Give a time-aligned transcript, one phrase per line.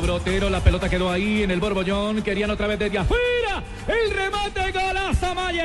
[0.00, 2.22] Cobró Tero, la pelota quedó ahí en el borbollón.
[2.22, 3.62] Querían otra vez desde afuera.
[3.86, 5.64] El remate golazo Mayer.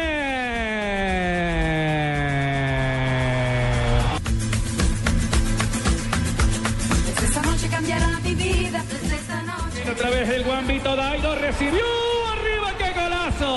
[7.24, 9.84] Esta noche cambiará mi vida desde esta noche.
[9.86, 11.86] Y otra vez el Guambito Dairo recibió
[12.34, 13.56] arriba, qué golazo.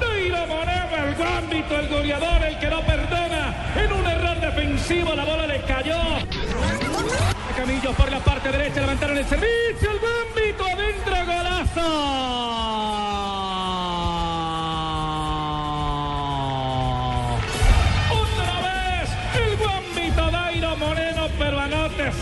[0.00, 3.72] Dairo Moreno, el Guambito, el goleador, el que no perdona.
[3.74, 5.98] En un error defensivo la bola le cayó.
[7.60, 12.30] Camillos por la parte derecha, levantaron el servicio, el Guambito adentro, golazo.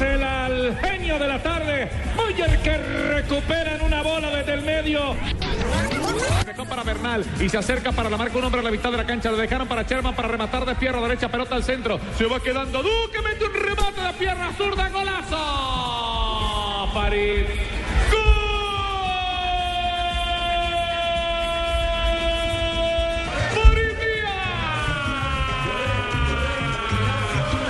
[0.01, 1.89] El al genio de la tarde.
[2.17, 5.17] Mayer que recupera en una bola desde el medio.
[6.59, 8.97] Dejó para Bernal y se acerca para la marca un hombre a la mitad de
[8.97, 9.31] la cancha.
[9.31, 12.01] Lo dejaron para Sherman para rematar de pierna derecha, pelota al centro.
[12.17, 15.37] Se va quedando Duque, mete un remate de pierna zurda, golazo.
[16.93, 17.47] París.
[18.11, 18.19] ¡Gol!
[23.55, 23.95] ¡París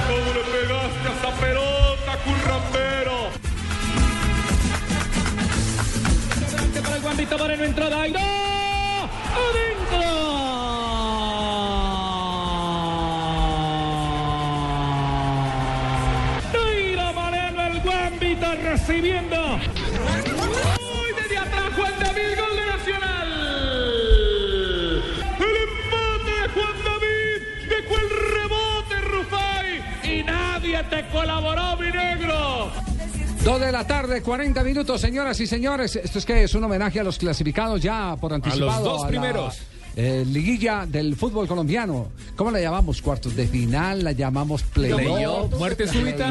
[0.09, 1.09] ¿Cómo le pegaste
[6.89, 8.58] a Guambito Moreno, entró Dairo.
[9.39, 10.09] ¡Adentro!
[16.53, 19.39] Dairo Moreno, el Guambito recibiendo.
[19.57, 23.29] Uy, desde atrás, Juan David, gol de Nacional.
[25.47, 27.39] El empate de Juan David.
[27.69, 29.69] Dejó el rebote, Rufai.
[30.05, 32.38] Y nadie te colaboró, mi negro.
[33.49, 35.97] Dos de la tarde, 40 minutos, señoras y señores.
[35.97, 38.85] ¿Esto es que es un homenaje a los clasificados ya por anticipado?
[38.85, 39.57] dos la, primeros.
[40.01, 42.07] Eh, liguilla del fútbol colombiano.
[42.37, 43.03] ¿Cómo la llamamos?
[43.03, 44.05] ¿Cuartos de final?
[44.05, 45.53] ¿La llamamos playoff?
[45.59, 46.31] Muerte súbita.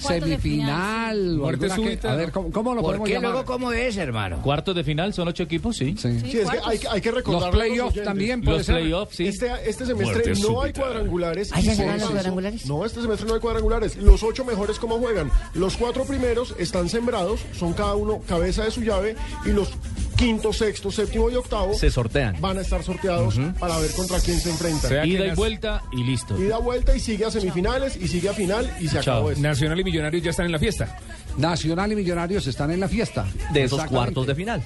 [0.00, 1.36] semifinal.
[1.36, 2.12] Muerte súbita.
[2.12, 3.30] a ver, ¿cómo, cómo lo ¿Por podemos qué llamar?
[3.32, 4.40] luego cómo es, hermano?
[4.40, 5.94] Cuartos de final son ocho equipos, sí.
[5.98, 6.18] Sí.
[6.20, 7.52] Sí, es que hay, que- hay que recordar.
[7.54, 8.76] Los playoffs también puede Los ser.
[8.76, 9.26] playoffs, sí.
[9.26, 11.50] Este, este semestre Muerte no hay cuadrangulares.
[11.52, 12.66] ¿Ah, y ya por serán los cuadrangulares?
[12.66, 13.96] No, este semestre no hay cuadrangulares.
[13.96, 15.30] Los ocho mejores, ¿cómo juegan?
[15.52, 19.72] Los cuatro primeros están sembrados, son cada uno cabeza de su llave, y los
[20.16, 22.36] quinto, sexto, séptimo y octavo Se sortean.
[22.40, 24.90] van a estar sorteados para ver contra quién se enfrentan.
[24.90, 26.38] Sea Ida y nas- vuelta y listo.
[26.40, 29.14] Y da vuelta y sigue a semifinales y sigue a final y se Chao.
[29.16, 29.42] acabó esto.
[29.42, 30.98] Nacional y Millonarios ya están en la fiesta.
[31.36, 33.26] Nacional y Millonarios están en la fiesta.
[33.52, 34.62] De esos cuartos de final.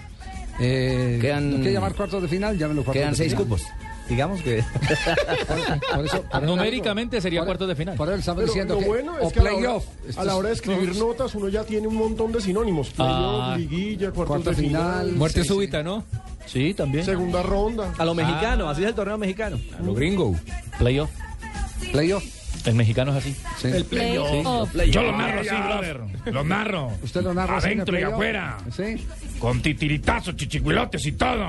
[0.60, 2.58] Eh, Quedan- ¿No quiere llamar cuartos de final?
[2.58, 3.44] Llámenlo cuartos Quedan de seis final.
[3.44, 3.62] cupos.
[4.08, 4.64] Digamos que.
[5.94, 7.96] Por eso- por eso- Numéricamente sería cuartos de final.
[7.96, 9.84] Por eso estamos Pero diciendo lo que bueno o es que a la, hora, playoff.
[10.16, 12.88] a la hora de escribir notas uno ya tiene un montón de sinónimos.
[12.90, 13.54] Playoff, Ah.
[13.58, 15.16] liguilla, cuartos Cuarta de final, final.
[15.16, 15.54] Muerte Sí, sí.
[15.54, 16.04] súbita, ¿no?
[16.46, 17.04] Sí, también.
[17.04, 17.92] segunda ronda.
[17.98, 19.58] A lo mexicano, así es el torneo mexicano.
[19.78, 20.34] A lo gringo.
[20.78, 21.10] Playoff.
[21.92, 22.24] Playoff.
[22.68, 23.34] El mexicano es así.
[23.60, 23.82] Sí.
[23.88, 24.74] Playoff.
[24.90, 26.00] Yo lo narro así, brother.
[26.26, 26.92] Lo narro.
[27.02, 28.58] ¿Usted lo narra así el Adentro y afuera.
[28.76, 29.06] Sí.
[29.38, 31.46] Con titiritazos, chichicuilotes y todo.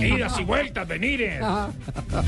[0.00, 1.40] Idas y vueltas, venires.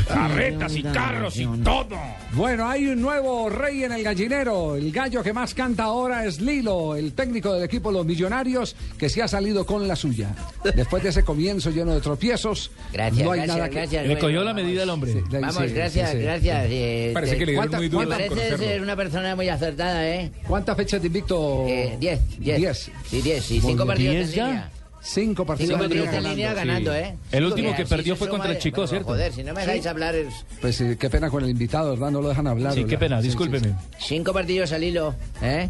[0.09, 1.97] Carretas y carros y todo.
[2.33, 4.77] Bueno, hay un nuevo rey en el gallinero.
[4.77, 9.09] El gallo que más canta ahora es Lilo, el técnico del equipo Los Millonarios, que
[9.09, 10.31] se ha salido con la suya.
[10.75, 13.75] Después de ese comienzo lleno de tropiezos, Gracias, no hay gracias, nada que...
[13.77, 14.07] gracias.
[14.07, 15.13] Le cogió la medida al hombre.
[15.13, 16.23] Sí, Vamos, sí, gracias, sí, sí.
[16.23, 16.67] gracias.
[16.71, 20.31] eh, Parece que le dieron ¿Cuánta- muy duro parece ser una persona muy acertada, ¿eh?
[20.47, 21.65] ¿Cuántas fechas de invicto?
[21.67, 22.59] Eh, diez, diez.
[22.59, 22.91] Diez.
[23.09, 23.51] Sí, diez.
[23.51, 24.47] Y cinco partidos ¿Diez en ya?
[24.47, 24.71] línea.
[25.03, 26.93] Cinco partidos, Cinco en línea ganando.
[26.93, 27.15] ¿eh?
[27.31, 29.07] El último que perdió fue contra el Chico, bueno, ¿cierto?
[29.09, 32.11] Joder, si no me dejáis hablar, es Pues sí, qué pena con el invitado, ¿verdad?
[32.11, 32.73] No lo dejan hablar.
[32.75, 33.75] Sí, qué pena, Sí, sí, discúlpeme.
[34.01, 35.69] cinco partidos al hilo, ¿eh?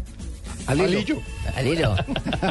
[0.67, 1.21] Al hilo.
[1.55, 1.95] Al hilo.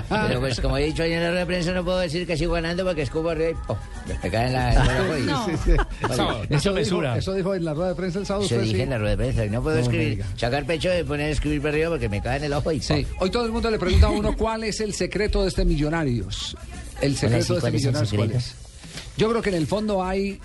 [0.08, 2.36] Pero pues como he dicho ayer en la rueda de prensa, no puedo decir que
[2.36, 4.72] sigo ganando porque escupo arriba y me cae en la...
[5.16, 6.16] en.
[6.16, 6.42] Sábado.
[6.48, 7.18] Eso dijo, mesura.
[7.18, 8.46] eso dijo en la rueda de prensa el sábado.
[8.46, 8.82] Eso dije sí.
[8.82, 9.44] en la rueda de prensa.
[9.44, 12.22] y No puedo No escribir, sacar pecho y poner a escribir para arriba porque me
[12.22, 12.80] cae en el ojo y.
[12.80, 15.64] Sí, hoy todo el mundo le pregunta a uno cuál es el secreto de este
[15.64, 16.56] Millonarios.
[17.00, 18.54] El secreto sí, de este ¿cuál es Millonarios, ¿cuál es?
[19.18, 20.40] Yo creo que en el fondo hay,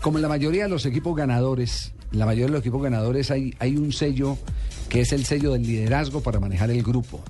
[0.00, 3.30] como en la mayoría de los equipos ganadores, en la mayoría de los equipos ganadores
[3.30, 4.38] hay, hay un sello
[4.92, 7.22] que es el sello del liderazgo para manejar el grupo.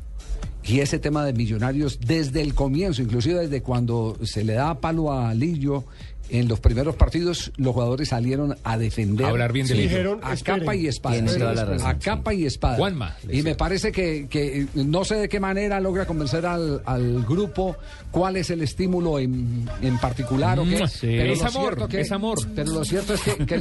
[0.65, 5.13] Y ese tema de millonarios desde el comienzo, inclusive desde cuando se le da palo
[5.13, 5.85] a Lillo
[6.33, 9.27] en los primeros partidos, los jugadores salieron a defender.
[9.27, 9.83] Hablar bien de Sí.
[9.83, 10.61] Dijeron, a esperen.
[10.61, 11.15] capa y espada.
[11.17, 11.99] Sí, razón, a sí.
[12.03, 12.77] capa y espada.
[12.77, 13.43] Juanma, Y decía.
[13.45, 17.77] me parece que, que no sé de qué manera logra convencer al, al grupo
[18.11, 20.83] cuál es el estímulo en, en particular o qué.
[20.85, 21.07] Mm, sí.
[21.07, 22.39] Pero Es lo amor, cierto que- es amor.
[22.55, 23.59] Pero lo cierto es que, que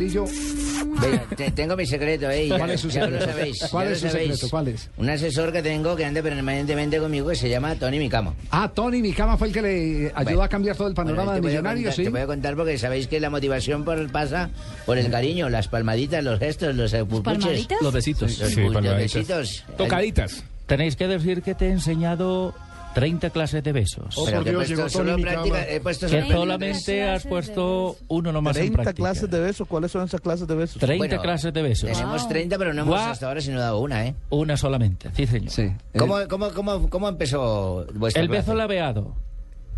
[1.35, 2.47] te- tengo mi secreto, ¿eh?
[2.47, 3.25] Ya, ¿Cuál es su ya secreto?
[3.25, 3.65] lo sabéis.
[3.71, 4.31] ¿Cuál ya es lo su sabéis.
[4.33, 4.49] secreto?
[4.51, 4.89] ¿Cuál es?
[4.97, 8.35] Un asesor que tengo que anda permanentemente conmigo que se llama Tony Micamo.
[8.51, 11.41] Ah, Tony Micama fue el que le ayudó Bueno, a cambiar todo el panorama Bueno,
[11.41, 12.03] de a Millonarios, ¿sí?
[12.03, 14.49] Te voy a contar porque sabéis que la motivación por, pasa
[14.85, 17.67] por el cariño, las palmaditas, los gestos, los pupuches.
[17.81, 18.39] Los besitos.
[18.39, 19.63] Los, Sí, los besitos.
[19.77, 20.43] Tocaditas.
[20.65, 22.53] Tenéis que decir que te he enseñado
[22.93, 24.15] 30 clases de besos.
[24.17, 27.25] Oh, Pero por que he Dios, puesto llegó solo práctica, he puesto Que solamente has
[27.25, 28.93] puesto uno nomás en 30 práctica.
[29.03, 29.67] clases de besos.
[29.67, 30.77] ¿Cuáles son esas clases de besos?
[30.79, 31.89] 30 Bueno, clases de besos.
[31.91, 32.29] Tenemos Wow.
[32.29, 34.15] 30, pero no hemos Gua- hasta ahora sino dado una, ¿eh?
[34.29, 35.49] Una solamente, sí señor.
[35.51, 35.61] Sí.
[35.61, 38.57] eh, ¿Cómo, cómo, cómo, cómo empezó vuestra El beso clase?
[38.57, 39.15] laveado.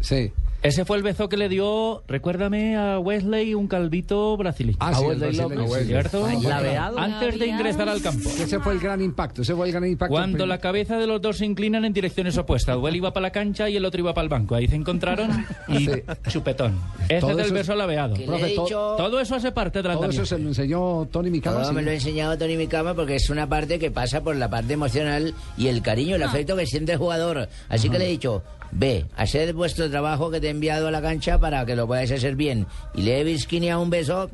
[0.04, 0.32] Sí.
[0.62, 4.78] Ese fue el beso que le dio, recuérdame, a Wesley un calvito brasileño.
[4.80, 5.86] Ah, a sí, Wesley López, sí.
[5.88, 6.26] ¿cierto?
[6.26, 7.00] Ay, Laveado.
[7.00, 8.30] Antes de ingresar al campo.
[8.30, 9.42] Ese fue el gran impacto.
[9.42, 10.14] Ese fue el gran impacto.
[10.14, 12.78] Cuando la cabeza de los dos se inclinan en direcciones opuestas.
[12.82, 14.56] Él iba para la cancha y el otro iba para el banco.
[14.56, 15.92] Ahí se encontraron y Sí.
[16.30, 16.80] chupetón.
[17.10, 18.16] Ese Todo es el eso- beso laveado.
[18.26, 18.96] Profe, dicho...
[18.96, 21.58] Todo eso hace parte del Todo eso se lo enseñó Tony Micama.
[21.58, 21.76] Todo sí.
[21.76, 24.72] me lo ha enseñado Tony Micama porque es una parte que pasa por la parte
[24.72, 27.50] emocional y el cariño, el afecto que siente el jugador.
[27.68, 28.44] Así que le he dicho,
[28.76, 32.12] ve, haced vuestro trabajo que te he enviado a la cancha para que lo podáis
[32.12, 32.66] hacer bien.
[32.96, 34.30] Y le he visquineado un beso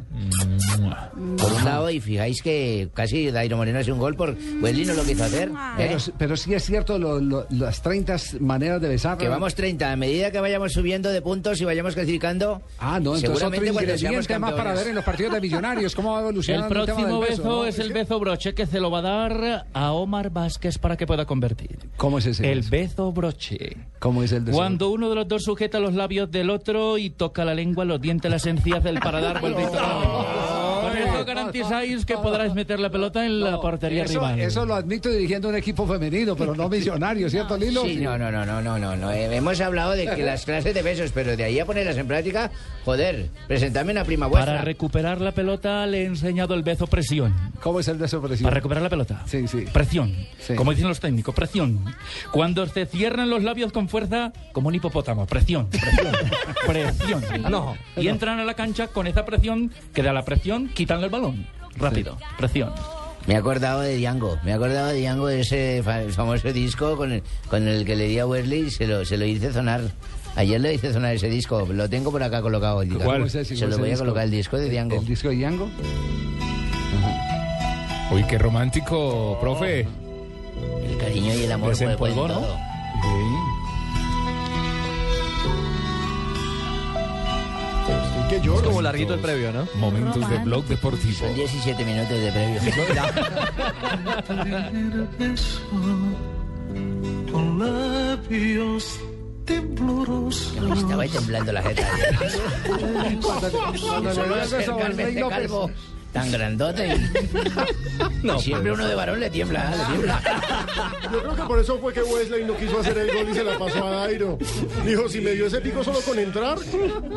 [1.37, 4.93] por un lado y fijáis que casi Dairo Moreno hace un gol por Wesley no
[4.93, 5.49] lo quiso hacer.
[5.49, 5.53] ¿eh?
[5.77, 9.17] Pero, pero sí es cierto lo- lo- las 30 maneras de besar.
[9.17, 13.15] Que vamos 30, a medida que vayamos subiendo de puntos y vayamos clasificando, Ah, no,
[13.15, 14.79] entonces otro seguramente cuando seamos ingrediente más para campeones.
[14.83, 17.43] ver en los partidos de Millonarios cómo va El evolucionando el, tema próximo del beso,
[17.43, 17.49] beso.
[17.55, 17.65] ¿no?
[17.65, 21.05] es el beso broche que se lo va a dar a Omar Vázquez para que
[21.07, 21.77] pueda convertir.
[21.97, 22.51] ¿Cómo es ese?
[22.51, 22.69] El beso?
[22.71, 23.77] beso broche.
[23.99, 24.51] ¿Cómo es el?
[24.51, 28.01] Cuando uno de los dos sujeta los labios del otro y toca la lengua, los
[28.01, 30.48] dientes, las encías del paladar, vuelve a
[31.19, 34.39] Eso garantizáis que podrás meter la pelota en la portería eso, rival.
[34.39, 37.83] eso lo admito dirigiendo un equipo femenino, pero no millonario, ¿cierto, Lilo?
[37.83, 39.11] Sí, no, no, no, no, no, no, no.
[39.11, 42.07] Eh, hemos hablado de que las clases de besos, pero de ahí a ponerlas en
[42.07, 42.51] práctica,
[42.85, 44.53] joder, presentadme una prima vuestra.
[44.53, 47.33] Para recuperar la pelota le he enseñado el beso presión.
[47.61, 48.45] ¿Cómo es el beso presión?
[48.45, 49.23] Para recuperar la pelota.
[49.25, 49.65] Sí, sí.
[49.71, 50.13] Presión.
[50.39, 50.55] Sí.
[50.55, 51.79] Como dicen los técnicos, presión.
[52.31, 55.25] Cuando se cierran los labios con fuerza, como un hipopótamo.
[55.25, 56.15] Presión, presión,
[56.67, 57.23] presión.
[57.49, 57.75] No.
[57.97, 61.47] Y entran a la cancha con esa presión que da la presión, quitando el balón.
[61.77, 62.71] Rápido, presión.
[63.27, 66.97] Me he acordado de Diango, me he acordado de Diango de ese fa- famoso disco
[66.97, 69.53] con el, con el que le di a Wesley y se lo, se lo hice
[69.53, 69.81] sonar.
[70.35, 72.77] Ayer le hice sonar ese disco, lo tengo por acá colocado.
[72.77, 73.03] ¿Cuál?
[73.03, 73.55] ¿Cómo es ese?
[73.55, 74.03] Se ¿Cómo lo es voy el a disco?
[74.05, 74.95] colocar el disco de Diango.
[74.95, 75.69] ¿El disco de Diango?
[78.11, 79.81] Uy, qué romántico, profe.
[79.81, 82.57] El cariño y el amor todo.
[88.29, 88.63] Que lloro.
[88.63, 89.67] Como larguito el previo, ¿no?
[89.75, 91.19] Momentos de blog deportivo.
[91.19, 92.59] Son 17 minutos de previo.
[97.31, 98.99] con labios
[99.45, 100.53] temblorosos.
[100.53, 101.87] Que me estaba temblando la jeta.
[103.81, 104.13] Cuando
[104.93, 105.29] le a
[106.13, 106.87] Tan grandote.
[106.87, 110.21] y- y siempre uno de varón le tiembla, le tiembla.
[111.11, 113.43] Yo creo que por eso fue que Wesley no quiso hacer el gol y se
[113.43, 114.37] la pasó a Dairo.
[114.85, 116.57] Dijo, si me dio ese pico solo con entrar,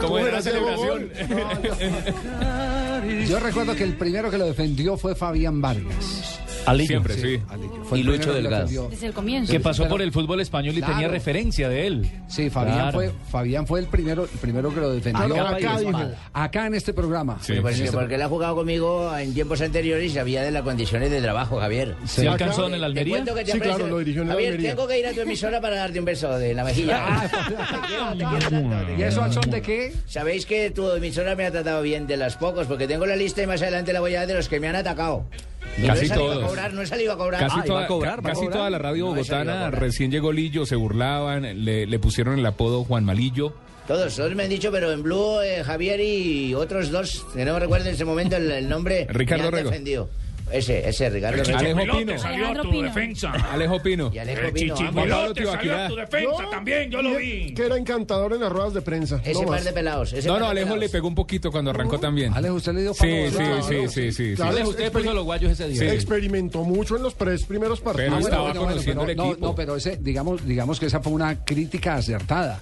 [0.01, 1.11] ¿Cómo era la celebración?
[3.29, 6.39] Yo recuerdo que el primero que lo defendió fue Fabián Vargas.
[6.67, 6.87] Alillo.
[6.89, 7.41] Siempre, sí.
[7.49, 7.85] Alillo.
[7.85, 8.89] Fue Y el Lucho Delgado.
[8.89, 9.53] Desde el comienzo.
[9.53, 10.95] Que pasó por el fútbol español y Claro.
[10.95, 12.11] tenía referencia de él.
[12.29, 12.93] Sí, Fabián Claro.
[12.93, 15.25] fue Fabián fue el primero, el primero que lo defendió.
[15.45, 16.11] Acá, acá.
[16.33, 17.39] Acá en este programa.
[17.41, 17.55] Sí.
[17.61, 20.63] Pues que este porque él ha jugado conmigo en tiempos anteriores y sabía de las
[20.63, 21.97] condiciones de trabajo, Javier.
[22.07, 23.25] ¿Se alcanzó en el Te Almería?
[23.25, 23.63] que te Sí, aprecio.
[23.77, 24.75] claro, lo dirigió en el Javier, Almería.
[24.77, 27.03] tengo que ir a tu emisora para darte un beso de la mejilla.
[27.31, 29.93] te te te ¿Y eso al son de qué?
[30.07, 33.43] Sabéis que tu emisora me ha tratado bien de las pocos, porque tengo la lista
[33.43, 35.25] y más adelante la voy a dar de los que me han atacado.
[35.79, 36.45] No Casi salido todos.
[36.45, 37.41] a cobrar, no he salido a cobrar.
[37.41, 38.59] Casi, Ah, toda, a cobrar, ca- va a casi cobrar.
[38.59, 42.85] toda la radio No, bogotana recién llegó Lillo, se burlaban, le, le pusieron el apodo
[42.85, 43.55] Juan Malillo.
[43.89, 47.59] Todos, todos me han dicho, pero en Blue, eh, Javier y otros dos, que no
[47.59, 49.07] recuerdo en ese momento el, el nombre.
[49.11, 49.71] Ricardo me han Rego.
[50.51, 51.43] Ese, ese, Ricardo.
[51.57, 52.19] Alejo Pino.
[52.19, 52.83] salió a Alejandro tu Pino.
[52.83, 53.33] defensa.
[53.53, 54.11] Alejo Pino.
[54.13, 54.75] Y Alejo El Pino.
[54.75, 55.33] Tibaquirá.
[55.35, 57.55] salió a tu defensa también, yo lo vi.
[57.55, 59.21] Que era encantador en las ruedas de prensa.
[59.25, 60.13] Ese no par de pelados.
[60.13, 62.35] Ese No, no, Alejo le pegó un poquito cuando arrancó también.
[62.35, 63.37] Alejo, usted le dio Sí, sí,
[63.69, 64.43] sí, sí, sí, sí.
[64.43, 65.79] Alejo, usted puso los guayos ese día.
[65.81, 65.87] Sí.
[65.87, 68.11] Experimentó mucho en los tres primeros partidos.
[68.11, 69.47] Pero estaba bueno, bueno, conociendo pero el no, equipo.
[69.47, 72.61] no, pero ese, digamos, digamos que esa fue una crítica acertada.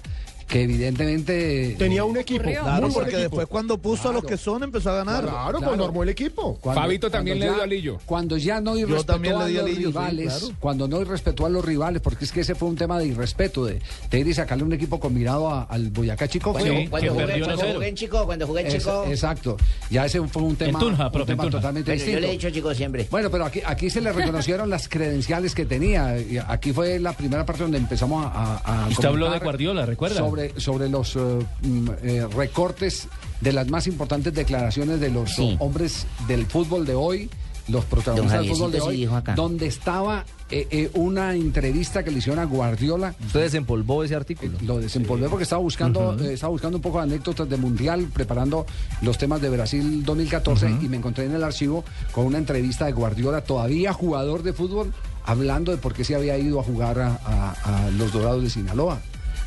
[0.51, 2.43] Que evidentemente Tenía un equipo.
[2.43, 3.21] Claro, muy porque equipo.
[3.21, 5.23] después cuando puso a los que son empezó a ganar.
[5.23, 5.59] Claro, Claro.
[5.61, 6.57] cuando armó el equipo.
[6.59, 7.99] Cuando- Fabito también le dio a Lillo.
[8.05, 10.55] Cuando ya no Yo irrespetó también le a a los Lillo, sí, rivales, claro.
[10.59, 13.63] cuando no irrespetó a los rivales, porque es que ese fue un tema de irrespeto,
[13.65, 13.79] de,
[14.09, 16.51] de ir y sacarle un equipo combinado a- al Boyacá Chico.
[16.51, 17.73] Cuando, cuando jugué, cuando 1-0.
[17.75, 19.05] jugué en Chico, cuando jugué en Es- Chico.
[19.07, 19.57] exacto.
[19.89, 22.19] Ya ese fue un tema, Tunja, un tema totalmente Pero yo distinto.
[22.19, 23.07] le he dicho Chico siempre.
[23.09, 26.19] Bueno, pero aquí, aquí se le reconocieron las credenciales que tenía.
[26.19, 28.29] Y Aquí fue la primera parte donde empezamos a.
[28.65, 30.17] a- a Usted habló de Guardiola, ¿recuerda?
[30.17, 31.19] Sobre, sobre los eh,
[31.61, 33.07] mm, eh, recortes
[33.41, 35.55] de las más importantes declaraciones de los Sí.
[35.59, 37.29] hombres del fútbol de hoy,
[37.67, 39.33] los protagonistas del fútbol de hoy, dijo acá.
[39.35, 43.15] donde estaba eh, eh, una entrevista que le hicieron a Guardiola.
[43.25, 44.57] Usted desempolvó ese artículo.
[44.65, 48.65] Lo desempolvé porque estaba buscando, eh, estaba buscando un poco de anécdotas de Mundial, preparando
[49.01, 52.91] los temas de Brasil 2014 y me encontré en el archivo con una entrevista de
[52.91, 54.91] Guardiola, todavía jugador de fútbol,
[55.23, 58.49] hablando de por qué se había ido a jugar a, a- a los Dorados de
[58.49, 58.99] Sinaloa.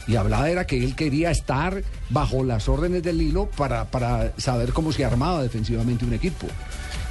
[0.06, 4.72] Y hablaba era que él quería estar bajo las órdenes del hilo para, para saber
[4.72, 6.46] cómo se armaba defensivamente un equipo.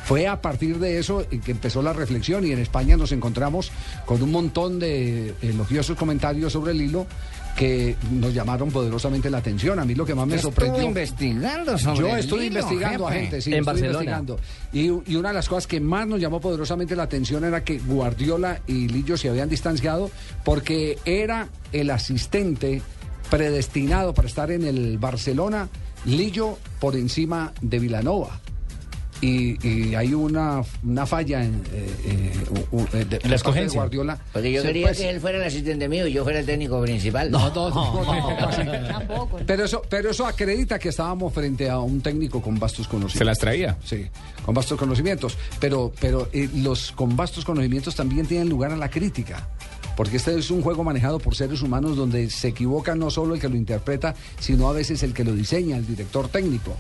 [0.06, 3.72] Fue a partir de eso que empezó la reflexión y en España nos encontramos
[4.06, 7.08] con un montón de elogiosos comentarios sobre el hilo
[7.56, 9.80] que nos llamaron poderosamente la atención.
[9.80, 10.82] A mí lo que más me sorprendió...
[10.84, 14.00] investigando sobre Yo el estuve hilo, investigando a gente, sí, En Barcelona.
[14.00, 14.40] investigando.
[14.72, 17.78] Y, y una de las cosas que más nos llamó poderosamente la atención era que
[17.80, 20.10] Guardiola y Lillo se habían distanciado
[20.44, 22.82] porque era el asistente
[23.30, 25.70] predestinado para estar en el Barcelona,
[26.06, 28.40] Lillo por encima de Vilanova.
[29.24, 32.34] Y, y hay una, una falla en, eh,
[32.94, 33.80] eh, de- la escogencia.
[33.80, 34.20] Guardiola.
[34.34, 36.46] Porque yo Se- quería pues, que él fuera el asistente mío y yo fuera el
[36.46, 37.32] técnico principal.
[37.32, 38.38] No, no, no.
[38.88, 39.40] Tampoco.
[39.46, 43.18] Pero eso, pero eso acredita que estábamos frente a un técnico con vastos conocimientos.
[43.18, 43.78] Se las traía.
[43.84, 44.08] Sí,
[44.46, 45.38] con vastos conocimientos.
[45.60, 49.48] Pero, pero eh, los con vastos conocimientos también tienen lugar a la crítica.
[49.96, 53.40] Porque este es un juego manejado por seres humanos donde se equivoca no solo el
[53.40, 56.76] que lo interpreta, sino a veces el que lo diseña, el director técnico.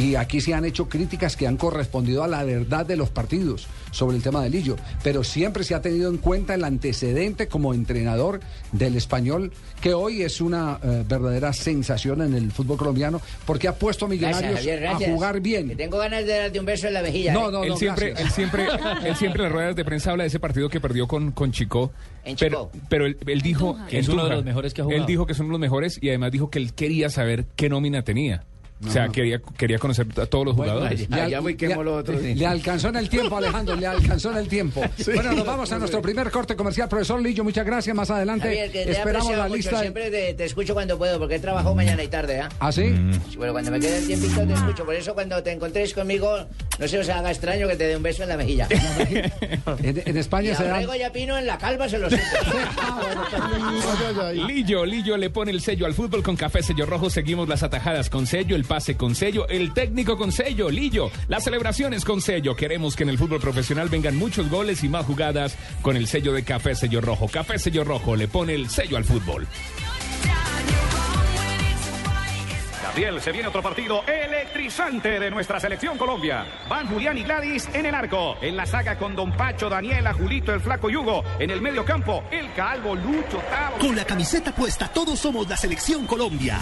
[0.00, 3.66] Y aquí se han hecho críticas que han correspondido a la verdad de los partidos
[3.90, 4.76] sobre el tema de Lillo.
[5.02, 8.40] Pero siempre se ha tenido en cuenta el antecedente como entrenador
[8.72, 9.52] del español,
[9.82, 14.08] que hoy es una eh, verdadera sensación en el fútbol colombiano, porque ha puesto a
[14.08, 15.10] Millonarios Gracias, Javier, gracias.
[15.10, 15.76] a jugar Que bien.
[15.76, 17.32] tengo ganas de darte un beso en la mejilla.
[17.34, 17.52] No, ¿eh?
[17.52, 18.68] no, él no, siempre, él siempre,
[19.04, 21.52] él siempre en las ruedas de prensa habla de ese partido que perdió con, con
[21.52, 21.92] Chico.
[22.24, 22.86] En pero, Chico.
[22.88, 25.00] pero él, él dijo Que es uno de los mejores que ha jugado.
[25.02, 28.02] Él dijo que son los mejores y además dijo que él quería saber qué nómina
[28.02, 28.44] tenía.
[28.86, 31.08] O sea, quería, quería conocer a todos los Bueno, jugadores.
[31.10, 32.18] le, ya voy, quemo lo otro.
[32.18, 34.82] le alcanzó en el tiempo, Alejandro, le alcanzó en el tiempo.
[35.14, 36.88] Bueno, nos vamos a nuestro primer corte comercial.
[36.88, 37.94] Profesor Lillo, muchas gracias.
[37.94, 39.56] Más adelante Javier, que te he esperamos la mucho.
[39.56, 39.80] lista.
[39.80, 42.48] Siempre te, te escucho cuando puedo, porque he trabajado mañana y tarde, ¿ah?
[42.60, 42.84] ¿Ah, sí?
[42.84, 43.36] Mm.
[43.36, 44.84] Bueno, cuando me quede el tiempito te escucho.
[44.84, 46.46] Por eso cuando te encontréis conmigo,
[46.78, 48.66] no se os haga extraño que te dé un beso en la mejilla.
[49.82, 50.72] En, en y España a se dan...
[50.76, 52.08] Orrego y a Pino en la calva se lo
[54.22, 54.40] ay.
[54.46, 57.10] Lillo, Lillo le pone el sello al fútbol con café sello rojo.
[57.10, 61.10] Seguimos las atajadas con sello, el pase con sello, el técnico con sello, Lillo.
[61.26, 62.54] Las celebraciones con sello.
[62.54, 66.32] Queremos que en el fútbol profesional vengan muchos goles y más jugadas con el sello
[66.32, 67.26] de café sello rojo.
[67.26, 69.48] Café sello rojo le pone el sello al fútbol.
[72.80, 76.46] Gabriel, se viene otro partido electrizante de nuestra selección Colombia.
[76.68, 78.36] Van Julián y Gladys en el arco.
[78.40, 81.24] En la saga con Don Pacho, Daniela, Julito, el Flaco Yugo.
[81.40, 83.78] En el medio campo, el Calvo, Lucho, Tavo.
[83.78, 86.60] Con la camiseta puesta, todos somos la selección Colombia.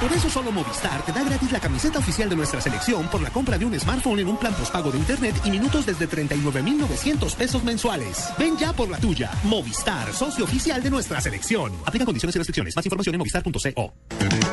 [0.00, 3.28] Por eso solo Movistar te da gratis la camiseta oficial de nuestra selección por la
[3.28, 7.62] compra de un smartphone en un plan postpago de internet y minutos desde 39,900 pesos
[7.64, 8.30] mensuales.
[8.38, 9.30] Ven ya por la tuya.
[9.44, 11.74] Movistar, socio oficial de nuestra selección.
[11.84, 12.74] Aplica condiciones y restricciones.
[12.74, 13.92] Más información en movistar.co.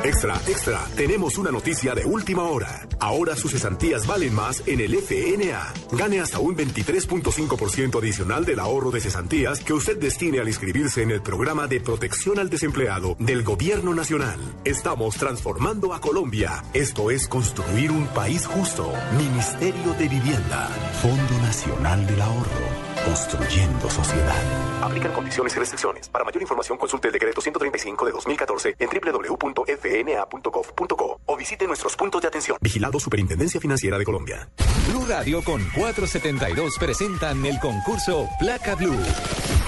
[0.04, 2.88] Extra, extra, tenemos una noticia de última hora.
[3.00, 5.74] Ahora sus cesantías valen más en el FNA.
[5.94, 11.12] Gane hasta un 23.5% adicional del ahorro de cesantías que usted destine al inscribirse en
[11.12, 14.40] el programa de protección al desempleado del Gobierno Nacional.
[14.66, 16.64] Estamos transformando a Colombia.
[16.74, 18.92] Esto es construir un país justo.
[19.18, 20.68] Ministerio de Vivienda.
[21.00, 22.87] Fondo Nacional del Ahorro.
[23.08, 24.36] Construyendo sociedad.
[24.84, 26.10] Aplican condiciones y restricciones.
[26.10, 29.62] Para mayor información consulte el decreto 135 de 2014 en www.fna.gov.co
[31.26, 32.58] o visite nuestros puntos de atención.
[32.60, 34.50] Vigilado Superintendencia Financiera de Colombia.
[34.90, 39.00] Blue Radio con 472 presentan el concurso Placa Blue.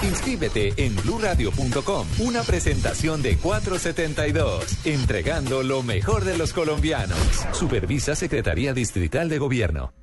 [0.02, 2.06] Inscríbete en bluradio.com.
[2.18, 7.18] Una presentación de 472, entregando lo mejor de los colombianos.
[7.52, 9.94] Supervisa Secretaría Distrital de Gobierno.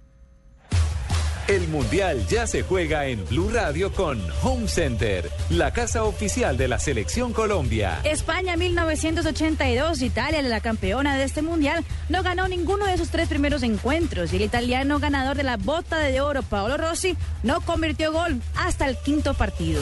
[1.47, 6.67] El Mundial ya se juega en Blue Radio con Home Center, la casa oficial de
[6.67, 8.01] la Selección Colombia.
[8.03, 13.63] España 1982, Italia, la campeona de este mundial, no ganó ninguno de sus tres primeros
[13.63, 18.41] encuentros y el italiano ganador de la bota de oro, Paolo Rossi, no convirtió gol
[18.57, 19.81] hasta el quinto partido.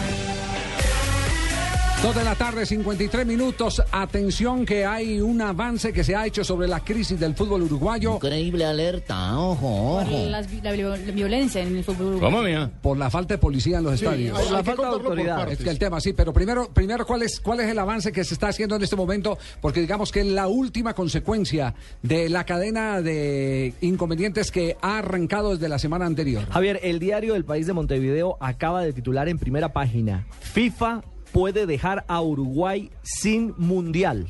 [2.01, 3.79] Dos de la tarde, 53 minutos.
[3.91, 8.15] Atención que hay un avance que se ha hecho sobre la crisis del fútbol uruguayo.
[8.15, 10.71] Increíble alerta, ojo, Por las la, vi- la
[11.11, 12.71] violencia en el fútbol uruguayo.
[12.81, 14.39] Por la falta de policía en los Sí, estadios.
[14.39, 15.51] Por la falta de autoridad.
[15.51, 18.23] Es que el tema, sí, pero primero, primero ¿cuál, es, ¿cuál es el avance que
[18.23, 19.37] se está haciendo en este momento?
[19.61, 25.69] Porque digamos que la última consecuencia de la cadena de inconvenientes que ha arrancado desde
[25.69, 26.47] la semana anterior.
[26.49, 31.65] Javier, el diario del País de Montevideo acaba de titular en primera página, FIFA puede
[31.65, 34.27] dejar a Uruguay sin mundial.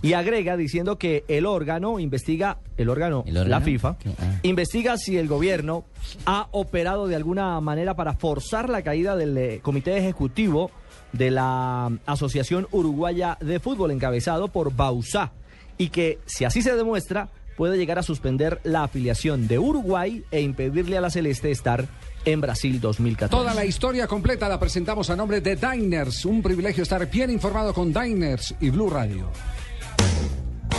[0.00, 3.44] Y agrega diciendo que el órgano investiga, el órgano, órgano?
[3.44, 4.38] la FIFA, Ah.
[4.42, 5.84] investiga si el gobierno
[6.26, 10.70] ha operado de alguna manera para forzar la caída del eh, comité ejecutivo
[11.12, 15.32] de la mm, Asociación Uruguaya de Fútbol encabezado por Bausá
[15.78, 20.40] y que si así se demuestra puede llegar a suspender la afiliación de Uruguay e
[20.40, 21.86] impedirle a la Celeste estar
[22.24, 23.30] en Brasil 2014.
[23.30, 26.24] Toda la historia completa la presentamos a nombre de Diners.
[26.24, 29.30] Un privilegio estar bien informado con Diners y Blue Radio.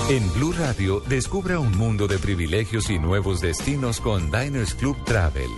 [0.10, 5.50] En Blue Radio, descubra un mundo de privilegios y nuevos destinos con Diners Club Travel.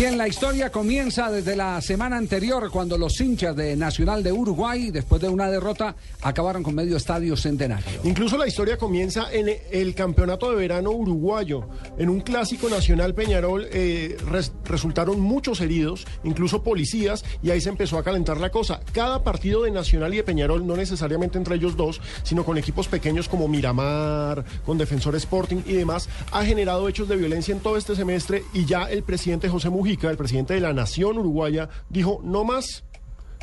[0.00, 4.90] Bien, la historia comienza desde la semana anterior cuando los hinchas de Nacional de Uruguay,
[4.90, 8.00] después de una derrota, acabaron con medio estadio centenario.
[8.04, 11.68] Incluso la historia comienza en el campeonato de verano uruguayo.
[11.98, 17.68] En un clásico nacional Peñarol eh, res- resultaron muchos heridos, incluso policías, y ahí se
[17.68, 18.80] empezó a calentar la cosa.
[18.94, 22.88] Cada partido de Nacional y de Peñarol, no necesariamente entre ellos dos, sino con equipos
[22.88, 27.76] pequeños como Miramar, con Defensor Sporting y demás, ha generado hechos de violencia en todo
[27.76, 32.20] este semestre y ya el presidente José Mujica, el presidente de la Nación Uruguaya, dijo
[32.24, 32.84] no más.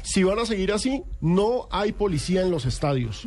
[0.04, 3.26] Si van a seguir así, no hay policía en los estadios.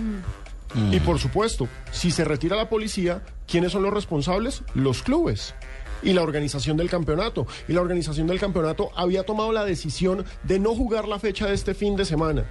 [0.93, 4.63] Y por supuesto, si se retira la policía, ¿quiénes son los responsables?
[4.75, 5.55] Los clubes
[6.03, 7.47] y la organización del campeonato.
[7.69, 11.55] Y la organización del campeonato había tomado la decisión de no jugar la fecha de
[11.55, 12.45] este fin de semana.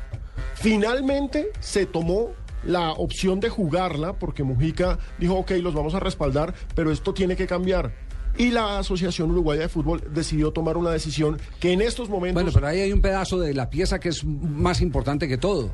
[0.56, 2.32] Finalmente se tomó
[2.64, 7.36] la opción de jugarla porque Mujica dijo, ok, los vamos a respaldar, pero esto tiene
[7.36, 7.94] que cambiar.
[8.38, 12.42] Y la Asociación Uruguaya de Fútbol decidió tomar una decisión que en estos momentos...
[12.44, 15.72] Bueno, pero ahí hay un pedazo de la pieza que es más importante que todo.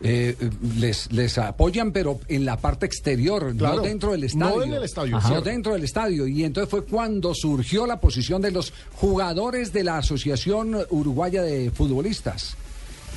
[0.00, 4.26] Eh, eh, les, les apoyan, pero en la parte exterior, Claro, no dentro del no
[4.26, 4.62] estadio.
[4.62, 5.28] en el estadio, Ajá.
[5.34, 6.26] No dentro del estadio.
[6.28, 11.70] Y entonces fue cuando surgió la posición de los jugadores de la Asociación Uruguaya de
[11.72, 12.56] Futbolistas.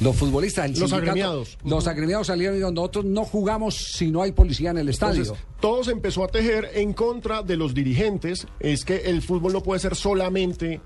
[0.02, 1.58] Los futbolistas, el Los agremiados.
[1.64, 5.22] Los agremiados salieron y dijeron, nosotros no jugamos si no hay policía en el estadio.
[5.22, 8.48] Entonces, todo se empezó a tejer en contra de los dirigentes.
[8.60, 10.82] Es que el fútbol no puede ser solamente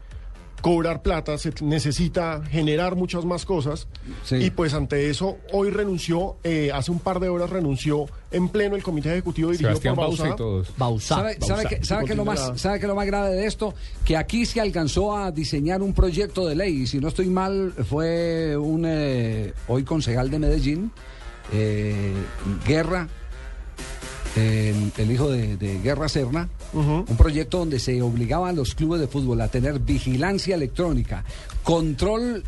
[0.65, 3.87] cobrar plata, se necesita generar muchas más cosas.
[4.31, 8.75] Y pues ante eso, hoy renunció, eh, hace un par de horas renunció en pleno
[8.75, 10.29] el comité ejecutivo dirigido Sebastián por Bausá.
[10.29, 10.73] y todos.
[10.75, 11.15] Bausá.
[11.17, 11.69] ¿Sabe, sabe Bausá.
[11.69, 13.75] qué- sabe qué es lo más, sabe qué es lo más grave de esto?
[14.03, 16.81] Que aquí se alcanzó a diseñar un proyecto de ley.
[16.81, 20.91] Y si no estoy mal, fue un eh, hoy concejal de Medellín,
[21.53, 22.11] eh,
[22.67, 23.07] Guerra,
[24.35, 28.99] el, el hijo de, de Guerra Serna, un proyecto donde se obligaba a los clubes
[29.01, 31.23] de fútbol a tener vigilancia electrónica,
[31.63, 32.43] control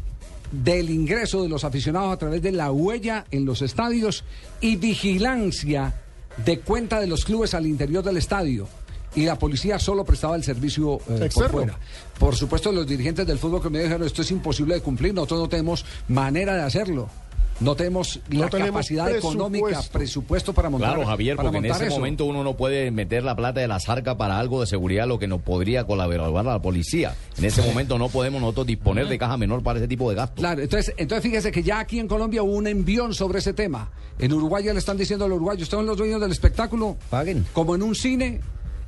[0.51, 4.23] del ingreso de los aficionados a través de la huella en los estadios
[4.61, 5.93] y vigilancia
[6.45, 8.67] de cuenta de los clubes al interior del estadio.
[9.15, 11.79] Y la policía solo prestaba el servicio eh, por fuera.
[12.19, 15.39] Por supuesto, los dirigentes del fútbol que me dijeron esto es imposible de cumplir, nosotros
[15.39, 17.09] no tenemos manera de hacerlo.
[17.59, 20.53] No tenemos No la tenemos capacidad económica, presupuesto.
[20.53, 20.93] para montar.
[20.93, 21.95] Claro, Javier, para porque en ese eso.
[21.95, 25.17] momento uno no puede meter la plata de la zarca para algo de seguridad, lo
[25.19, 27.15] que nos podría colaborar a la policía.
[27.37, 30.39] En ese momento no podemos nosotros disponer de caja menor para ese tipo de gastos.
[30.39, 33.89] Claro, entonces, entonces fíjese que ya aquí en Colombia hubo un envión sobre ese tema.
[34.19, 36.97] En Uruguay ya le están diciendo a los uruguayos, ustedes son los dueños del espectáculo,
[37.09, 37.45] paguen.
[37.53, 38.41] Como en un cine,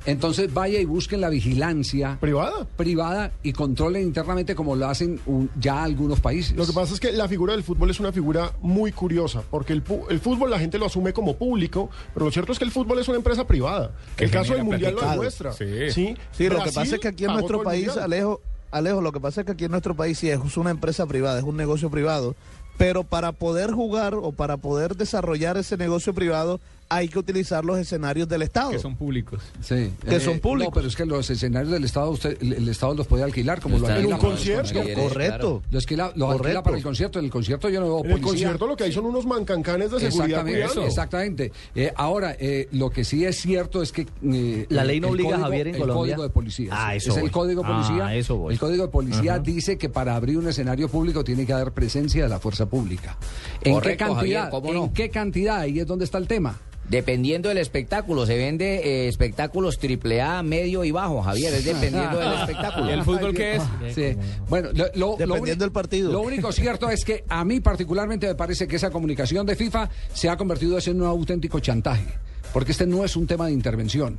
[0.06, 5.50] entonces vaya y busquen la vigilancia privada, privada y controlen internamente como lo hacen un-
[5.60, 6.56] ya algunos países.
[6.56, 9.72] Lo que pasa es que la figura del fútbol es una figura muy curiosa, porque
[9.72, 12.98] el, fútbol la gente lo asume como público, pero lo cierto es que el fútbol
[12.98, 13.92] es una empresa privada.
[14.16, 15.52] Que el caso del Mundial lo demuestra.
[15.52, 15.90] Sí.
[15.90, 18.04] Sí, Sí, lo que pasa es que aquí en nuestro país, Mundial.
[18.04, 21.04] Alejo, Alejo, lo que pasa es que aquí en nuestro país sí es una empresa
[21.06, 22.36] privada, es un negocio privado,
[22.78, 26.60] pero para poder jugar o para poder desarrollar ese negocio privado
[26.92, 28.72] hay que utilizar los escenarios del Estado.
[28.72, 29.40] Que son públicos.
[29.62, 29.90] Sí.
[30.06, 30.72] Que Eh, son públicos.
[30.72, 33.60] No, pero es que los escenarios del Estado, usted, el, el Estado los puede alquilar
[33.60, 34.74] como lo En alquila un para los concierto.
[34.74, 35.04] conciertos.
[35.12, 35.62] Correcto.
[35.70, 36.62] Los alquila, los alquila Correcto.
[36.64, 37.18] para el concierto.
[37.20, 38.28] En el concierto yo no veo En el policía.
[38.48, 41.52] concierto lo que hay son unos mancancanes de seguridad Exactamente, exactamente.
[41.76, 44.06] Eh, ahora, eh, lo que sí es cierto es que...
[44.24, 46.00] eh, La ley no el obliga, código- Javier, en el Colombia.
[46.16, 46.70] código de policía.
[46.72, 47.30] Ah, eso Es el voy.
[47.30, 48.14] código de Ah, policía.
[48.16, 48.52] eso voy.
[48.54, 52.24] El código de policía dice que para abrir un escenario público tiene que haber presencia
[52.24, 53.16] de la fuerza pública.
[53.62, 54.50] ¿En Correcto, qué cantidad?
[54.50, 55.58] Javier, ¿cómo ¿En qué cantidad?
[55.60, 56.58] Ahí es donde está el tema.
[56.90, 62.18] Dependiendo del espectáculo, se vende eh, espectáculos triple A, medio y bajo, Javier, es dependiendo
[62.18, 62.90] del espectáculo.
[62.90, 63.62] ¿Y el fútbol qué es?
[63.94, 64.16] Sí.
[64.48, 66.10] Bueno, lo, Dependiendo del partido.
[66.10, 69.88] Lo único cierto es que a mí particularmente me parece que esa comunicación de FIFA
[70.12, 72.06] se ha convertido en un auténtico chantaje,
[72.52, 74.18] porque este no es un tema de intervención.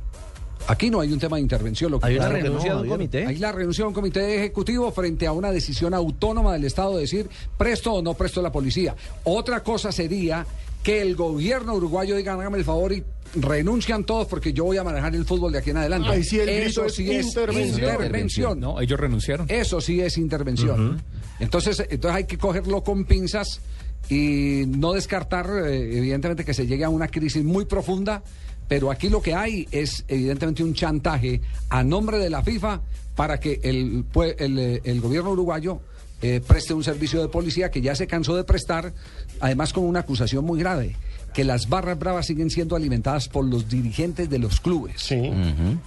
[0.68, 1.90] Aquí no hay un tema de intervención.
[1.90, 3.26] Lo que Hay una renuncia de un comité.
[3.26, 7.02] Hay la renuncia de un comité ejecutivo frente a una decisión autónoma del Estado de
[7.02, 8.94] decir presto o no presto la policía.
[9.24, 10.46] Otra cosa sería
[10.82, 13.02] que el gobierno uruguayo diga, hágame el favor y
[13.34, 16.22] renuncian todos porque yo voy a manejar el fútbol de aquí en adelante.
[16.24, 17.80] Sí Eso sí es intervención.
[17.92, 18.60] intervención.
[18.60, 19.46] No, ellos renunciaron.
[19.48, 21.02] Eso sí es intervención.
[21.40, 23.60] entonces, entonces hay que cogerlo con pinzas
[24.08, 28.22] y no descartar, eh, evidentemente, que se llegue a una crisis muy profunda.
[28.68, 32.80] Pero aquí lo que hay es, evidentemente, un chantaje a nombre de la FIFA
[33.14, 35.80] para que el, pue- el, eh, el gobierno uruguayo
[36.22, 38.92] eh, preste un servicio de policía que ya se cansó de prestar,
[39.40, 40.96] además con una acusación muy grave,
[41.34, 45.02] que las barras bravas siguen siendo alimentadas por los dirigentes de los clubes.
[45.04, 45.82] Fenómeno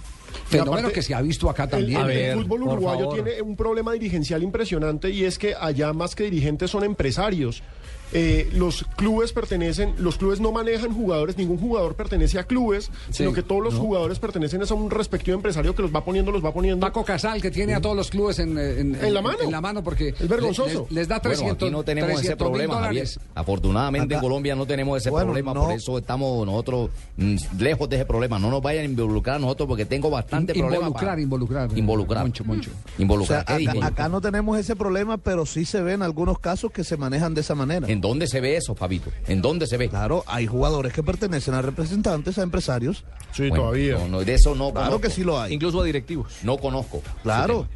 [0.50, 2.00] Y aparte, que se ha visto acá también.
[2.10, 6.70] el- fútbol uruguayo tiene un problema dirigencial impresionante y es que allá más que dirigentes
[6.70, 7.62] son empresarios.
[8.12, 13.32] Eh, los clubes pertenecen, los clubes no manejan jugadores, ningún jugador pertenece a clubes, sino
[13.32, 13.80] que todos los no.
[13.80, 16.86] jugadores pertenecen a un respectivo empresario que los va poniendo, los va poniendo.
[16.86, 19.38] Paco Casal, que tiene a todos los clubes en, en, En la mano.
[19.42, 20.86] En la mano, porque Es vergonzoso.
[20.90, 23.04] Les, les da Bueno, 300 aquí no tenemos ese 300 mil problema, Javier.
[23.04, 23.20] dólares.
[23.34, 25.64] Afortunadamente en Colombia no tenemos ese Bueno, problema, no.
[25.64, 28.38] por eso estamos nosotros mm, lejos de ese problema.
[28.38, 30.76] No nos vayan a involucrar nosotros porque tengo bastante problema.
[30.86, 31.78] Involucrar, para- involucrar.
[31.78, 32.22] Involucrar.
[32.22, 32.70] Moncho, Moncho.
[33.34, 37.34] Acá, acá no tenemos ese problema, pero sí se ven algunos casos que se manejan
[37.34, 37.86] de esa manera.
[37.88, 39.10] ¿En dónde se ve eso, Fabito?
[39.26, 39.88] ¿En dónde se ve?
[39.88, 43.04] Claro, hay jugadores que pertenecen a representantes, a empresarios.
[43.32, 43.98] Sí, Bueno, todavía.
[43.98, 45.00] No, no, de eso no Claro conozco.
[45.00, 45.52] que sí lo hay.
[45.54, 46.32] Incluso a directivos.
[46.42, 47.02] No conozco.
[47.22, 47.66] Claro.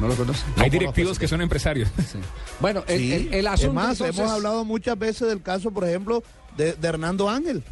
[0.00, 0.42] ¿No lo conoce?
[0.56, 1.88] Hay directivos que son empresarios.
[2.60, 3.12] Bueno, el, Sí.
[3.12, 6.22] el- el es asunto más, entonces- hemos hablado muchas veces del caso, por ejemplo,
[6.56, 7.62] de, de Hernando Ángel.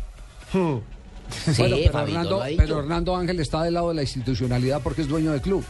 [0.53, 0.83] Bueno,
[1.31, 2.63] Sí, pero, Fabito Hernando, lo ha dicho.
[2.63, 5.65] pero Hernando Ángel está del lado de la institucionalidad porque es dueño del club.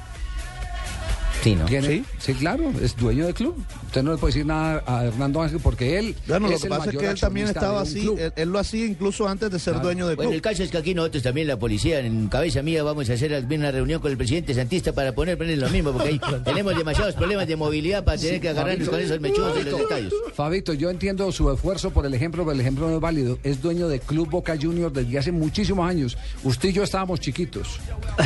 [1.45, 1.67] Sí, ¿no?
[1.67, 3.55] Tiene- sí, claro, es dueño del club.
[3.87, 6.67] Usted no le puede decir nada a Hernando Ángel porque él Bueno, lo es que
[6.67, 8.19] el pasa es que él también estaba así, club.
[8.19, 9.87] él, él lo hacía incluso antes de ser Claro.
[9.89, 10.37] dueño del Bueno, club.
[10.37, 13.45] el caso es que aquí nosotros también, la policía, en cabeza mía, vamos a hacer
[13.49, 17.47] una reunión con el presidente Santista para poner, lo mismo, porque ahí tenemos demasiados problemas
[17.47, 20.15] de movilidad para tener que agarrarnos con esos mechudos de los estadios.
[20.35, 23.39] Fabito, yo entiendo su esfuerzo por el ejemplo, pero el ejemplo no es válido.
[23.45, 26.17] Es dueño de Club Boca Juniors desde hace muchísimos años.
[26.43, 27.79] Usted y yo estábamos chiquitos.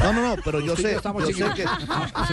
[0.04, 1.64] No, no, no, pero yo Usted y sé, yo sé que,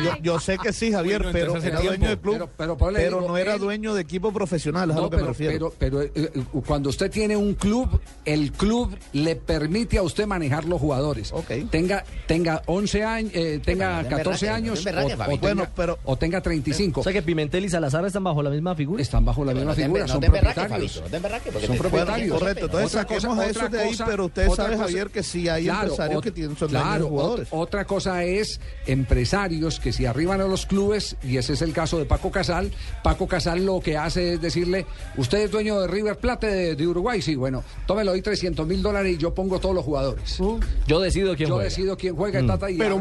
[0.03, 3.19] yo, yo sé que sí, Javier, Bueno, pero era dueño del club, Pero- pero, pero
[3.19, 5.31] digo, no era él- dueño de equipo profesional, es a No, lo que me pero,
[5.33, 5.73] refiero.
[5.79, 10.25] pero, pero, eh, eh, cuando usted tiene un club, el club le permite a usted
[10.27, 11.33] manejar los jugadores.
[11.71, 15.67] Tenga, tenga 11 años, eh, tenga no 14 emberraque, no años o, o tenga, Bueno,
[15.75, 17.01] pero- o tenga 35.
[17.01, 19.01] O sea que Pimentel y Salazar están bajo la misma figura.
[19.01, 20.91] Están bajo la Pero misma figura, son propietarios.
[20.93, 22.39] Son propietarios.
[22.39, 26.21] Correcto, entonces saquemos cosa- eso de ahí, pero usted sabe, Javier, que sí hay empresarios
[26.21, 27.47] que tienen, son jugadores.
[27.49, 31.73] ot- otra cosa es empresarios que se arriban a los clubes, y ese es el
[31.73, 32.71] caso de Paco Casal.
[33.03, 34.85] Paco Casal lo que hace es decirle,
[35.17, 38.81] usted es dueño de River Plate de, de Uruguay, sí, bueno, tómelo ahí 300 mil
[38.81, 40.37] dólares y yo pongo todos los jugadores.
[40.87, 41.69] Yo decido quién Yo juega.
[41.69, 42.47] decido quién juega y, Mm.
[42.47, 42.99] tata, y, Pero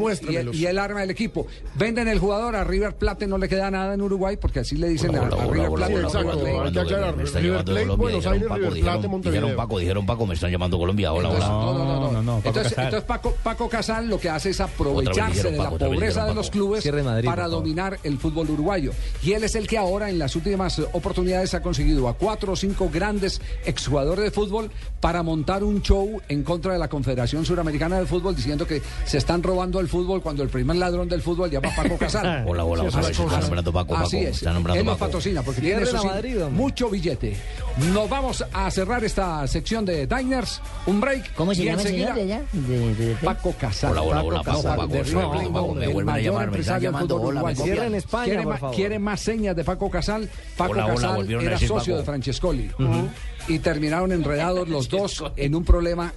[0.52, 1.46] y, y él arma el equipo.
[1.74, 4.88] Venden el jugador, a River Plate no le queda nada en Uruguay, porque así le
[4.88, 5.94] dicen a, a River Plate.
[5.94, 6.50] exacto, Plate.
[6.58, 7.16] hay que aclarar.
[7.16, 9.40] Me están River llamando de Plate, Colombia, Buenos dijeron Aires, Paco, River dijeron- Plate, Montevideo.
[9.42, 11.12] Dijeron Paco, dijeron Paco, me están llamando Colombia.
[11.12, 11.64] Hola, Entonces, hola.
[11.64, 12.22] no, no, no, no.
[12.22, 12.84] no, Paco entonces, Casal.
[12.84, 16.84] entonces Paco, Paco Casal lo que hace es aprovecharse de la pobreza de los clubes
[17.04, 18.92] Madrid, para dominar el fútbol uruguayo.
[19.22, 22.56] Y él es el que ahora en las últimas oportunidades ha conseguido a cuatro o
[22.56, 28.00] cinco grandes exjugadores de fútbol para montar un show en contra de la Confederación Suramericana
[28.00, 31.50] de Fútbol diciendo que se están robando el fútbol cuando el primer ladrón del fútbol
[31.50, 32.44] llama Paco Casal.
[32.48, 34.36] Hola, hola, hola, está nombrando Paco, Así Paco, es.
[34.36, 35.06] está nombrando Él nos Paco.
[35.06, 37.36] patrocina porque tiene eso sí, Madrid, mucho billete.
[37.92, 41.34] Nos vamos a cerrar esta sección de Diners, un break.
[41.34, 42.42] ¿Cómo se llama el señor de allá?
[42.52, 43.90] De- de- de- Paco Casal.
[43.92, 45.86] Hola, hola, hola, Paco, Casal, Paco, de Paco, River Paco, Plate, Paco, me
[47.42, 47.52] me
[47.86, 48.76] en España, ¿Quiere, por ma- favor.
[48.76, 50.28] quiere más señas de Paco Casal?
[50.56, 51.96] Paco Hola, Casal era socio Paco.
[51.98, 52.70] de Francescoli.
[53.48, 56.12] Y terminaron enredados los dos en un problema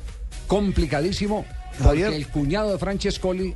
[0.47, 1.45] complicadísimo
[1.83, 2.13] porque Javier.
[2.13, 3.55] el cuñado de Francescoli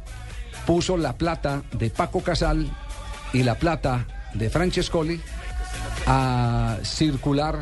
[0.65, 2.69] puso la plata de Paco Casal
[3.33, 5.19] y la plata de Francescoli
[6.05, 7.59] a circular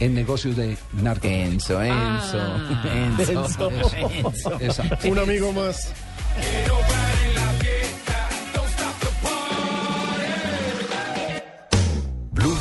[0.00, 1.52] en negocios de narcotráfico.
[1.52, 2.38] Enzo, Enzo,
[3.70, 3.70] Enzo,
[4.60, 4.82] Enzo.
[5.08, 5.92] Un amigo más.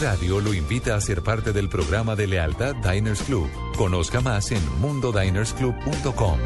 [0.01, 3.47] Radio lo invita a ser parte del programa de lealtad Diners Club.
[3.77, 6.39] Conozca más en mundodinersclub.com.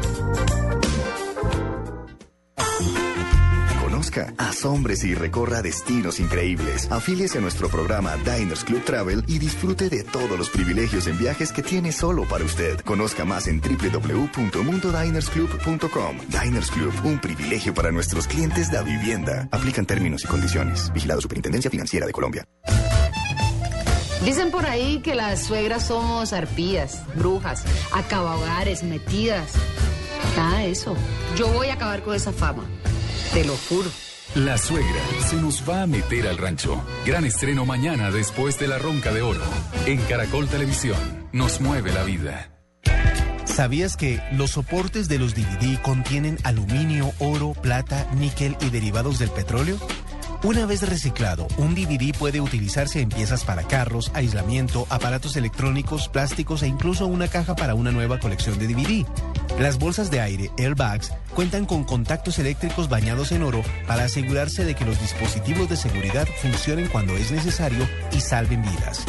[3.80, 6.92] Conozca, asómbrese y recorra destinos increíbles.
[6.92, 11.50] Afíliese a nuestro programa Diners Club Travel y disfrute de todos los privilegios en viajes
[11.50, 12.78] que tiene solo para usted.
[12.80, 16.18] Conozca más en www.mundodinersclub.com.
[16.28, 19.48] Diners Club, un privilegio para nuestros clientes de vivienda.
[19.50, 20.92] Aplican términos y condiciones.
[20.92, 22.46] Vigilado Superintendencia Financiera de Colombia.
[24.24, 29.52] Dicen por ahí que las suegras somos arpías, brujas, acabahogares, metidas.
[30.36, 30.96] Nada de eso.
[31.36, 32.64] Yo voy a acabar con esa fama.
[33.32, 33.90] Te lo juro.
[34.34, 36.82] La suegra se nos va a meter al rancho.
[37.06, 39.40] Gran estreno mañana después de la ronca de oro.
[39.86, 40.98] En Caracol Televisión.
[41.32, 42.50] Nos mueve la vida.
[43.44, 49.30] ¿Sabías que los soportes de los DVD contienen aluminio, oro, plata, níquel y derivados del
[49.30, 49.78] petróleo?
[50.46, 56.62] Una vez reciclado, un DVD puede utilizarse en piezas para carros, aislamiento, aparatos electrónicos, plásticos
[56.62, 59.04] e incluso una caja para una nueva colección de DVD.
[59.58, 64.76] Las bolsas de aire, airbags, cuentan con contactos eléctricos bañados en oro para asegurarse de
[64.76, 69.04] que los dispositivos de seguridad funcionen cuando es necesario y salven vidas.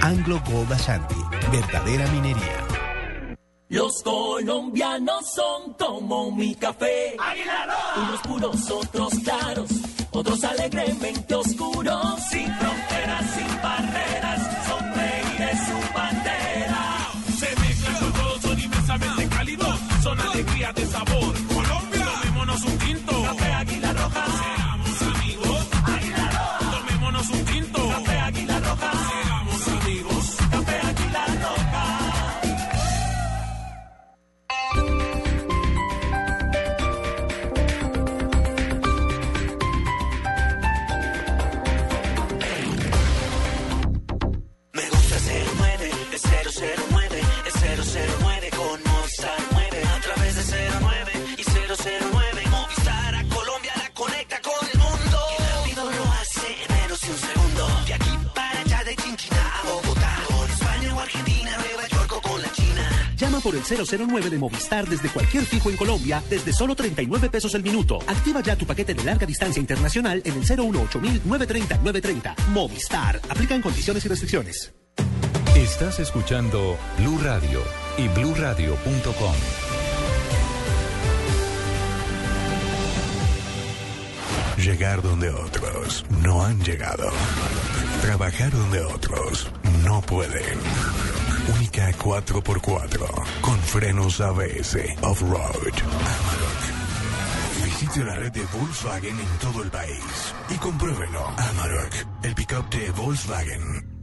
[0.00, 1.22] Anglo Gold Ashanti,
[1.52, 2.64] verdadera minería.
[3.68, 7.14] Los colombianos son como mi café.
[7.98, 9.68] Unos puros, otros claros,
[10.10, 12.20] otros alegremente oscuros.
[12.30, 17.08] Sin fronteras, sin barreras, sonreír es su bandera.
[17.38, 21.47] Se mezclan todos, son inmensamente cálidos, son alegría de sabor.
[63.48, 63.62] Por el
[64.06, 67.98] 009 de Movistar desde cualquier fijo en Colombia desde solo 39 pesos el minuto.
[68.06, 72.36] Activa ya tu paquete de larga distancia internacional en el 018 930 930.
[72.50, 73.18] Movistar.
[73.30, 74.74] Aplican condiciones y restricciones.
[75.56, 77.62] Estás escuchando Blue Radio
[77.96, 79.34] y bluradio.com.
[84.58, 87.10] Llegar donde otros no han llegado.
[88.02, 89.48] Trabajar donde otros
[89.84, 90.58] no pueden.
[91.56, 95.72] Única 4x4 con frenos ABS off-road.
[95.82, 96.60] Amarok.
[97.64, 101.26] Visite la red de Volkswagen en todo el país y compruébelo.
[101.26, 103.98] Amarok, el pickup de Volkswagen.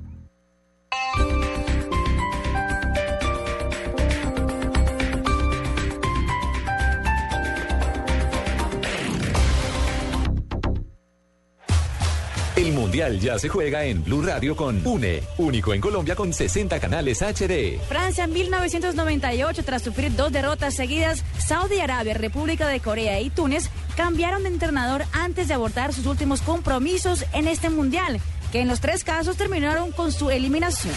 [12.55, 16.79] El Mundial ya se juega en Blue Radio con UNE, único en Colombia con 60
[16.79, 17.81] canales HD.
[17.89, 23.69] Francia en 1998, tras sufrir dos derrotas seguidas, Saudi Arabia, República de Corea y Túnez
[23.97, 28.21] cambiaron de entrenador antes de abortar sus últimos compromisos en este mundial,
[28.53, 30.93] que en los tres casos terminaron con su eliminación.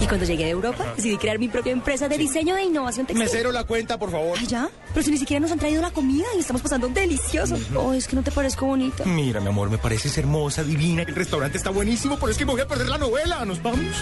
[0.00, 3.24] Y cuando llegué a Europa, decidí crear mi propia empresa de diseño e innovación textil.
[3.24, 4.38] Mesero, la cuenta, por favor.
[4.38, 4.70] ¿Ay, ¿Ya?
[4.94, 7.56] Pero si ni siquiera nos han traído la comida y estamos pasando delicioso.
[7.76, 9.04] Oh, es que no te parezco bonita.
[9.04, 11.02] Mira, mi amor, me pareces hermosa, divina.
[11.02, 13.44] El restaurante está buenísimo, pero es que me voy a perder la novela.
[13.44, 13.94] ¿Nos vamos?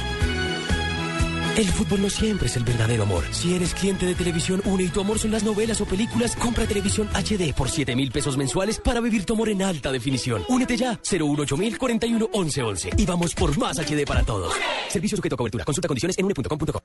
[1.58, 3.24] El fútbol no siempre es el verdadero amor.
[3.32, 6.66] Si eres cliente de Televisión Une y tu amor son las novelas o películas, compra
[6.66, 10.44] televisión HD por 7 mil pesos mensuales para vivir tu amor en alta definición.
[10.48, 12.90] Únete ya, 018 mil 41 11 11.
[12.96, 14.54] Y vamos por más HD para todos.
[14.88, 15.64] Servicio sujeto a cobertura.
[15.64, 16.80] Consulta condiciones en une.com.co.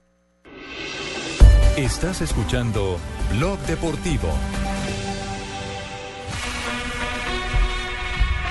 [1.77, 2.97] Estás escuchando
[3.37, 4.29] Blog Deportivo.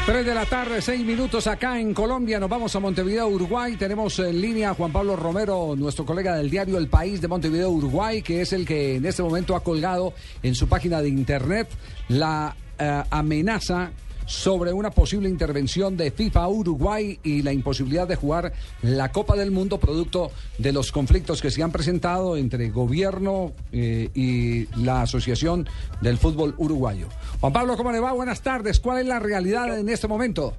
[0.04, 2.40] 3 de la tarde, 6 minutos acá en Colombia.
[2.40, 3.76] Nos vamos a Montevideo, Uruguay.
[3.76, 7.70] Tenemos en línea a Juan Pablo Romero, nuestro colega del diario El País de Montevideo,
[7.70, 10.12] Uruguay, que es el que en este momento ha colgado
[10.42, 11.68] en su página de internet
[12.08, 13.92] la eh, amenaza
[14.26, 19.50] sobre una posible intervención de FIFA Uruguay y la imposibilidad de jugar la Copa del
[19.50, 25.68] Mundo producto de los conflictos que se han presentado entre gobierno eh, y la Asociación
[26.00, 27.08] del Fútbol Uruguayo.
[27.40, 28.12] Juan Pablo, ¿cómo le va?
[28.12, 28.80] Buenas tardes.
[28.80, 30.54] ¿Cuál es la realidad en este momento?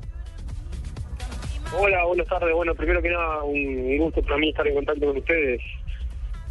[1.77, 2.53] Hola, buenas tardes.
[2.53, 5.61] Bueno, primero que nada, un gusto para mí estar en contacto con ustedes.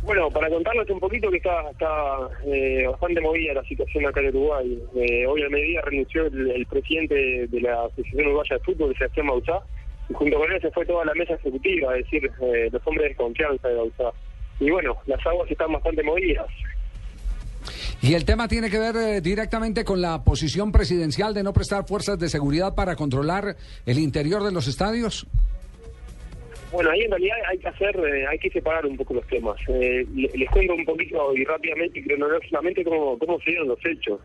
[0.03, 4.29] Bueno, para contarles un poquito que está, está eh, bastante movida la situación acá en
[4.29, 4.83] Uruguay.
[4.97, 9.29] Eh, hoy al mediodía renunció el, el presidente de la Asociación Uruguaya de Fútbol, Sebastián
[9.29, 9.61] Bauzá,
[10.09, 13.11] y junto con él se fue toda la mesa ejecutiva, es decir, eh, los hombres
[13.11, 14.11] de confianza de Bauzá.
[14.59, 16.49] Y bueno, las aguas están bastante movidas.
[18.01, 21.87] Y el tema tiene que ver eh, directamente con la posición presidencial de no prestar
[21.87, 25.29] fuerzas de seguridad para controlar el interior de los estadios.
[26.73, 29.57] Bueno, ahí en realidad hay que hacer, eh, hay que separar un poco los temas.
[29.69, 33.85] Eh, le- les cuento un poquito y rápidamente y cronológicamente cómo, cómo se dieron los
[33.85, 34.19] hechos.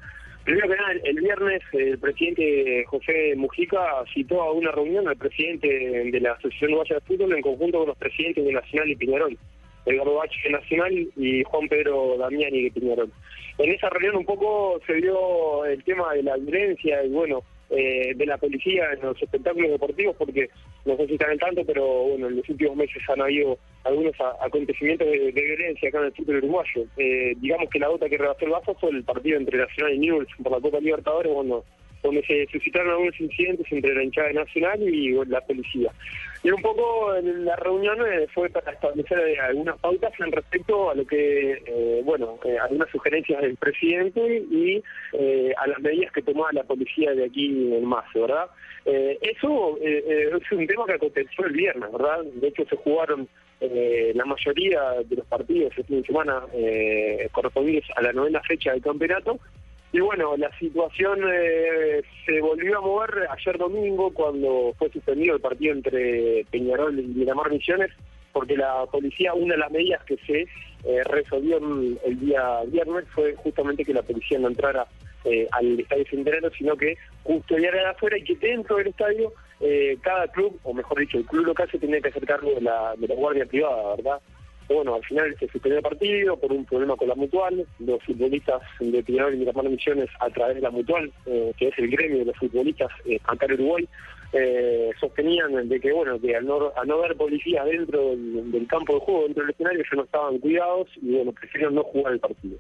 [0.46, 5.68] Primero que nada, el, viernes el presidente José Mujica citó a una reunión al presidente
[5.68, 9.38] de la Asociación Uruguaya de Fútbol en conjunto con los presidentes de Nacional y Peñarol,
[9.86, 13.12] Edgardo Bache de Nacional y Juan Pedro Damiani de Peñarol.
[13.58, 18.14] En esa reunión un poco se vio el tema de la violencia y bueno, eh,
[18.16, 20.50] de la policía en los espectáculos deportivos, porque
[20.86, 24.14] no sé si están al tanto, pero bueno, en los últimos meses han habido algunos
[24.42, 26.86] acontecimientos de, violencia acá en el fútbol uruguayo.
[26.98, 30.00] Eh, digamos que la gota que rebasó el vaso fue el partido entre Nacional y
[30.00, 31.64] Newell's por la Copa Libertadores, bueno,
[32.04, 35.92] donde se suscitaron algunos incidentes entre la hinchada de Nacional y la policía.
[36.44, 40.90] Y un poco en la reunión eh, fue para establecer eh, algunas pautas en respecto
[40.90, 46.12] a lo que, eh, bueno, eh, algunas sugerencias del presidente y eh, a las medidas
[46.12, 48.48] que tomaba la policía de aquí en más, ¿verdad?
[48.86, 52.24] Eso es un tema que aconteció el viernes, ¿verdad?
[52.24, 53.28] De hecho, se jugaron
[53.60, 56.42] la mayoría de los partidos este fin de semana
[57.34, 59.40] correspondientes a la novena fecha del campeonato.
[59.92, 65.42] Y bueno, la situación eh, se volvió a mover ayer domingo cuando fue suspendido el
[65.42, 67.92] partido entre Peñarol y Miramar Misiones,
[68.34, 73.34] porque la policía, una de las medidas que se eh, resolvió el, día viernes fue
[73.36, 74.86] justamente que la policía no entrara
[75.24, 80.28] eh, al estadio centenario, sino que custodiara afuera y que dentro del estadio eh, cada
[80.28, 83.08] club, o mejor dicho, el club local se tenía que hacer cargo de la, de
[83.08, 84.22] la guardia privada, ¿verdad?
[84.68, 87.66] Bueno, al final se suspendió el partido por un problema con la mutual.
[87.80, 91.80] Los futbolistas de Peñarol y Miramar Misiones, a través de la mutual, eh, que es
[91.80, 93.88] el gremio de los futbolistas eh, acá en Uruguay,
[94.34, 98.68] eh, sostenían de que, bueno, que al no, al no haber policía dentro del, del
[98.68, 102.14] campo de juego, dentro del escenario, ellos no estaban cuidados y, bueno, prefirieron no jugar
[102.14, 102.58] el partido.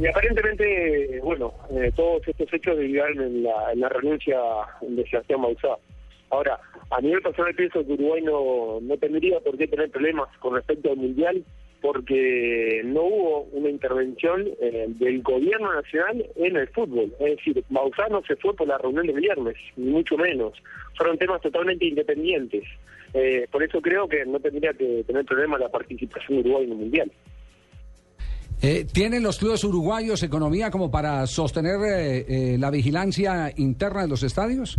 [0.00, 4.38] Y aparentemente, bueno, eh, todos estos hechos derivaron en la, en la renuncia
[4.80, 5.76] de Sebastián Bauzá.
[6.32, 6.58] Ahora,
[6.90, 10.90] a nivel personal pienso que Uruguay no, no tendría por qué tener problemas con respecto
[10.90, 11.44] al Mundial
[11.82, 17.12] porque no hubo una intervención eh, del gobierno nacional en el fútbol.
[17.20, 20.54] Es decir, Bauzá no se fue por la reunión del viernes, ni mucho menos.
[20.96, 22.64] Fueron temas totalmente independientes.
[23.12, 26.72] Eh, por eso creo que no tendría que tener problema la participación de Uruguay en
[26.72, 27.12] el Mundial.
[28.62, 34.78] Eh, ¿Tienen los clubes uruguayos economía como para sostener la vigilancia interna de los estadios?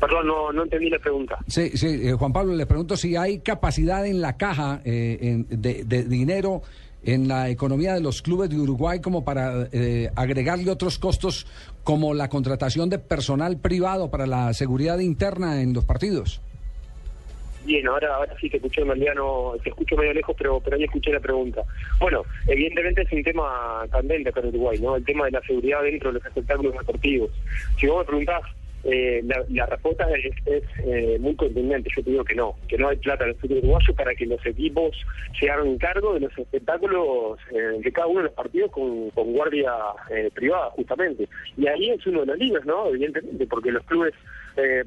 [0.00, 1.36] Perdón, no, no entendí la pregunta.
[1.46, 5.46] Sí, sí, eh, Juan Pablo, le pregunto si hay capacidad en la caja eh, en-
[5.62, 6.62] de, de dinero
[7.04, 11.46] en la economía de los clubes de Uruguay como para eh, agregarle otros costos
[11.84, 16.40] como la contratación de personal privado para la seguridad interna en los partidos.
[17.64, 21.12] Bien, ahora, ahora sí te escuché no, te escucho medio lejos, pero, pero ahí escuché
[21.12, 21.62] la pregunta.
[22.00, 24.96] Bueno, evidentemente es un tema candente acá en Uruguay, ¿no?
[24.96, 27.30] El tema de la seguridad dentro de los espectáculos deportivos.
[27.78, 28.40] Si vos me preguntás,
[28.84, 31.90] eh, la, la respuesta es, es, eh, muy contundente.
[31.94, 34.26] Yo te digo que no, que no hay plata en el fútbol uruguayo para que
[34.26, 34.96] los equipos
[35.38, 39.32] se hagan cargo de los espectáculos eh, de cada uno de los partidos con, con
[39.32, 39.72] guardia
[40.10, 41.28] eh, privada, justamente.
[41.56, 42.88] Y ahí es uno de los líos, ¿no?
[42.88, 44.14] Evidentemente, porque los clubes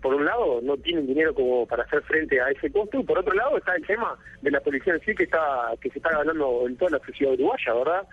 [0.02, 3.18] por un lado, no tienen dinero como para hacer frente a ese costo, y por
[3.18, 6.10] otro lado está el tema de la policía en sí que está que se está
[6.10, 8.08] ganando en toda la sociedad uruguaya, ¿verdad?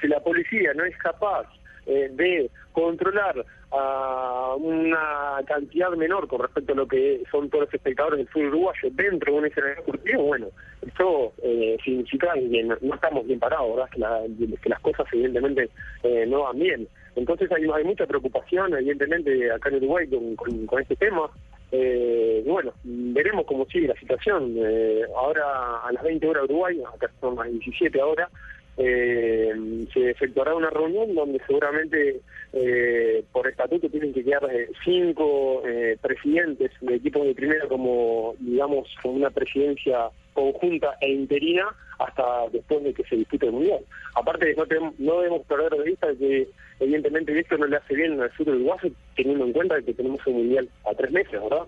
[0.00, 1.46] Si la policía no es capaz
[1.86, 3.44] eh, de controlar
[3.76, 8.48] a una cantidad menor con respecto a lo que son todos los espectadores del fútbol
[8.48, 10.46] uruguayo dentro de un escenario deportivo, bueno,
[10.86, 13.90] esto eh, significa que no, estamos bien parados, ¿verdad?
[13.90, 14.22] Que, la-
[14.62, 15.70] que las cosas evidentemente
[16.04, 16.88] eh, no van bien.
[17.16, 21.30] Entonces hay, hay mucha preocupación, evidentemente, acá en Uruguay con, con- este tema.
[21.72, 24.54] Eh, bueno, veremos cómo sigue la situación.
[24.56, 28.28] Eh, ahora a las 20 horas Uruguay, acá son las 17 ahora,
[28.76, 29.52] eh,
[29.92, 32.20] se efectuará una reunión donde seguramente
[32.52, 38.34] eh, por estatuto tienen que quedar eh, cinco eh, presidentes de equipos de primera como,
[38.40, 41.66] digamos, con una presidencia conjunta e interina
[41.98, 43.80] hasta después de que se dispute el Mundial.
[44.16, 46.48] Aparte, no, tenemos- no debemos perder de vista que
[46.80, 50.34] evidentemente esto no le hace bien al fútbol uruguayo teniendo en cuenta que tenemos un
[50.38, 51.62] Mundial a tres meses, ¿verdad?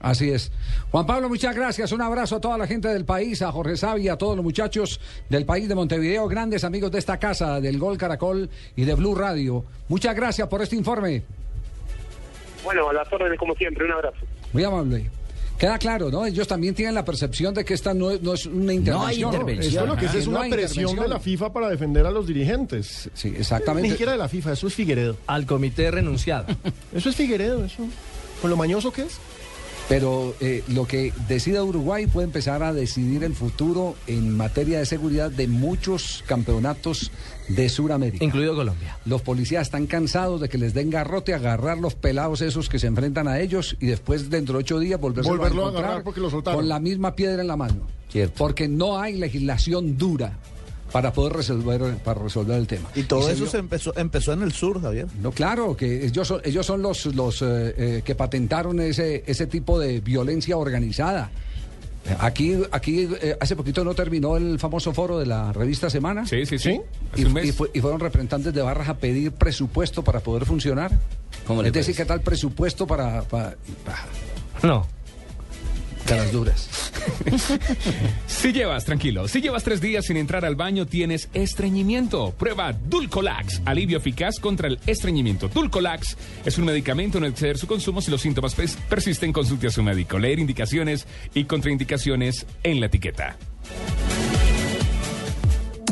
[0.00, 0.50] Así es.
[0.90, 1.92] Juan Pablo, muchas gracias.
[1.92, 4.98] Un abrazo a toda la gente del país, a Jorge Sabia, a todos los muchachos
[5.28, 9.14] del país de Montevideo, grandes amigos de esta casa, del Gol Caracol y de Blue
[9.14, 9.62] Radio.
[9.88, 11.22] Muchas gracias por este informe.
[12.64, 14.18] Bueno, a las órdenes como siempre, un abrazo.
[14.52, 15.10] Muy amable.
[15.58, 16.24] Queda claro, ¿no?
[16.24, 19.34] Ellos también tienen la percepción de que esta no es, no es una intervención.
[19.60, 21.10] Esto lo que es, es No una hay presión de intervención.
[21.10, 23.10] la FIFA para defender a los dirigentes.
[23.12, 23.88] Sí, exactamente.
[23.88, 25.16] Ni siquiera de la FIFA, eso es Figueredo.
[25.26, 26.46] Al comité renunciado.
[26.94, 27.86] Eso es Figueredo, eso.
[28.40, 29.18] Con lo mañoso que es.
[29.90, 34.86] Pero eh, lo que decida Uruguay puede empezar a decidir el futuro en materia de
[34.86, 37.10] seguridad de muchos campeonatos
[37.48, 38.24] de Sudamérica.
[38.24, 38.98] Incluido Colombia.
[39.04, 42.86] Los policías están cansados de que les den garrote, agarrar los pelados esos que se
[42.86, 46.20] enfrentan a ellos y después dentro de ocho días volverse Volverlo a encontrar agarrar porque
[46.20, 46.60] lo soltaron.
[46.60, 47.88] con la misma piedra en la mano.
[48.36, 50.38] Porque no hay legislación dura
[50.92, 52.88] para poder resolver, para resolver el tema.
[52.94, 55.06] Y todo se eso vio- se empezó, empezó en el sur, Javier.
[55.22, 59.46] no, claro, que ellos son, ellos son los, los eh, eh, que patentaron ese, ese
[59.46, 61.30] tipo de violencia organizada.
[62.18, 66.26] Aquí, aquí eh, hace poquito no terminó el famoso foro de la revista Semana.
[66.26, 66.80] Sí, sí, sí.
[67.14, 70.90] Y, y y fueron representantes de Barras a pedir presupuesto para poder funcionar.
[71.46, 71.94] ¿Cómo le es decir?
[71.94, 74.06] ¿qué tal presupuesto para, para, para-
[74.62, 74.86] No.
[76.08, 76.68] Las duras?
[78.26, 82.32] Si llevas, tranquilo, si llevas tres días sin entrar al baño, tienes estreñimiento.
[82.38, 85.48] Prueba Dulcolax, alivio eficaz contra el estreñimiento.
[85.48, 89.70] Dulcolax es un medicamento, no exceder su consumo si los síntomas pers- persisten, consulte a
[89.70, 90.18] su médico.
[90.18, 93.36] Leer indicaciones y contraindicaciones en la etiqueta.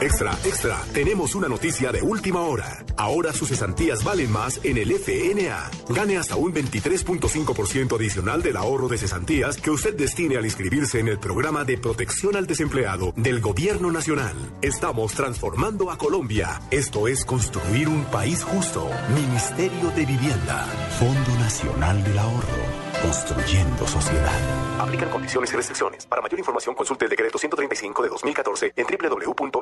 [0.00, 2.84] Extra, extra, tenemos una noticia de última hora.
[2.96, 5.70] Ahora sus cesantías valen más en el FNA.
[5.90, 11.08] Gane hasta un 23.5% adicional del ahorro de cesantías que usted destine al inscribirse en
[11.08, 14.34] el programa de protección al desempleado del Gobierno Nacional.
[14.62, 16.62] Estamos transformando a Colombia.
[16.70, 18.88] Esto es construir un país justo.
[19.14, 20.64] Ministerio de Vivienda.
[20.98, 22.89] Fondo Nacional del Ahorro.
[23.02, 24.78] Construyendo sociedad.
[24.78, 26.06] Aplican condiciones y restricciones.
[26.06, 29.58] Para mayor información consulte el decreto 135 de 2014 en www.fna.gov.co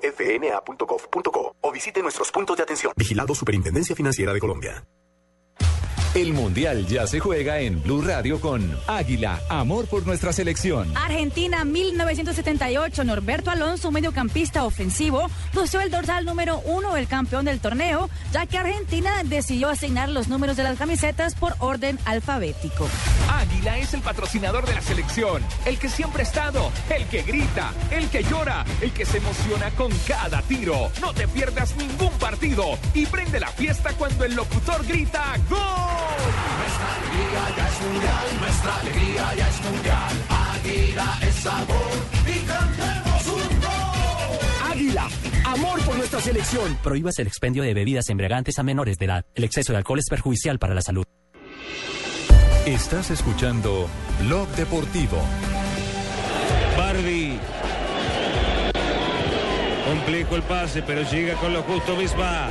[1.60, 2.92] o visite nuestros puntos de atención.
[2.96, 4.84] Vigilado Superintendencia Financiera de Colombia.
[6.14, 10.96] El Mundial ya se juega en Blue Radio con Águila, amor por nuestra selección.
[10.96, 18.08] Argentina 1978, Norberto Alonso, mediocampista ofensivo, lució el dorsal número uno del campeón del torneo,
[18.32, 22.88] ya que Argentina decidió asignar los números de las camisetas por orden alfabético.
[23.30, 27.72] Águila es el patrocinador de la selección, el que siempre ha estado, el que grita,
[27.90, 30.90] el que llora, el que se emociona con cada tiro.
[31.02, 35.97] No te pierdas ningún partido y prende la fiesta cuando el locutor grita ¡Gol!
[36.58, 40.12] Nuestra alegría ya es mundial, nuestra alegría ya es mundial.
[40.28, 41.92] Águila es sabor
[42.26, 44.72] y cantemos un gol.
[44.72, 45.08] Águila,
[45.44, 46.78] amor por nuestra selección.
[46.82, 49.24] Prohíbas el expendio de bebidas embriagantes a menores de edad.
[49.34, 51.04] El exceso de alcohol es perjudicial para la salud.
[52.66, 53.88] Estás escuchando
[54.20, 55.18] Blog Deportivo.
[56.76, 57.38] Barbie.
[59.86, 62.50] Complejo el pase, pero llega con lo justo Bisba.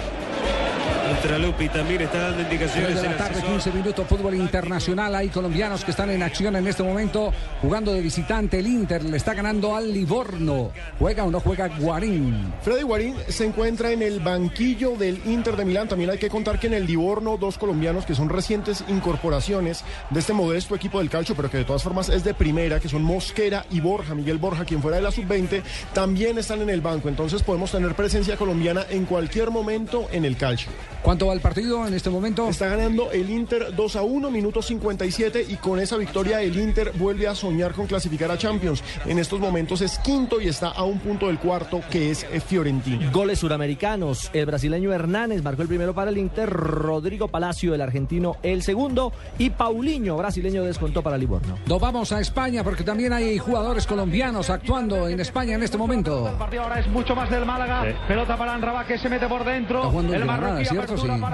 [1.40, 3.52] Lupi también está dando indicaciones Tres de en la tarde, asesor.
[3.52, 5.16] 15 minutos, fútbol internacional.
[5.16, 7.32] Hay colombianos que están en acción en este momento,
[7.62, 8.60] jugando de visitante.
[8.60, 10.72] El Inter le está ganando al Livorno.
[11.00, 12.54] ¿Juega o no juega Guarín?
[12.62, 15.88] Freddy Guarín se encuentra en el banquillo del Inter de Milán.
[15.88, 20.20] También hay que contar que en el Livorno, dos colombianos que son recientes incorporaciones de
[20.20, 23.04] este modesto equipo del calcio, pero que de todas formas es de primera, que son
[23.04, 25.62] Mosquera y Borja, Miguel Borja, quien fuera de la sub-20,
[25.94, 27.10] también están en el banco.
[27.10, 30.72] Entonces podemos tener presencia colombiana en cualquier momento en el calcio.
[31.02, 32.48] ¿Cuánto va el partido en este momento?
[32.50, 36.92] Está ganando el Inter 2 a 1, minuto 57, y con esa victoria el Inter
[36.96, 38.84] vuelve a soñar con clasificar a Champions.
[39.06, 42.40] En estos momentos es quinto y está a un punto del cuarto, que es eh,
[42.40, 43.10] Fiorentina.
[43.12, 44.30] Goles suramericanos.
[44.34, 46.50] El brasileño Hernández marcó el primero para el Inter.
[46.50, 49.14] Rodrigo Palacio, el argentino, el segundo.
[49.38, 51.58] Y Paulinho, brasileño, descontó para Livorno.
[51.66, 56.28] Nos vamos a España porque también hay jugadores colombianos actuando en España en este momento.
[56.28, 57.86] El partido ahora es mucho más del Málaga.
[58.08, 59.92] Pelota para Anraba que se mete por dentro.
[60.02, 60.66] El marroquí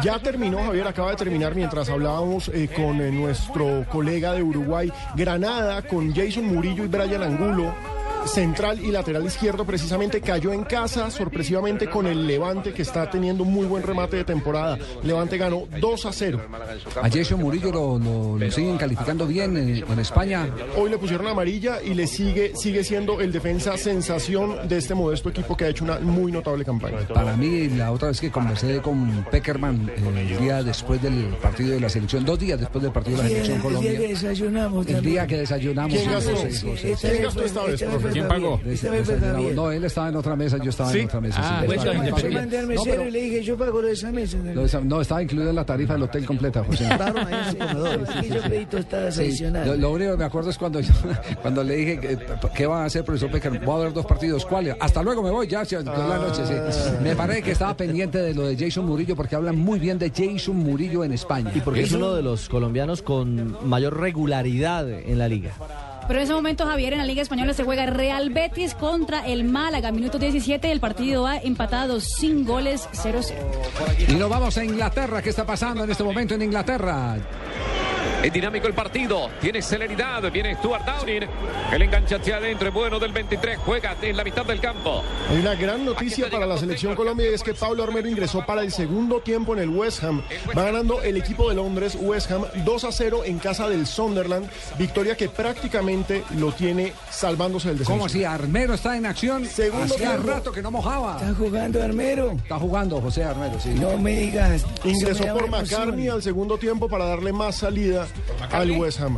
[0.04, 4.92] Ya terminó, Javier, acaba de terminar mientras hablábamos eh, con eh, nuestro colega de Uruguay,
[5.16, 7.74] Granada, con Jason Murillo y Brian Angulo.
[8.26, 13.44] central y lateral izquierdo, precisamente cayó en casa sorpresivamente con el Levante, que está teniendo
[13.44, 14.78] muy buen remate de temporada.
[15.04, 16.40] Levante ganó 2 a 0.
[17.02, 20.48] A Jason Murillo lo, lo- lo siguen calificando bien en, en España.
[20.78, 25.28] Hoy le pusieron amarilla y le sigue, sigue siendo el defensa sensación de este modesto
[25.28, 27.00] equipo que ha hecho una muy notable campaña.
[27.14, 31.72] Para mí, la otra vez que conversé con Peckerman, eh, el día después del partido
[31.72, 33.98] de la selección, dos días después del partido de la selección el día Colombia.
[34.00, 35.98] que desayunamos El día que desayunamos.
[35.98, 36.32] ¿Quién gastó?
[36.32, 38.28] Esta vez fue- esta vez fue ¿Quién Javier.
[38.28, 39.52] pagó?
[39.54, 41.00] No, él estaba en otra mesa, yo estaba ¿Sí?
[41.00, 41.40] en otra mesa.
[41.42, 44.12] Ah, yo mandé al No, mesero pero- y le dije, yo pago lo de esa
[44.14, 44.38] mesa.
[44.38, 46.88] no, esa- no, estaba incluido en la tarifa del hotel completa, José.
[49.78, 50.94] Lo, único que me acuerdo es cuando, yo-
[51.42, 52.18] cuando le dije, que,
[52.56, 53.60] ¿qué va a hacer, profesor Pecker?
[53.60, 54.46] Voy a ver dos partidos.
[54.46, 54.76] ¿Cuáles?
[54.80, 56.54] Hasta luego, me voy, ya, la noche, sí.
[57.04, 60.12] Me parece que estaba pendiente de lo de Jason Murillo porque hablan muy bien de
[60.12, 61.52] Jason Murillo en España.
[61.54, 65.54] Y porque es uno de los colombianos con mayor regularidad en la liga.
[66.08, 69.46] Pero en ese momento, Javier, en la Liga Española se juega Real Betis contra el
[69.46, 69.92] Málaga.
[69.92, 73.34] Minuto 17, el partido va empatado sin goles 0-0.
[74.10, 75.22] Y nos vamos a Inglaterra.
[75.22, 77.18] ¿Qué está pasando en este momento en Inglaterra?
[78.24, 81.28] Es dinámico el partido, tiene celeridad, viene Stuart Downing,
[81.74, 85.04] el enganche hacia adentro, es bueno del 23, juega en la mitad del campo.
[85.30, 88.62] Hay una gran noticia para la selección Colombia y es que Pablo Armero ingresó para
[88.62, 90.22] el segundo tiempo en el West Ham.
[90.58, 94.50] Va ganando el equipo de Londres, West Ham, 2 a 0 en casa del Sunderland.
[94.78, 97.94] Victoria que prácticamente lo tiene salvándose del descenso.
[97.98, 98.24] ¿Cómo así?
[98.24, 99.46] Armero está en acción.
[99.46, 100.32] Segundo Hacía tiempo.
[100.32, 101.18] rato que no mojaba.
[101.20, 102.32] ¿Está jugando Armero?
[102.32, 103.72] Está jugando José Armero, sí.
[103.72, 104.66] No me digas.
[104.86, 105.50] Me Ingresó da por.
[105.50, 108.08] McCartney al segundo tiempo para darle más salida
[108.52, 109.18] al West Ham.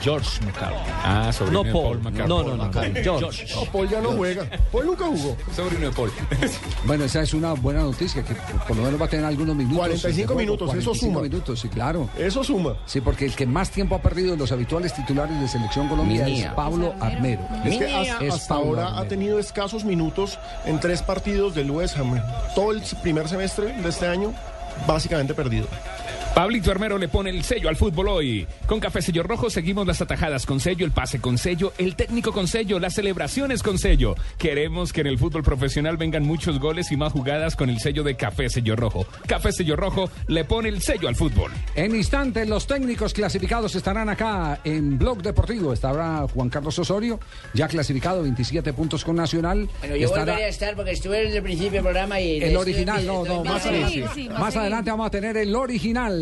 [0.00, 0.80] George McCartney.
[1.04, 1.82] Ah, sobrino No, de Paul.
[1.84, 2.28] Paul McCartney.
[2.28, 2.72] No, no, no,
[3.04, 3.46] George.
[3.54, 4.44] No, Paul ya no juega.
[4.72, 5.36] Paul nunca jugó.
[5.54, 6.10] Sobrino de Paul.
[6.86, 8.34] Bueno, esa es una buena noticia, que
[8.66, 9.78] por lo menos va a tener algunos minutos.
[9.78, 11.22] 45 de juego, minutos, eso 45 suma.
[11.22, 12.08] minutos, sí, claro.
[12.18, 12.74] Eso suma.
[12.86, 16.24] Sí, porque el que más tiempo ha perdido de los habituales titulares de Selección Colombia
[16.24, 16.48] Minía.
[16.48, 17.42] es Pablo Armero.
[17.64, 19.02] Es que hasta, Es hasta Pablo ahora Armero.
[19.04, 22.20] ha tenido escasos minutos en tres partidos del West Ham.
[22.56, 24.32] Todo el primer semestre de este año,
[24.88, 25.68] básicamente perdido.
[26.34, 28.46] Pablito Armero le pone el sello al fútbol hoy.
[28.66, 32.32] Con Café Sello Rojo seguimos las atajadas con sello, el pase con sello, el técnico
[32.32, 34.14] con sello, las celebraciones con sello.
[34.38, 38.02] Queremos que en el fútbol profesional vengan muchos goles y más jugadas con el sello
[38.02, 39.06] de Café Sello Rojo.
[39.26, 41.52] Café Sello Rojo le pone el sello al fútbol.
[41.74, 45.74] En instantes, los técnicos clasificados estarán acá en Blog Deportivo.
[45.74, 47.20] Estará Juan Carlos Osorio,
[47.52, 49.68] ya clasificado, 27 puntos con Nacional.
[49.80, 52.42] Bueno, yo Estará volveré a estar porque estuve desde el principio del programa y...
[52.42, 53.62] el original, no, no, más
[54.14, 56.21] Sí, más adelante vamos a tener el original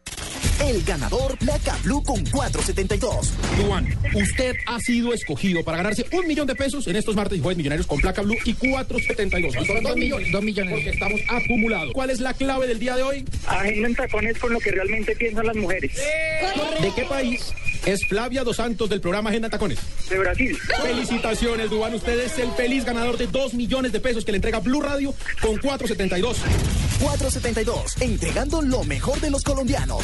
[0.65, 3.33] El ganador Placa Blue con 472.
[3.57, 7.41] Duan, usted ha sido escogido para ganarse un millón de pesos en estos martes y
[7.41, 9.55] jueves millonarios con placa blue y 472.
[9.55, 10.73] No solo dos millones, dos millones.
[10.73, 11.93] Porque estamos acumulados.
[11.93, 13.25] ¿Cuál es la clave del día de hoy?
[13.47, 15.91] Agendan tacones con lo que realmente piensan las mujeres.
[16.81, 17.53] ¿De qué país
[17.85, 19.79] es Flavia Dos Santos del programa Agenda Tacones?
[20.09, 20.57] De Brasil.
[20.81, 21.95] Felicitaciones, Duan.
[21.95, 25.13] Usted es el feliz ganador de dos millones de pesos que le entrega Blue Radio
[25.41, 26.37] con 472.
[27.01, 30.03] 472, entregando lo mejor de los colombianos.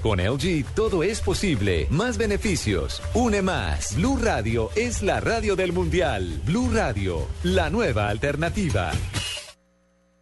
[0.00, 1.86] con LG todo es posible.
[1.90, 3.94] Más beneficios, une más.
[3.96, 6.40] Blue Radio es la radio del mundial.
[6.46, 8.92] Blue Radio, la nueva alternativa.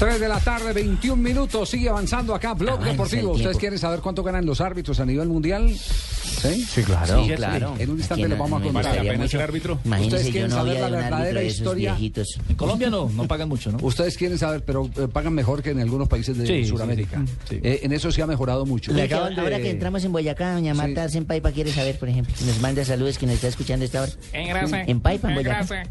[0.00, 1.68] 3 de la tarde, 21 minutos.
[1.68, 3.32] Sigue avanzando acá, Blog Avanza Deportivo.
[3.32, 5.68] ¿Ustedes quieren saber cuánto ganan los árbitros a nivel mundial?
[5.76, 6.64] ¿Sí?
[6.64, 7.22] Sí, claro.
[7.22, 7.74] Sí, claro.
[7.78, 10.00] En un instante Aquí les vamos a no- no contar.
[10.00, 11.92] ¿Ustedes quieren no saber la verdadera historia?
[11.92, 12.38] viejitos.
[12.48, 13.78] En Colombia no, no pagan mucho, ¿no?
[13.82, 17.22] Ustedes quieren saber, pero eh, pagan mejor que en algunos países de Sí, Sudamérica.
[17.26, 17.60] sí, sí.
[17.62, 18.94] Eh, en eso sí ha mejorado mucho.
[18.94, 20.78] Que ahora que entramos en Boyacá, doña Sí.
[20.78, 23.84] Marta en Paipa quiere saber, por ejemplo, que nos manda saludos que nos está escuchando
[23.84, 24.12] esta hora.
[24.32, 24.82] En grasa.
[24.84, 25.84] En Paipa, en En Boyacá.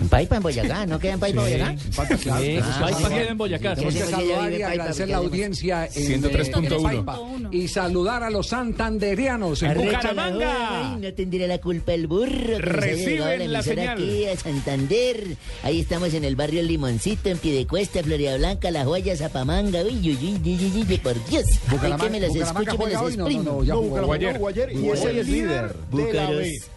[0.00, 1.40] En Paipa, en Boyacá, ¿no queda en Paipa.
[1.42, 1.72] Boyacá?
[1.72, 1.78] En
[2.70, 3.74] Paipa, en Boyacá.
[3.74, 6.78] Tenemos que saludar y agradecer la audiencia en 103.1.
[6.78, 7.18] eh, Paipa.
[7.50, 10.96] y saludar a los santanderianos en Bucaramanga.
[11.00, 12.58] no tendría la culpa el burro.
[12.58, 13.88] Reciben la señal.
[13.98, 15.36] aquí a Santander.
[15.62, 19.82] Ahí estamos en el barrio El Limoncito, en Piedecuesta, Florida Blanca, La Joya, Zapamanga.
[19.82, 21.44] Uy, uy, uy, uy, uy, uy, por Dios.
[21.68, 23.42] Ay, Bucaramanga- que me los escucho, me los hoy, no, no, exprimo.
[23.42, 24.12] no, ya jugó.
[24.12, 24.72] Ayer.
[24.72, 25.74] y es el líder.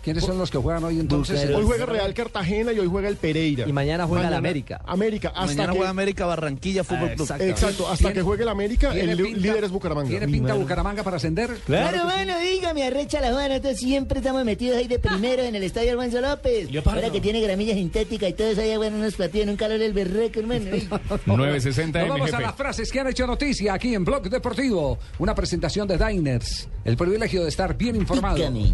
[0.03, 1.49] ¿Quiénes son los que juegan hoy entonces?
[1.53, 3.67] Hoy juega Real Cartagena y hoy juega el Pereira.
[3.67, 4.81] Y mañana juega el América.
[4.85, 5.77] América, hasta Mañana que...
[5.77, 7.31] juega América Barranquilla Fútbol Club.
[7.39, 7.87] exacto.
[7.87, 10.09] Hasta ¿Tiene- que juegue el América, ¿Tiene el pinta- líder es Bucaramanga.
[10.09, 11.51] ¿Tiene pinta Bucaramanga para ascender?
[11.65, 15.63] Claro, bueno, dígame, arrecha la joda, nosotros siempre estamos metidos ahí de primero en el
[15.63, 16.71] estadio Alfonso López.
[16.71, 16.99] Leopardo.
[16.99, 19.79] Ahora que tiene gramilla sintética y todo eso, allá bueno, unos partidos en un calor
[19.79, 20.65] del berreco, hermano.
[20.71, 20.87] Ay.
[21.25, 24.97] 960 Nos vamos a las frases que han hecho noticia aquí en Blog Deportivo.
[25.19, 26.67] Una presentación de Diners.
[26.85, 28.35] El privilegio de estar bien informado.
[28.37, 28.73] Dígame.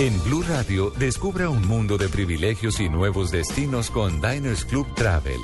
[0.00, 5.38] En Blue Radio, descubra un mundo de privilegios y nuevos destinos con Diners Club Travel.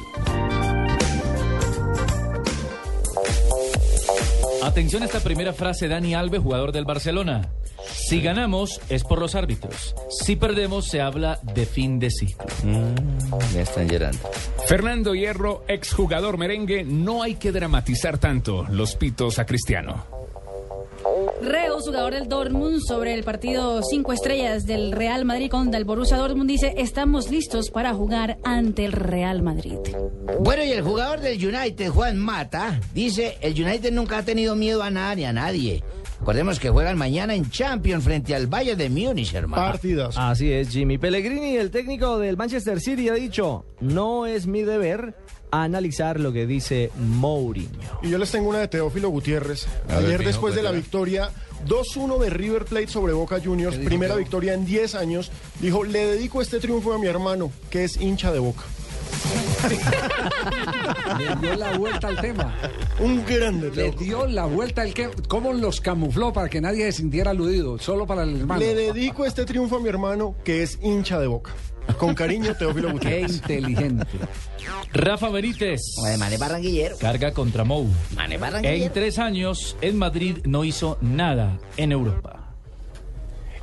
[4.64, 7.48] Atención a esta primera frase, Dani Alves, jugador del Barcelona.
[7.92, 9.94] Si ganamos es por los árbitros.
[10.10, 12.46] Si perdemos se habla de fin de ciclo.
[13.54, 14.18] Ya están llorando.
[14.66, 20.19] Fernando Hierro, exjugador merengue, no hay que dramatizar tanto los pitos a Cristiano.
[21.42, 26.16] Reus, jugador del Dortmund, sobre el partido 5 estrellas del Real Madrid contra el Borussia
[26.16, 29.78] Dortmund, dice, estamos listos para jugar ante el Real Madrid.
[30.40, 34.82] Bueno, y el jugador del United, Juan Mata, dice, el United nunca ha tenido miedo
[34.82, 35.82] a nada ni a nadie.
[36.20, 39.62] Recordemos que juegan mañana en Champions frente al Bayern de Múnich, hermano.
[39.62, 40.16] Partidas.
[40.18, 40.98] Así es, Jimmy.
[40.98, 45.14] Pellegrini, el técnico del Manchester City, ha dicho, no es mi deber
[45.50, 47.68] analizar lo que dice Mourinho.
[48.02, 49.66] Y yo les tengo una de Teófilo Gutiérrez.
[49.88, 51.30] A Ayer después de la victoria
[51.66, 54.18] 2-1 de River Plate sobre Boca Juniors, primera Teo?
[54.22, 55.30] victoria en 10 años,
[55.60, 58.62] dijo, le dedico este triunfo a mi hermano, que es hincha de Boca.
[61.18, 62.54] Le dio la vuelta al tema.
[63.00, 65.10] Un grande Le dio la vuelta al que.
[65.28, 67.78] ¿Cómo los camufló para que nadie se sintiera aludido?
[67.78, 68.60] Solo para el hermano.
[68.60, 71.52] Le dedico este triunfo a mi hermano, que es hincha de Boca.
[71.98, 73.34] Con cariño, Teófilo Qué Gutiérrez.
[73.36, 74.06] inteligente.
[74.92, 75.80] Rafa Benítez.
[76.04, 76.96] Además, es barranquillero.
[76.98, 77.86] Carga contra Mou.
[78.14, 78.92] Mane En barranquillero.
[78.92, 82.39] tres años, en Madrid no hizo nada en Europa.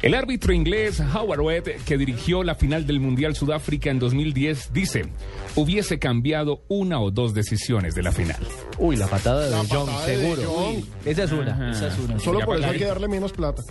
[0.04, 5.08] El árbitro inglés Howard Webb, que dirigió la final del Mundial Sudáfrica en 2010, dice,
[5.56, 8.38] hubiese cambiado una o dos decisiones de la final.
[8.78, 10.72] Uy, la patada de La patada de seguro.
[11.04, 11.12] De.
[11.12, 11.52] Esa es una.
[11.52, 11.72] Ajá.
[11.72, 12.20] Esa es una.
[12.20, 13.64] Solo por eso hay que darle menos plata.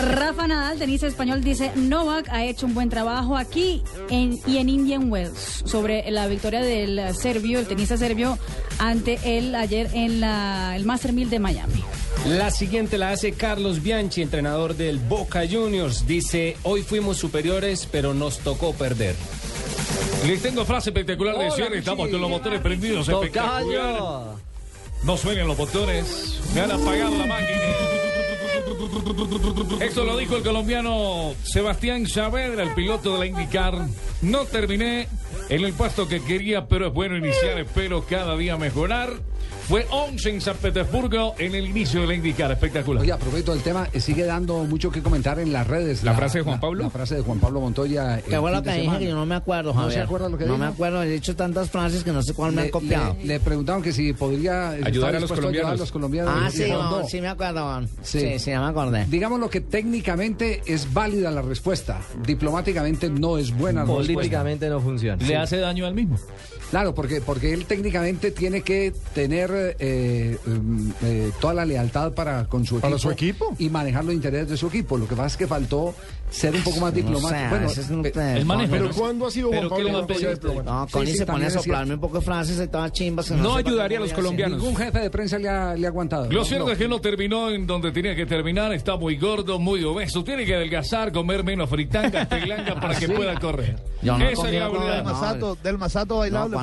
[0.00, 4.68] Rafa Nadal, tenista español, dice, Novak ha hecho un buen trabajo aquí en, y en
[4.68, 8.38] Indian Wells sobre la victoria del serbio, el tenista serbio,
[8.78, 11.84] ante él ayer en la, el Master 1000 de Miami.
[12.26, 16.06] La siguiente la hace Carlos Bianchi, entrenador del Boca Juniors.
[16.06, 19.16] Dice, hoy fuimos superiores, pero nos tocó perder.
[20.26, 21.78] Les tengo frase espectacular de cierre.
[21.78, 23.08] Estamos con los motores prendidos.
[23.08, 24.34] espectacular.
[25.04, 26.40] No suenan los botones.
[26.54, 27.98] Me han apagado la máquina.
[29.80, 33.86] Esto lo dijo el colombiano Sebastián Saavedra, el piloto de la IndyCar.
[34.22, 35.08] No terminé
[35.48, 37.58] en el puesto que quería, pero es bueno iniciar.
[37.58, 39.12] Espero cada día mejorar.
[39.68, 42.50] Fue 11 en San Petersburgo en el inicio de la IndyCar.
[42.52, 43.02] Espectacular.
[43.02, 46.02] Oye, a propósito del tema, eh, sigue dando mucho que comentar en las redes.
[46.04, 46.84] ¿La frase de Juan Pablo?
[46.84, 48.16] La, frase de Juan Pablo Montoya.
[48.16, 48.98] el ¿Qué fue lo que dije?
[48.98, 49.92] Que yo no me acuerdo, ¿No Javier.
[50.00, 50.64] se acuerda lo que No dijo?
[50.64, 53.14] me acuerdo, he dicho tantas frases que no sé cuál me han copiado.
[53.20, 55.78] le- le preguntaron que si podría estar Ayudar a los ayudar a colombianos.
[55.80, 56.34] los colombianos.
[56.34, 57.06] Ah, sí, no, no.
[57.08, 57.62] sí me acuerdo.
[57.62, 57.88] Juan.
[58.02, 58.20] Sí.
[58.20, 59.04] Sí, sí, ya me acordé.
[59.10, 62.00] Digamos lo que técnicamente es válida la respuesta.
[62.26, 64.12] Diplomáticamente no es buena la respuesta.
[64.14, 65.22] Políticamente no funciona.
[65.26, 66.16] Le hace daño al mismo.
[66.70, 72.44] Claro, porque, porque él técnicamente tiene que tener eh, mm, eh, toda la lealtad para
[72.46, 72.86] con su equipo.
[72.88, 73.54] ¿Para su equipo?
[73.58, 74.96] Y manejar los intereses de su equipo.
[74.98, 75.94] Lo que pasa es que faltó
[76.30, 77.48] ser un poco más diplomático.
[77.50, 78.94] bueno, no pe- te- el manejo, Pero ¿no?
[78.94, 80.62] ¿cuándo ha sido Juan ¿Pero qué Pablo diplomático?
[80.62, 83.28] No, Sí, Connie sí, se pone a es soplarme un poco de frases, estaba chimbas.
[83.28, 84.58] que No para ayudaría a los colombianos.
[84.58, 86.24] Ningún jefe de prensa le ha, le ha aguantado.
[86.30, 86.72] Lo No, cierto no.
[86.72, 88.72] es que no terminó en donde tenía que terminar.
[88.74, 90.22] Está muy gordo, muy obeso.
[90.22, 93.12] Tiene que adelgazar, comer menos fritangas, pelangas para que ¿Sí?
[93.12, 93.76] pueda correr.
[94.02, 95.04] Yo no Esa es la verdad.
[95.04, 96.56] no, Masato, del Masato No, bailable.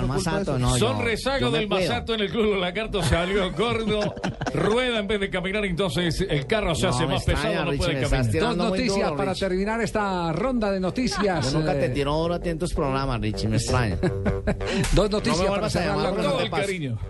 [0.60, 1.68] No, Son rezagos del.
[1.68, 4.14] Masato en el Club lagarto salió gordo,
[4.54, 7.78] rueda en vez de caminar, entonces el carro se No, hace más pesado, no Richie,
[7.86, 8.32] puede caminar.
[8.40, 11.52] Dos noticias duro, para terminar esta ronda de noticias.
[11.52, 13.98] Yo nunca te Eh, tiro duro a ti en tus programas, Richie, me extraña.
[14.94, 16.24] Dos noticias No me para cerrar la ronda.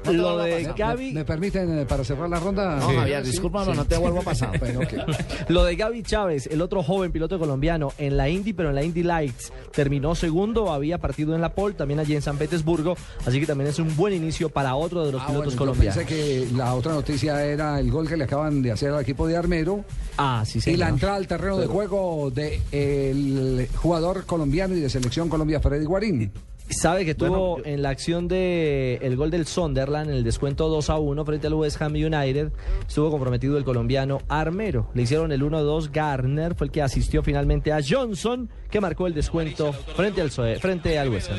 [0.06, 0.74] No Lo de.
[0.76, 1.08] Gaby.
[1.08, 2.76] ¿Me, me permiten eh, para cerrar la ronda?
[2.78, 4.52] No, Javier, discúlpame, no te vuelvo a pasar.
[5.48, 8.84] Lo de Gaby Chávez, el otro joven piloto colombiano en la Indy, pero en la
[8.84, 13.39] Indy Lights, terminó segundo, había partido en la pole, también allí en San Petersburgo, así
[13.39, 15.98] que también es un buen inicio para otro de los Ah, pilotos bueno, yo colombianos.
[15.98, 19.28] pensé que la otra noticia era el gol que le acaban de hacer al equipo
[19.28, 19.84] de Armero.
[20.18, 20.80] Ah, sí, Y señor.
[20.80, 26.32] la entrada al terreno de juego del jugador colombiano y de selección Colombia, Freddy Guarín.
[26.68, 30.68] Sabe que tuvo Bueno, en la acción de el gol del Sunderland, en el descuento
[30.68, 32.52] 2 a 1 frente al West Ham United,
[32.88, 34.90] estuvo comprometido el colombiano Armero.
[34.96, 39.14] Le hicieron el 1-2 Garner, fue el que asistió finalmente a Johnson, que marcó el
[39.14, 41.38] descuento frente al, Soe- frente al West Ham.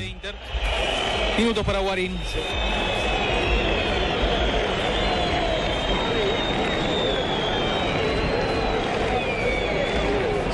[1.39, 2.13] Minutos para Guarín.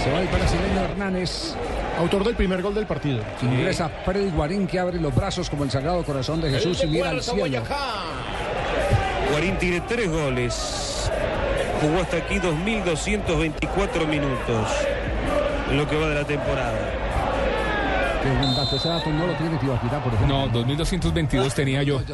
[0.02, 1.54] Se va el brasileño Hernández.
[1.98, 3.20] Autor del primer gol del partido.
[3.40, 7.10] Ingresa Freddy Guarín que abre los brazos como el Sagrado Corazón de Jesús y mira
[7.10, 7.62] al cielo.
[9.30, 11.08] Guarín tiene tres goles.
[11.80, 14.68] Jugó hasta aquí 2.224 minutos
[15.70, 16.78] en lo que va de la temporada.
[18.56, 20.46] Dato, ese dato no lo tiene Tibaquirá, por ejemplo.
[20.46, 22.00] No, 2222 tenía yo.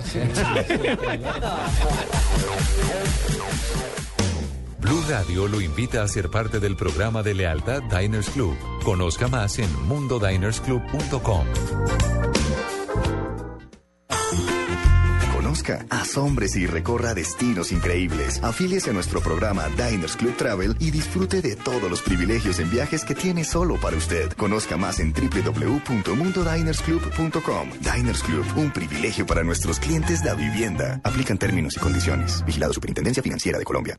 [4.89, 8.57] Blue Radio lo invita a ser parte del programa de lealtad Diners Club.
[8.82, 11.47] Conozca más en mundodinersclub.com.
[15.34, 18.43] Conozca, asómbrese y recorra destinos increíbles.
[18.43, 23.05] Afíliese a nuestro programa Diners Club Travel y disfrute de todos los privilegios en viajes
[23.05, 24.32] que tiene solo para usted.
[24.39, 27.70] Conozca más en www.mundodinersclub.com.
[27.80, 30.99] Diners Club, un privilegio para nuestros clientes de vivienda.
[31.05, 32.43] Aplican términos y condiciones.
[32.47, 33.99] Vigilado Superintendencia Financiera de Colombia.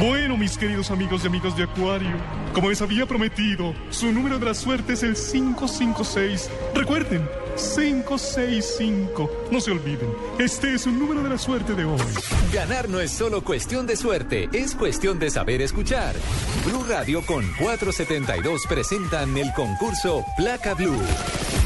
[0.00, 2.16] Bueno, mis queridos amigos y amigas de Acuario,
[2.52, 6.50] como les había prometido, su número de la suerte es el 556.
[6.74, 9.30] Recuerden, 565.
[9.52, 12.00] No se olviden, este es un número de la suerte de hoy.
[12.52, 16.16] Ganar no es solo cuestión de suerte, es cuestión de saber escuchar.
[16.66, 20.98] Blue Radio con 472 presentan el concurso Placa Blue.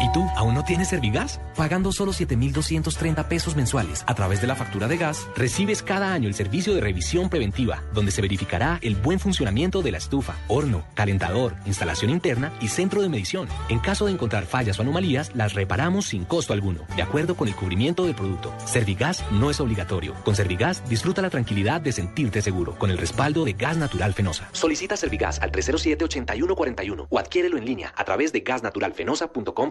[0.00, 1.40] ¿Y tú aún no tienes Servigas?
[1.56, 6.28] Pagando solo 7,230 pesos mensuales a través de la factura de gas, recibes cada año
[6.28, 10.84] el servicio de revisión preventiva, donde se verificará el buen funcionamiento de la estufa, horno,
[10.94, 13.48] calentador, instalación interna y centro de medición.
[13.68, 17.48] En caso de encontrar fallas o anomalías, las reparamos sin costo alguno, de acuerdo con
[17.48, 18.54] el cubrimiento del producto.
[18.66, 20.14] Servigas no es obligatorio.
[20.24, 24.48] Con Servigas disfruta la tranquilidad de sentirte seguro, con el respaldo de Gas Natural Fenosa.
[24.52, 28.44] Solicita Servigas al 307-8141 o adquiérelo en línea a través de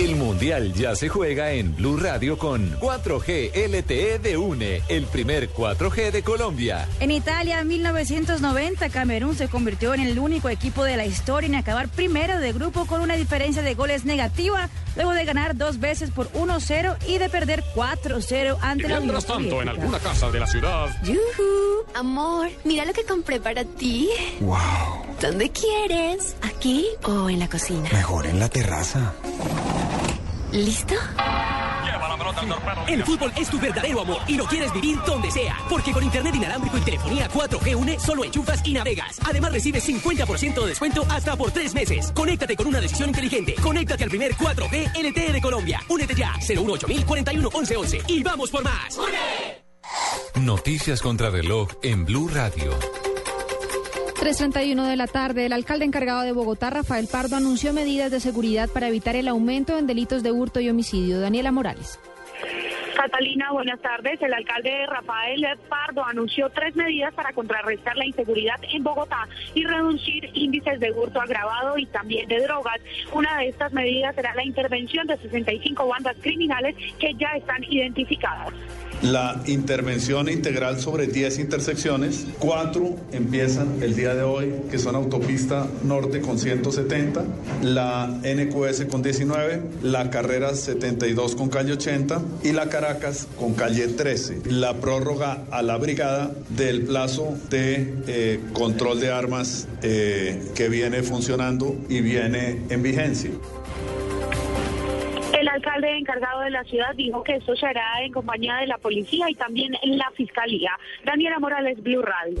[0.00, 5.50] El Mundial ya se juega en Blue Radio con 4G LTE de UNE, el primer
[5.52, 6.88] 4G de Colombia.
[7.00, 11.54] En Italia, en 1990, Camerún se convirtió en el único equipo de la historia en
[11.54, 16.10] acabar primero de grupo con una diferencia de goles negativa, luego de ganar dos veces
[16.10, 20.40] por 1-0 y de perder 4-0 ante la Unión Mientras tanto, en alguna casa de
[20.40, 20.88] la ciudad.
[21.04, 24.08] Yuhu, amor, mira lo que compré para ti.
[24.40, 26.34] Wow, ¿Dónde quieres?
[26.40, 27.90] ¿Aquí o en la cocina?
[27.92, 29.12] mejor en la terraza.
[30.52, 30.94] ¿Listo?
[31.84, 35.56] Lleva la El fútbol es tu verdadero amor y lo quieres vivir donde sea.
[35.68, 39.20] Porque con internet inalámbrico y telefonía 4G Une solo enchufas y navegas.
[39.24, 42.10] Además recibes 50% de descuento hasta por tres meses.
[42.12, 43.54] Conéctate con una decisión inteligente.
[43.62, 45.80] Conéctate al primer 4G LTE de Colombia.
[45.88, 48.98] Únete ya 018 41 11 11 y vamos por más.
[50.34, 52.76] Noticias contra reloj en Blue Radio.
[54.20, 58.68] 3.31 de la tarde, el alcalde encargado de Bogotá, Rafael Pardo, anunció medidas de seguridad
[58.68, 61.20] para evitar el aumento en delitos de hurto y homicidio.
[61.20, 61.98] Daniela Morales.
[62.94, 64.20] Catalina, buenas tardes.
[64.20, 70.28] El alcalde Rafael Pardo anunció tres medidas para contrarrestar la inseguridad en Bogotá y reducir
[70.34, 72.78] índices de hurto agravado y también de drogas.
[73.14, 78.52] Una de estas medidas será la intervención de 65 bandas criminales que ya están identificadas
[79.02, 82.26] la intervención integral sobre 10 intersecciones.
[82.38, 87.24] Cuatro empiezan el día de hoy, que son autopista norte con 170,
[87.62, 93.88] la NQS con 19, la carrera 72 con calle 80 y la Caracas con calle
[93.88, 94.42] 13.
[94.46, 101.02] La prórroga a la brigada del plazo de eh, control de armas eh, que viene
[101.02, 103.30] funcionando y viene en vigencia.
[105.50, 109.28] Alcalde encargado de la ciudad dijo que esto se hará en compañía de la policía
[109.28, 110.70] y también en la fiscalía.
[111.04, 112.40] Daniela Morales, Blue Radio.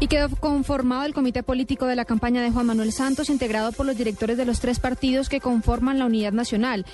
[0.00, 3.84] Y quedó conformado el comité político de la campaña de Juan Manuel Santos, integrado por
[3.84, 6.86] los directores de los tres partidos que conforman la Unidad Nacional.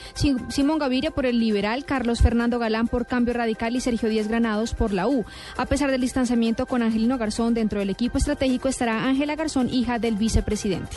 [0.48, 4.72] Simón Gaviria por el Liberal, Carlos Fernando Galán por Cambio Radical y Sergio Díaz Granados
[4.72, 5.26] por la U.
[5.58, 9.98] A pesar del distanciamiento con Angelino Garzón dentro del equipo estratégico estará Ángela Garzón, hija
[9.98, 10.96] del vicepresidente.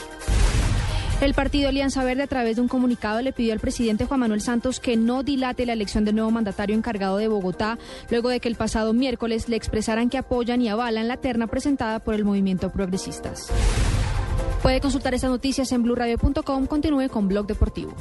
[1.19, 4.39] El partido Alianza Verde, a través de un comunicado, le pidió al presidente Juan Manuel
[4.39, 7.79] Santos que no dilate la elección del nuevo mandatario encargado de Bogotá,
[8.11, 11.99] luego de que el pasado miércoles le expresaran que apoyan y avalan la terna presentada
[11.99, 13.47] por el movimiento Progresistas.
[14.61, 16.67] Puede consultar estas noticias en blurradio.com.
[16.67, 17.95] Continúe con Blog Deportivo.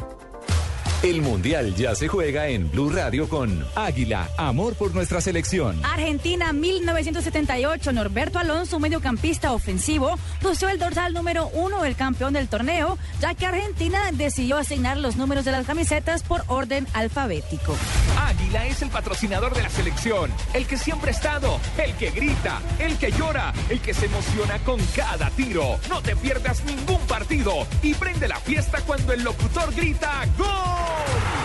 [1.03, 5.79] El Mundial ya se juega en Blue Radio con Águila, amor por nuestra selección.
[5.85, 12.99] Argentina 1978, Norberto Alonso, mediocampista ofensivo, lució el dorsal número uno del campeón del torneo,
[13.21, 17.77] ya que Argentina decidió asignar los números de las camisetas por orden alfabético.
[18.19, 22.61] Águila es el patrocinador de la selección, el que siempre ha estado, el que grita,
[22.79, 25.79] el que llora, el que se emociona con cada tiro.
[25.89, 30.86] No te pierdas ningún partido y prende la fiesta cuando el locutor grita ¡Gol!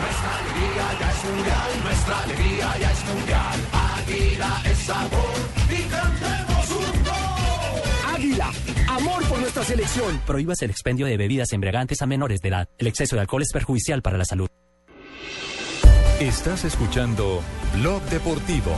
[0.01, 3.59] Nuestra alegría ya es mundial, nuestra alegría ya es mundial.
[3.73, 5.35] Águila es sabor
[5.69, 8.15] y cantemos un gol.
[8.15, 8.51] Águila,
[8.89, 10.21] amor por nuestra selección.
[10.25, 12.69] Prohíbas el expendio de bebidas embriagantes a menores de edad.
[12.77, 14.47] El exceso de alcohol es perjudicial para la salud.
[16.19, 17.41] Estás escuchando
[17.73, 18.75] Blog Deportivo.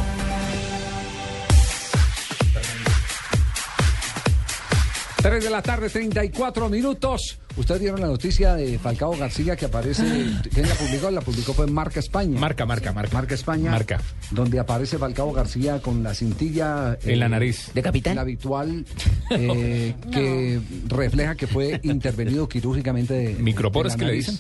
[5.23, 7.39] 3 de la tarde, 34 minutos.
[7.55, 10.03] Ustedes vieron la noticia de Falcao García que aparece.
[10.53, 11.09] ¿Quién la publicó?
[11.11, 12.37] La publicó fue en Marca España.
[12.37, 13.13] Marca, marca, marca.
[13.13, 13.71] Marca España.
[13.71, 14.01] Marca.
[14.31, 16.97] Donde aparece Falcao García con la cintilla.
[17.05, 17.71] En la nariz.
[17.73, 18.15] ¿De capitán?
[18.15, 18.85] La habitual
[19.31, 23.13] eh, que refleja que fue intervenido quirúrgicamente.
[23.13, 24.39] de- ¿Microporos de la que le dicen?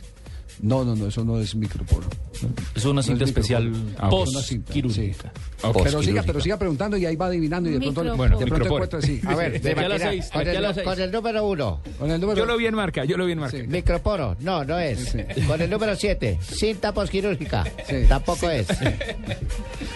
[0.63, 2.07] No, no, no, eso no es microporo.
[2.73, 4.09] Es una No cinta especial microporo.
[4.09, 5.31] post- Es una cinta, quirúrgica.
[5.35, 5.41] sí.
[5.61, 5.73] Ok.
[5.73, 6.23] Pero siga, Postquirúrgica.
[6.25, 8.17] pero siga preguntando y ahí va adivinando y de pronto, Microporo.
[8.17, 8.85] Bueno, de pronto microporo.
[8.85, 9.21] encuentra sí.
[9.27, 10.85] A ver, De aquí a las Maquina, seis, de con, el, seis.
[10.87, 11.81] con el número uno.
[11.99, 13.57] Con el número Yo lo vi en marca, yo lo vi en marca.
[13.67, 15.15] Microporo, no, no es.
[15.47, 17.65] Con el número 7, cinta posquirúrgica.
[17.87, 18.05] Sí.
[18.07, 18.67] Tampoco es.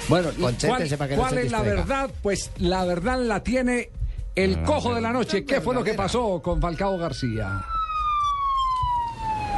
[0.09, 2.09] Bueno, Concéntrese ¿cuál, para que no cuál se es la verdad?
[2.21, 3.89] Pues la verdad la tiene
[4.35, 5.43] el cojo de la noche.
[5.43, 7.63] ¿Qué fue lo que pasó con Falcao García?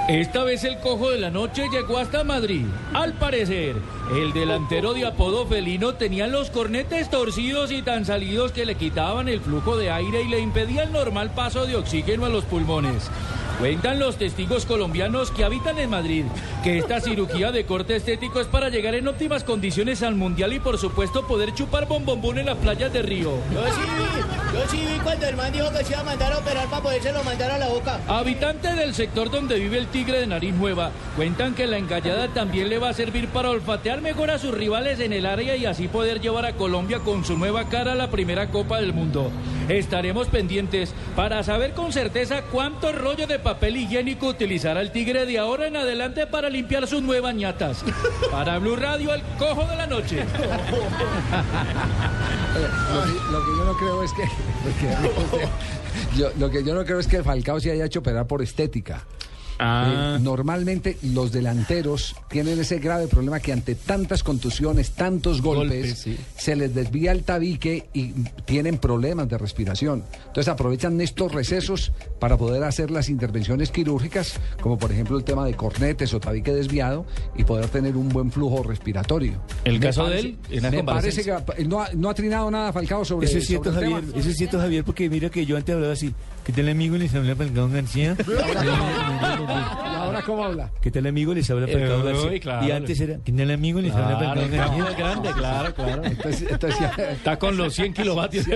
[0.10, 2.66] Esta vez el cojo de la noche llegó hasta Madrid.
[2.96, 3.76] Al parecer,
[4.12, 9.28] el delantero de apodo felino tenía los cornetes torcidos y tan salidos que le quitaban
[9.28, 13.08] el flujo de aire y le impedía el normal paso de oxígeno a los pulmones.
[13.60, 16.26] Cuentan los testigos colombianos que habitan en Madrid
[16.64, 20.60] que esta cirugía de corte estético es para llegar en óptimas condiciones al mundial y
[20.60, 23.34] por supuesto poder chupar bombombón en las playas de Río.
[24.60, 26.84] Yo sí vi cuando el man dijo que se iba a mandar a operar para
[26.84, 28.00] podérselo mandar a la boca.
[28.08, 32.68] Habitantes del sector donde vive el tigre de nariz nueva cuentan que la engallada también
[32.68, 35.88] le va a servir para olfatear mejor a sus rivales en el área y así
[35.88, 39.32] poder llevar a Colombia con su nueva cara a la primera Copa del Mundo.
[39.70, 45.38] Estaremos pendientes para saber con certeza cuánto rollo de papel higiénico utilizará el tigre de
[45.40, 47.84] ahora en adelante para limpiar sus nuevas ñatas.
[48.32, 50.26] Para Blue Radio, el cojo de la noche.
[53.32, 54.24] Lo que yo no creo es que.
[54.64, 55.48] lo que-
[56.18, 59.04] yo- lo que yo no creo es que Falcao se haya hecho operar por estética.
[59.60, 60.16] Ah.
[60.18, 66.00] Eh, normalmente los delanteros tienen ese grave problema que ante tantas contusiones, tantos golpes, Golpes,
[66.00, 66.18] sí.
[66.38, 68.14] se les desvía el tabique y
[68.46, 70.04] tienen problemas de respiración.
[70.28, 75.46] Entonces aprovechan estos recesos para poder hacer las intervenciones quirúrgicas, como por ejemplo el tema
[75.46, 77.06] de cornetes o tabique desviado,
[77.36, 79.42] y poder tener un buen flujo respiratorio.
[79.66, 81.68] El Me caso de él, me parece que convalecencia.
[81.68, 84.10] no ha, no ha trinado nada Falcao sobre Eso es cierto, sobre el Javier.
[84.10, 84.20] tema.
[84.22, 86.14] Eso es cierto, Javier, porque mira que yo antes hablaba así.
[86.50, 86.98] ¿Qué tal, amigo?
[86.98, 88.16] Les habla Falcao García.
[88.28, 90.72] ¿Y ahora cómo habla?
[90.82, 91.32] ¿Qué tal, amigo?
[91.36, 92.40] Les habla Eh, uy, García.
[92.40, 92.66] claro.
[92.68, 93.80] Y antes era, ¿qué tal, amigo?
[93.82, 94.96] Les habla claro, García.
[94.98, 96.04] grande, claro, claro.
[96.06, 98.48] Entonces, entonces ya- Está con los 100 kilovatios.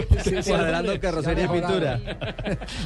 [0.47, 1.99] Cuadrando carrocería y pintura.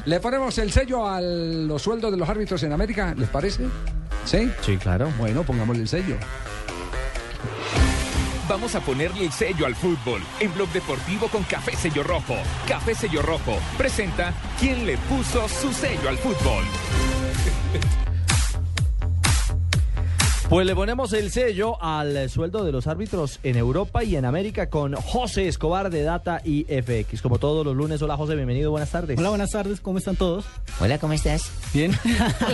[0.06, 3.16] ¿Le ponemos el sello a los sueldos de los árbitros en América?
[3.18, 3.64] ¿Les parece?
[4.26, 4.52] ¿Sí?
[4.62, 5.10] Sí, claro.
[5.18, 6.18] Bueno, pongámosle el sello.
[8.48, 12.36] Vamos a ponerle el sello al fútbol en Blog Deportivo con Café Sello Rojo.
[12.66, 16.64] Café Sello Rojo presenta quién le puso su sello al fútbol.
[20.50, 24.70] Pues le ponemos el sello al sueldo de los árbitros en Europa y en América
[24.70, 27.22] con José Escobar de Data y FX.
[27.22, 29.20] Como todos los lunes, hola José, bienvenido, buenas tardes.
[29.20, 30.46] Hola, buenas tardes, ¿cómo están todos?
[30.80, 31.52] Hola, ¿cómo estás?
[31.74, 31.92] Bien.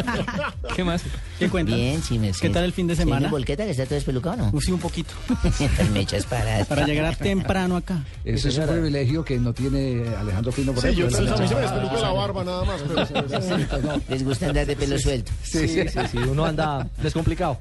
[0.76, 1.04] ¿Qué más?
[1.38, 1.76] ¿Qué cuentan?
[1.76, 3.30] Bien, sí, me ¿Qué tal el fin de ¿Tiene semana?
[3.30, 4.60] volqueta que está todo despelucado, no?
[4.60, 5.14] Sí, un poquito.
[5.94, 6.66] me echas para...
[6.66, 8.04] Para llegar temprano acá.
[8.26, 11.16] Ese es un privilegio que no tiene Alejandro Fino, por Sí, yo a mí
[11.48, 12.82] se me despeluca la barba nada más.
[12.82, 15.32] pero- Les gusta andar de pelo suelto.
[15.44, 17.60] Sí, sí, sí, sí, uno anda descomplicado.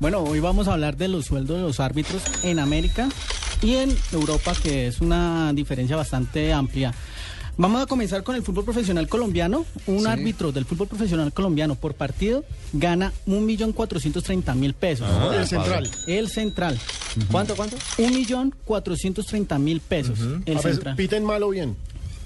[0.00, 3.08] Bueno, hoy vamos a hablar de los sueldos de los árbitros en América
[3.62, 6.94] y en Europa, que es una diferencia bastante amplia.
[7.56, 9.66] Vamos a comenzar con el fútbol profesional colombiano.
[9.86, 10.06] Un Sí.
[10.06, 12.42] árbitro del fútbol profesional colombiano por partido
[12.72, 15.06] gana 1.430.000 pesos.
[15.10, 15.90] Ah, el central.
[16.06, 16.78] El central.
[17.30, 17.76] ¿Cuánto, cuánto?
[17.98, 20.18] 1.430.000 pesos.
[20.46, 20.96] El A ver, central.
[20.96, 21.76] piten mal o bien.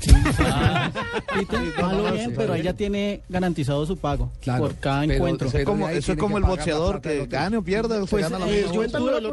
[0.07, 5.49] Pite, malo bien, pero ahí ya tiene garantizado su pago Claro, por cada pero- encuentro.
[5.53, 8.51] pero ahí eso es como el boxeador que gane o pierda, se Pues, gana la
[8.53, 9.33] eh, yo ¿Cuentan tuve lo?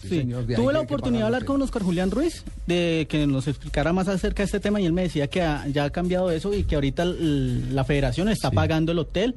[0.00, 0.08] Sí.
[0.08, 4.08] señor, Tuve la oportunidad de hablar con Oscar Julián Ruiz de que nos explicara más
[4.08, 6.64] acerca de este tema y él me decía que ha- ya ha cambiado eso y
[6.64, 9.34] que ahorita l- la federación está pagando el hotel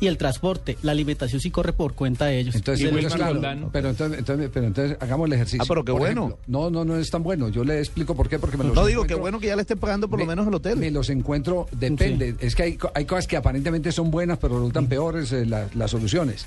[0.00, 0.76] y el transporte.
[0.82, 2.54] La alimentación sí corre por cuenta de ellos.
[2.54, 3.40] Entonces, claro,
[3.72, 5.62] pero entonces, entonces- pero entonces hagamos el ejercicio.
[5.62, 6.24] Ah, pero qué Por bueno.
[6.26, 7.48] ejemplo, no, no, no es tan bueno.
[7.48, 9.56] Yo le explico por qué, porque me los No digo que encuentro- bueno que ya
[9.56, 10.92] le estén pagando por lo me- menos el Me hotel.
[10.94, 12.34] los encuentro, depende.
[12.40, 15.90] Es que hay, hay cosas que aparentemente son buenas, pero resultan peores eh, la- las
[15.90, 16.46] soluciones.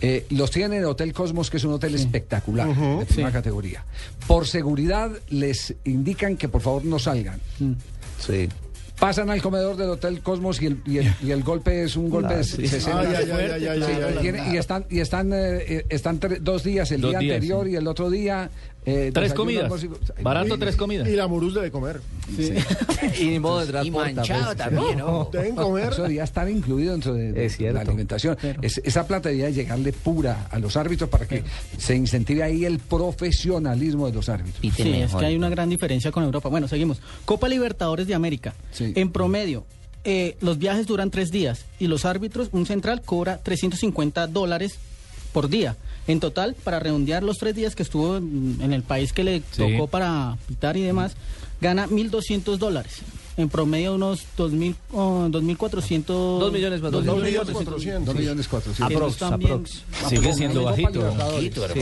[0.00, 3.84] Eh, los tienen en el Hotel Cosmos, que es un hotel espectacular, de primera categoría.
[4.26, 7.40] Por seguridad, les indican que por favor no salgan.
[8.18, 8.48] Sí.
[9.00, 12.10] Pasan al comedor del Hotel Cosmos y el, y el, y el golpe es un
[12.10, 12.68] golpe de sí.
[12.68, 13.00] 60.
[13.00, 14.18] Ay, ay, ay, ay, ay, Sí, ay, ay.
[14.20, 15.36] tiene- y están, y están, eh,
[15.66, 17.72] eh, están tre- dos días, el Dos día días, anterior sí.
[17.72, 18.50] y el otro día.
[18.86, 19.70] Eh, Tres comidas.
[19.82, 21.06] y- Barato, tres comidas.
[21.08, 22.00] Y la Murús debe comer.
[23.20, 24.14] y ni modo de Y transporte.
[24.14, 25.28] manchado también, ¿no?
[25.32, 25.88] Deben comer.
[25.92, 27.74] Eso debería estar incluido dentro de, de Es cierto.
[27.74, 28.36] la alimentación.
[28.62, 31.42] Es- esa plata debería llegarle pura a los árbitros para que
[31.78, 34.60] se incentive ahí el profesionalismo de los árbitros.
[34.74, 36.48] Sí, es que hay una gran diferencia con Europa.
[36.48, 37.00] Bueno, seguimos.
[37.24, 38.54] Copa Libertadores de América.
[38.72, 38.92] Sí.
[38.96, 39.64] En promedio,
[40.04, 44.76] eh, los viajes duran tres días y los árbitros, un central cobra 350 dólares
[45.32, 45.76] por día.
[46.06, 49.62] En total, para redondear los tres días que estuvo en, el país que le Sí.
[49.72, 51.12] tocó para pitar y demás,
[51.60, 52.98] gana 1.200 dólares.
[53.36, 56.06] En promedio, unos 2.000, oh, 2.400...
[56.40, 58.06] Dos millones más, dos Dos millones millones cuatrocientos.
[58.06, 59.16] Dos millones cuatrocientos.
[59.16, 59.82] Que Aprox.
[60.08, 61.14] Sigue siendo bajito.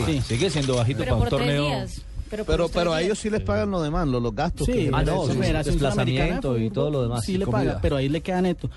[0.06, 0.22] Sí.
[0.26, 1.66] Sigue siendo bajito Pero para un torneo.
[1.68, 2.02] días.
[2.30, 4.66] Pero, Pero, pero a ellos sí les pagan lo demás, los, los gastos.
[4.66, 7.24] Sí, que Ah, no, la sí, Federación desplazamiento y todo lo demás.
[7.24, 7.64] Sí le comida.
[7.70, 8.68] paga, pero ahí le queda neto.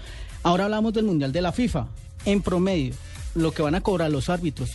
[0.43, 1.87] Ahora hablamos del Mundial de la FIFA.
[2.25, 2.93] En promedio,
[3.35, 4.69] lo que van a cobrar los árbitros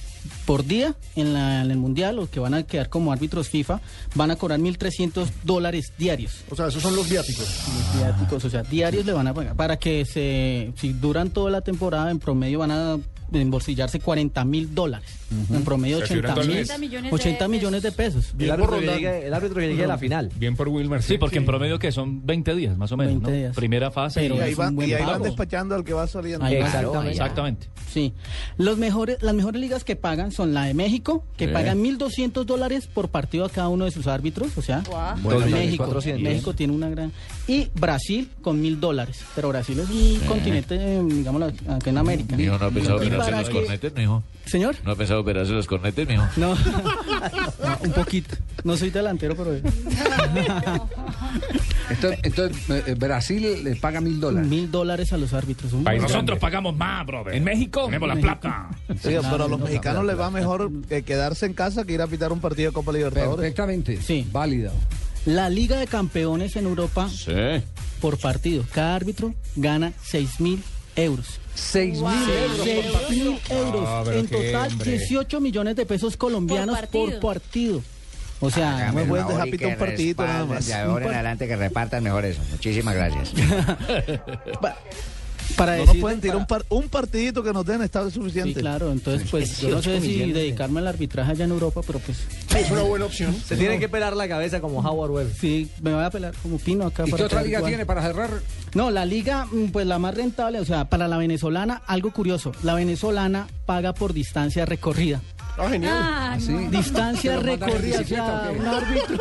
[0.45, 3.81] por día en, la- en el Mundial, o que van a quedar como árbitros FIFA,
[4.15, 6.43] van a cobrar 1.300 dólares diarios.
[6.51, 7.47] O sea, esos son los viáticos.
[7.47, 9.55] Los viáticos, o sea, diarios le van a pagar.
[9.57, 12.99] Para que se, si duran toda la temporada, en promedio van a
[13.33, 15.09] embolsillarse 40 mil dólares.
[15.53, 16.55] En promedio O sea, si 80 duran mil.
[16.55, 16.79] todo el mes.
[16.81, 18.33] millones 80 de millones de pesos.
[18.39, 20.31] El árbitro, que llegue, el árbitro que llegue a la final.
[20.37, 21.03] Bien por Wilmar.
[21.03, 23.37] Sí, porque en promedio que son 20 días, más o menos, 20 ¿no?
[23.37, 23.57] días.
[23.57, 24.21] Primera fase.
[24.21, 26.45] Pero Y ahí van, y ahí van despachando al que va saliendo.
[26.45, 26.55] Ahí.
[26.55, 27.11] Exactamente.
[27.11, 27.69] Exactamente.
[27.93, 28.13] Sí.
[28.57, 31.53] Los mejores, las mejores ligas que pagan son la de México, que Sí.
[31.53, 34.57] pagan 1.200 dólares por partido a cada uno de sus árbitros.
[34.57, 35.17] O sea, Guau.
[35.23, 36.23] Bueno, México, 400.
[36.23, 37.11] México tiene una gran...
[37.49, 39.21] Y Brasil con 1.000 dólares.
[39.35, 42.37] Pero Brasil es un continente, eh, digamos, acá en América.
[42.37, 42.71] Mijo, ¿no
[43.23, 44.23] operarse para los que- cornetes, mijo?
[44.47, 46.25] Señor, ¿No ha pensado operarse los cornetes, mijo?
[46.37, 46.55] no.
[47.63, 48.37] No, un poquito.
[48.63, 49.55] No soy delantero, pero...
[51.91, 54.49] Entonces, entonces, eh, eh, Brasil le paga mil dólares.
[54.49, 55.73] Mil dólares a los árbitros.
[55.73, 56.37] Nosotros grande.
[56.37, 57.35] pagamos más, brother.
[57.35, 57.87] En México.
[57.87, 58.69] Tenemos la plata.
[59.03, 62.07] Sí, pero a los mexicanos les va mejor eh, quedarse en casa que ir a
[62.07, 63.37] pitar un partido de Copa Libertadores.
[63.37, 64.01] Perfectamente.
[64.01, 64.27] Sí.
[64.33, 64.73] Válido.
[65.27, 67.33] La Liga de Campeones en Europa Sí.
[68.01, 68.65] por partido.
[68.73, 70.63] Cada árbitro gana 6 mil
[70.97, 71.41] euros.
[71.55, 72.61] 6 mil euros.
[72.65, 73.85] Seis mil euros.
[73.87, 74.91] Ah, en total, hombre.
[74.91, 77.83] 18 millones de pesos colombianos por partido.
[78.41, 80.67] O sea, Hágame me pueden dejar pitar un partidito nada más.
[80.67, 82.43] De ahora en adelante que repartan mejor eso.
[82.51, 83.33] Muchísimas gracias.
[85.57, 88.55] para No nos pueden tirar para- un, par- un partidito que nos den está suficiente.
[88.55, 91.81] Sí, claro, entonces pues yo no sé 18 si dedicarme al arbitraje allá en Europa,
[91.87, 92.19] pero pues...
[92.57, 93.35] Es una buena opción.
[93.47, 95.35] Se tiene que pelar la cabeza como Howard Webb.
[95.41, 97.05] Sí, me voy a pelar como Pino acá.
[97.07, 98.31] ¿Y para qué otra liga tiene para cerrar?
[98.75, 102.53] No, la liga, mm, pues la más rentable, o sea, para la venezolana, algo curioso,
[102.63, 105.23] la venezolana paga por distancia recorrida.
[105.59, 105.93] Ah, genial.
[105.97, 106.53] Ah, ¿Sí?
[106.53, 106.71] no.
[106.71, 109.19] Distancia ¿Pero mandan en recorrida, un árbitro.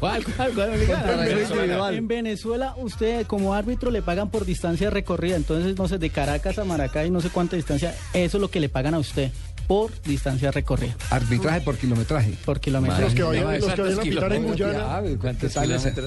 [0.00, 1.94] ¿Cuál, cuál, cuál.
[1.94, 6.58] En Venezuela, usted como árbitro le pagan por distancia recorrida, entonces, no sé, de Caracas
[6.58, 9.30] a Maracay, no sé cuánta distancia, eso es lo que le pagan a usted
[9.66, 12.34] por distancia recorrida, Arbitraje por kilometraje.
[12.44, 13.00] por kilómetro.
[13.00, 16.06] Los que vayan, no, los que vayan a pitar en ¿cuántos Guyana.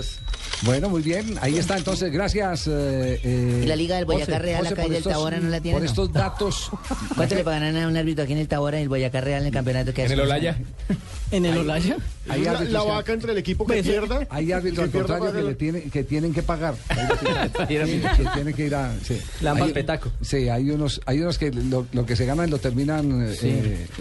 [0.63, 1.37] Bueno, muy bien.
[1.41, 2.11] Ahí está entonces.
[2.11, 2.67] Gracias.
[2.67, 5.49] eh, eh, ¿Y la Liga del Boyacá José, Real José, acá del estos- Tabora no
[5.49, 5.89] la tiene, Por no?
[5.89, 6.71] estos datos.
[7.15, 9.47] ¿Cuánto le pagan a un árbitro aquí en el Tabora en el Boyacá Real en
[9.47, 10.13] el campeonato que En hace?
[10.15, 10.57] el Olaya.
[11.31, 11.97] En el Olaya.
[12.27, 14.27] Hay La, la vaca entre el equipo que Pues, pierda.
[14.29, 16.75] Hay árbitros al contrario que, le el- tienen, que tienen que pagar.
[17.69, 18.93] Sí, que tienen que ir a.
[19.03, 19.19] Sí.
[19.41, 20.11] Dan Hay- petaco.
[20.21, 23.27] Sí, hay unos, hay unos que lo, lo que se ganan lo terminan.
[23.29, 23.35] eh,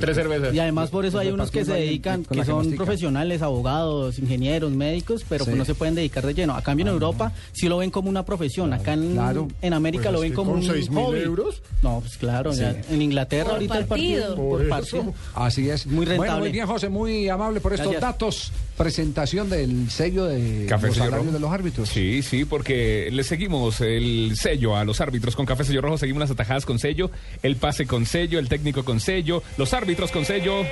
[0.01, 0.55] Tres cervezas.
[0.55, 4.73] Y además por eso hay unos que se dedican, que que son profesionales, abogados, ingenieros,
[4.73, 5.51] médicos, pero Sí.
[5.51, 6.55] pues no se pueden dedicar de lleno.
[6.55, 8.73] A cambio en Europa sí lo ven como una profesión.
[8.73, 9.49] Acá en, Claro.
[9.63, 11.19] en América Pues lo ven que como con un 6.000 hobby.
[11.21, 11.63] euros.
[11.83, 12.53] No, pues claro.
[12.53, 12.61] Sí.
[12.61, 14.37] ya en Inglaterra Por ahorita el partido.
[14.37, 15.15] por Por partido.
[15.35, 15.87] Así es.
[15.87, 16.41] Muy Bueno, rentable.
[16.41, 18.13] muy bien, José, muy amable por estos Gracias.
[18.13, 18.53] datos.
[18.77, 21.89] Presentación del sello de Café los salarios de los árbitros.
[21.89, 26.21] Sí, sí, porque le seguimos el sello a los árbitros con café sello rojo, seguimos
[26.21, 27.11] las atajadas con sello,
[27.43, 30.65] el pase con sello, el técnico con sello, los árbitros con sello.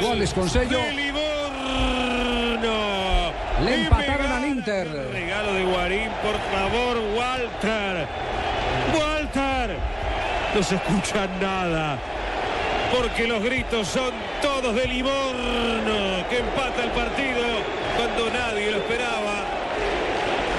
[0.00, 0.78] Goles con sello.
[3.64, 4.88] Le empataron al Inter.
[5.12, 8.08] Regalo de Guarín, por favor, Walter.
[8.98, 9.76] Walter.
[10.54, 11.98] No se escucha nada.
[12.96, 14.10] Porque los gritos son
[14.42, 17.42] todos de Livorno, que empata el partido
[17.96, 19.44] cuando nadie lo esperaba.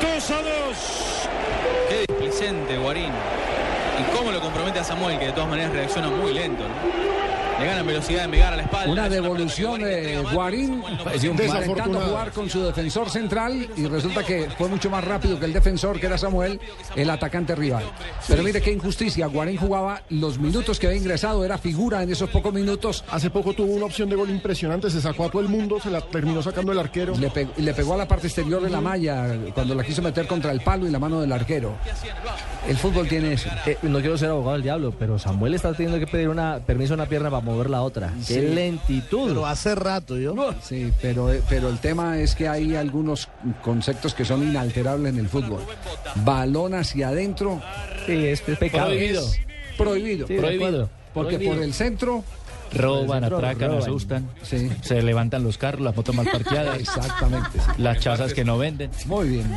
[0.01, 1.29] 2 a 2.
[1.89, 3.11] Qué displicente Guarín.
[3.99, 6.63] Y cómo lo compromete a Samuel, que de todas maneras reacciona muy lento.
[6.63, 7.32] ¿no?
[7.60, 8.91] Le ganan velocidad de Megar a la espalda.
[8.91, 10.84] Una devolución de Guarín
[11.24, 15.54] intentando jugar con su defensor central y resulta que fue mucho más rápido que el
[15.54, 16.60] defensor que era Samuel,
[16.95, 17.84] el atacante rival.
[18.28, 22.30] Pero mire qué injusticia, Guarín jugaba los minutos que había ingresado, era figura en esos
[22.30, 23.04] pocos minutos.
[23.12, 25.89] Hace poco tuvo una opción de gol impresionante, se sacó a todo el mundo, se
[25.89, 27.16] la terminó sacando el arquero.
[27.18, 30.28] Le, pe- le pegó a la parte exterior de la malla cuando la quiso meter
[30.28, 31.74] contra el palo y la mano del arquero.
[32.68, 33.49] El fútbol tiene eso.
[33.66, 36.93] Eh, no quiero ser abogado del diablo, pero Samuel está teniendo que pedir una permiso
[36.93, 38.13] a una pierna para mover la otra.
[38.21, 38.35] Sí.
[38.35, 39.27] Qué lentitud.
[39.29, 40.35] Pero hace rato yo.
[40.61, 43.29] Sí, pero, pero el tema es que hay algunos
[43.63, 45.61] conceptos que son inalterables en el fútbol.
[46.23, 47.61] Balón hacia adentro.
[48.05, 48.87] Sí, es pecado.
[48.87, 49.25] Prohibido.
[49.77, 50.27] Prohibido.
[50.27, 50.89] Sí, acuerdo.
[51.13, 51.53] Porque Prohibido.
[51.55, 52.23] por el centro.
[52.76, 53.84] Roban, atracan, roban.
[53.84, 54.30] asustan.
[54.41, 54.69] Sí.
[54.82, 56.80] Se levantan los carros, las motos mal parqueadas.
[56.80, 57.59] Exactamente.
[57.59, 57.82] sí.
[57.82, 58.89] Las chazas que no venden.
[59.05, 59.51] Muy bien.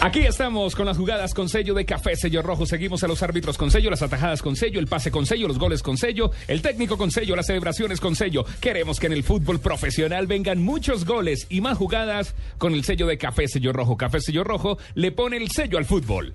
[0.00, 2.66] Aquí estamos con las jugadas con sello de café sello rojo.
[2.66, 5.58] Seguimos a los árbitros con sello, las atajadas con sello, el pase con sello, los
[5.58, 8.44] goles con sello, el técnico con sello, las celebraciones con sello.
[8.60, 13.06] Queremos que en el fútbol profesional vengan muchos goles y más jugadas con el sello
[13.06, 13.96] de café sello rojo.
[13.96, 16.34] Café sello rojo le pone el sello al fútbol.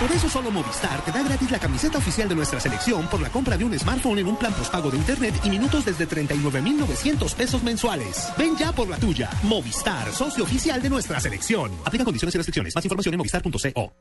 [0.00, 3.30] Por eso solo Movistar te da gratis la camiseta oficial de nuestra selección por la
[3.30, 7.62] compra de un smartphone en un plan postpago de internet y minutos desde 39,900 pesos
[7.62, 8.28] mensuales.
[8.36, 9.30] Ven ya por la tuya.
[9.44, 11.70] Movistar, socio oficial de nuestra selección.
[11.84, 12.74] Aplica condiciones y restricciones.
[12.74, 13.92] Más información en movistar.co.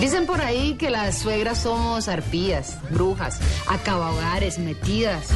[0.00, 5.28] Dicen por ahí que las suegras somos arpías, brujas, acabahogares, metidas.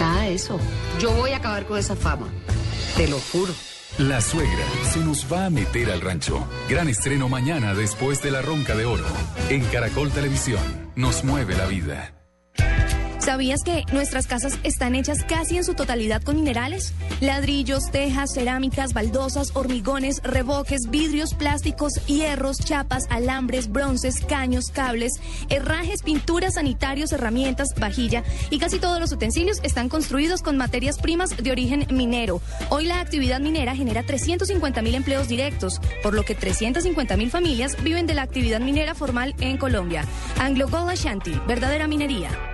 [0.00, 0.58] Nada de eso.
[1.00, 2.28] Yo voy a acabar con esa fama.
[2.96, 3.52] Te lo juro.
[3.98, 6.44] La suegra se nos va a meter al rancho.
[6.68, 9.04] Gran estreno mañana después de la ronca de oro.
[9.50, 12.12] En Caracol Televisión nos mueve la vida.
[13.24, 16.92] ¿Sabías que nuestras casas están hechas casi en su totalidad con minerales?
[17.22, 25.14] Ladrillos, tejas, cerámicas, baldosas, hormigones, reboques, vidrios, plásticos, hierros, chapas, alambres, bronces, caños, cables,
[25.48, 31.34] herrajes, pinturas, sanitarios, herramientas, vajilla y casi todos los utensilios están construidos con materias primas
[31.34, 32.42] de origen minero.
[32.68, 37.82] Hoy la actividad minera genera 350 mil empleos directos, por lo que 350 mil familias
[37.82, 40.04] viven de la actividad minera formal en Colombia.
[40.38, 42.53] Anglo Gold Ashanti, verdadera minería.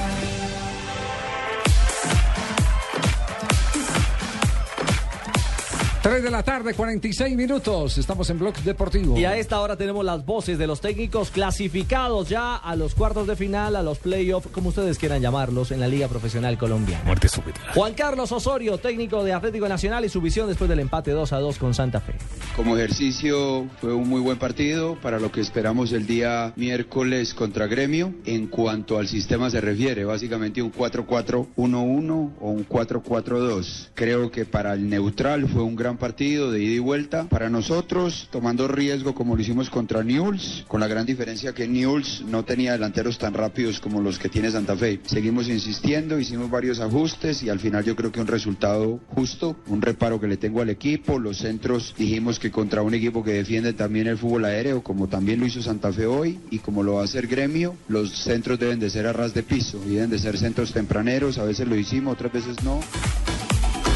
[6.01, 7.99] 3 de la tarde, 46 minutos.
[7.99, 9.15] Estamos en Blog Deportivo.
[9.19, 13.27] Y a esta hora tenemos las voces de los técnicos clasificados ya a los cuartos
[13.27, 17.03] de final, a los playoffs, como ustedes quieran llamarlos, en la Liga Profesional Colombiana.
[17.03, 17.61] Muerte súbita.
[17.75, 21.37] Juan Carlos Osorio, técnico de Atlético Nacional y su visión después del empate 2 a
[21.37, 22.15] 2 con Santa Fe.
[22.55, 27.67] Como ejercicio fue un muy buen partido para lo que esperamos el día miércoles contra
[27.67, 28.11] Gremio.
[28.25, 33.89] En cuanto al sistema se refiere, básicamente un 4-4-1-1 o un 4-4-2.
[33.93, 37.27] Creo que para el neutral fue un gran partido de ida y vuelta.
[37.29, 42.23] Para nosotros, tomando riesgo como lo hicimos contra Newell's, con la gran diferencia que Newell's
[42.27, 44.99] no tenía delanteros tan rápidos como los que tiene Santa Fe.
[45.05, 49.81] Seguimos insistiendo, hicimos varios ajustes y al final yo creo que un resultado justo, un
[49.81, 51.19] reparo que le tengo al equipo.
[51.19, 55.39] Los centros dijimos que contra un equipo que defiende también el fútbol aéreo, como también
[55.39, 58.79] lo hizo Santa Fe hoy y como lo va a hacer Gremio, los centros deben
[58.79, 61.37] de ser a ras de piso deben de ser centros tempraneros.
[61.37, 62.79] A veces lo hicimos, otras veces no.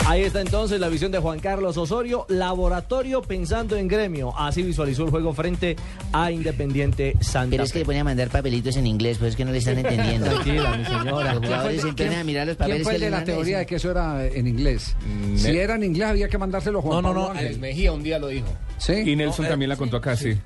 [0.08, 4.38] Ahí está entonces la visión de Juan Carlos Osorio, laboratorio pensando en gremio.
[4.38, 5.76] Así visualizó el juego frente
[6.14, 9.36] a Independiente Santa Pero es que le ponía a mandar papelitos en inglés, pues es
[9.36, 10.28] que no le están entendiendo.
[10.30, 11.34] Tranquila, mi señora.
[11.34, 13.58] Los jugadores se empiezan a mirar los papeles ¿Quién fue que el de la teoría
[13.58, 14.96] de que eso era en inglés?
[15.38, 17.48] Si era en inglés había que mandárselo a Juan No, no, Pablo no, Ángel.
[17.48, 18.48] Alex Mejía un día lo dijo.
[18.78, 18.94] ¿Sí?
[18.94, 20.38] Y Nelson No, eh, también la contó acá, sí.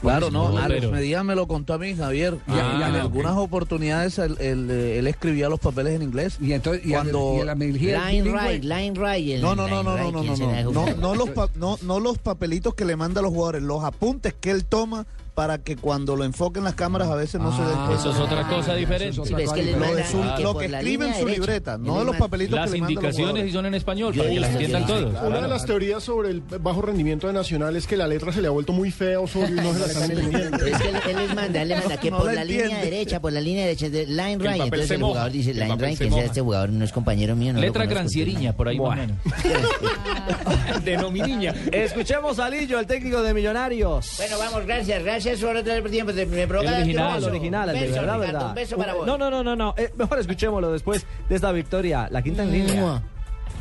[0.00, 2.38] Claro, no, No, Alex Medina me lo contó a mí, Javier.
[2.48, 6.38] Y, Ah, y en algunas oportunidades él, él, eh, él escribía los papeles en inglés.
[6.40, 7.38] Y entonces, y cuando...
[7.40, 9.28] y la Mejía Line right, line right.
[9.30, 12.84] el No, no, no, no, no, right, no, los pa- no, no los papelitos que
[12.84, 15.06] le manda a los jugadores, los apuntes que él toma
[15.40, 17.94] para que cuando lo enfoquen las cámaras a veces no se den cuenta.
[17.94, 19.24] Eso es otra cosa diferente.
[19.24, 21.40] Sí, es que les Lo, manda de su- que lo escribe en su derecha.
[21.40, 24.12] libreta, no de los papelitos Las que le mandan los indicaciones y son en español,
[24.12, 25.14] Yo para que las entiendan todos.
[25.26, 28.42] Una de las teorías sobre el bajo rendimiento de Nacional es que la letra se
[28.42, 30.56] le ha vuelto muy fea Osorio y no se la están entendiendo.
[30.66, 33.18] Es que él, él les manda, él les manda que No por la línea derecha,
[33.22, 34.60] por la línea derecha, de line el right.
[34.64, 37.34] Entonces el moja, jugador dice el line right, que sea este jugador, no es compañero
[37.34, 37.54] mío.
[37.54, 39.16] Letra conozco, grancierilla, por ahí más o menos.
[40.84, 41.54] De no mi niña.
[41.72, 44.14] Escuchemos a Lillo, el técnico de Millonarios.
[44.18, 46.12] Bueno, vamos, gracias, gracias por otro tiempo.
[46.12, 48.48] Me provoca El original, el original, el de verdad, verdad.
[48.48, 49.06] Un beso para vos.
[49.06, 49.74] No, no, no, no, no.
[49.76, 52.08] Eh, mejor escuchémoslo después de esta victoria.
[52.10, 53.02] La quinta en línea.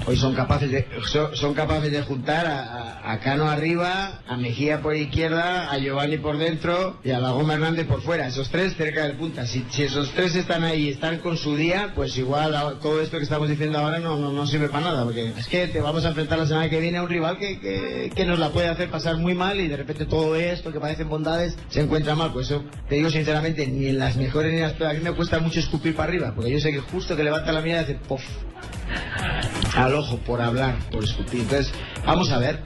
[0.10, 0.88] Hoy son capaces de,
[1.34, 6.98] son, capaces de juntar a, Cano arriba, a Mejía por izquierda, a Giovanni por dentro
[7.04, 8.26] y a la Goma Hernández por fuera.
[8.26, 9.46] Esos tres cerca del punta.
[9.46, 13.24] Si, esos tres están ahí y están con su día, pues igual todo esto que
[13.24, 15.04] estamos diciendo ahora no, no, no sirve para nada.
[15.04, 17.60] Porque es que te vamos a enfrentar la semana que viene a un rival que,
[17.60, 20.80] que, que nos la puede hacer pasar muy mal y de repente todo esto que
[20.80, 22.34] parecen bondades se encuentra mal.
[22.34, 24.98] Pues eso te digo sinceramente, ni en las mejores ni en las peores.
[24.98, 26.34] A mí me cuesta mucho escupir para arriba.
[26.34, 28.24] Porque yo sé que justo que levanta la mirada hace pof
[30.00, 31.42] ojo por hablar, por escupir.
[31.42, 31.72] Entonces,
[32.06, 32.60] vamos a ver.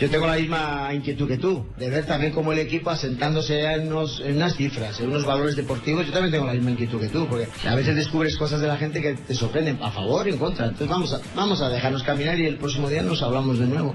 [0.00, 3.82] Yo tengo la misma inquietud que tú, de ver también cómo el equipo asentándose en,
[3.82, 6.06] en unas cifras, en unos valores deportivos.
[6.06, 8.76] Yo también tengo la misma inquietud que tú, porque a veces descubres cosas de la
[8.76, 10.64] gente que te sorprenden, a favor y en contra.
[10.66, 13.94] Entonces vamos a, vamos a dejarnos caminar y el próximo día nos hablamos de nuevo.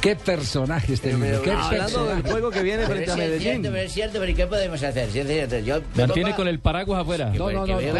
[0.00, 1.42] Qué personaje este niño.
[1.42, 3.62] Qué Hablando del juego que viene frente a Medellín.
[3.62, 5.10] pero es cierto, pero ¿y qué podemos hacer?
[5.10, 7.30] Sí, es cierto, Yo Mantiene con el paraguas afuera.
[7.34, 7.92] No, no, no, yo-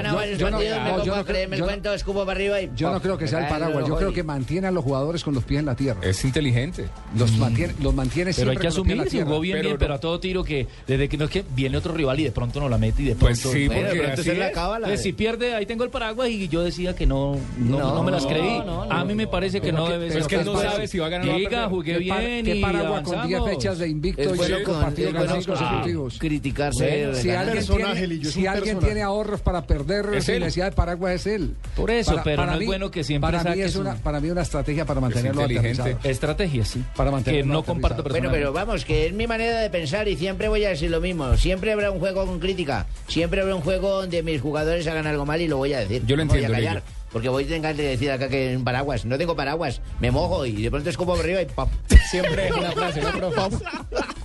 [0.51, 2.71] no- yo no creerme el cuento, escupo para arriba y...
[2.77, 5.35] Yo no creo que sea el paraguas, yo creo que mantiene a los jugadores con
[5.35, 6.01] los pies en la tierra.
[6.03, 6.89] Es inteligente.
[7.17, 9.27] Los mantiene, los mantiene Pero hay siempre que asumir, tierra.
[9.27, 11.93] jugó bien, bien, pero a todo tiro que desde que no es que viene otro
[11.95, 13.59] rival y de pronto no la mete y de Pues pronto.
[13.59, 14.51] sí, porque así se la es.
[14.53, 17.79] acaba la- Entonces, si pierde, ahí tengo el paraguas y yo decía que no, no,
[17.79, 18.59] No, no me las creí.
[18.61, 18.93] no, no.
[18.93, 20.23] a mí me parece que no debe pero ser.
[20.23, 22.61] es que no Pues, sabe si va a ganar Diga, jugué ¿Qué, bien qué y
[22.63, 23.51] paraguas con 10 avanzamos.
[23.51, 26.19] fechas de invicto y bueno 5 con- partidos ganados consecutivos?
[26.19, 27.15] criticarse.
[27.15, 31.55] Si alguien tiene, si alguien ahorros para perder sin necesidad de paraguas es él.
[31.77, 34.43] Por eso, pero no es bueno que siempre para mí es una para mí una
[34.43, 35.97] estrategia para mantenerlo inteligente.
[36.05, 36.83] Estrategia, sí.
[36.97, 38.03] Para que mantenerlo no comparto.
[38.05, 41.01] Bueno, pero vamos, que es mi manera de pensar y siempre voy a decir lo
[41.01, 41.37] mismo.
[41.37, 42.87] Siempre habrá un juego con crítica.
[43.07, 46.03] Siempre habrá un juego donde mis jugadores hagan algo mal y lo voy a decir.
[46.07, 46.81] Yo lo No voy a entiendo.
[47.13, 49.05] Porque voy a tener que decir acá que en paraguas.
[49.05, 49.81] No tengo paraguas.
[50.01, 51.71] Me mojo y de pronto es como arriba y pop.
[52.11, 53.57] Siempre es una frase, ¿no, profe?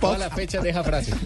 [0.00, 1.12] Toda la fecha de esa frase.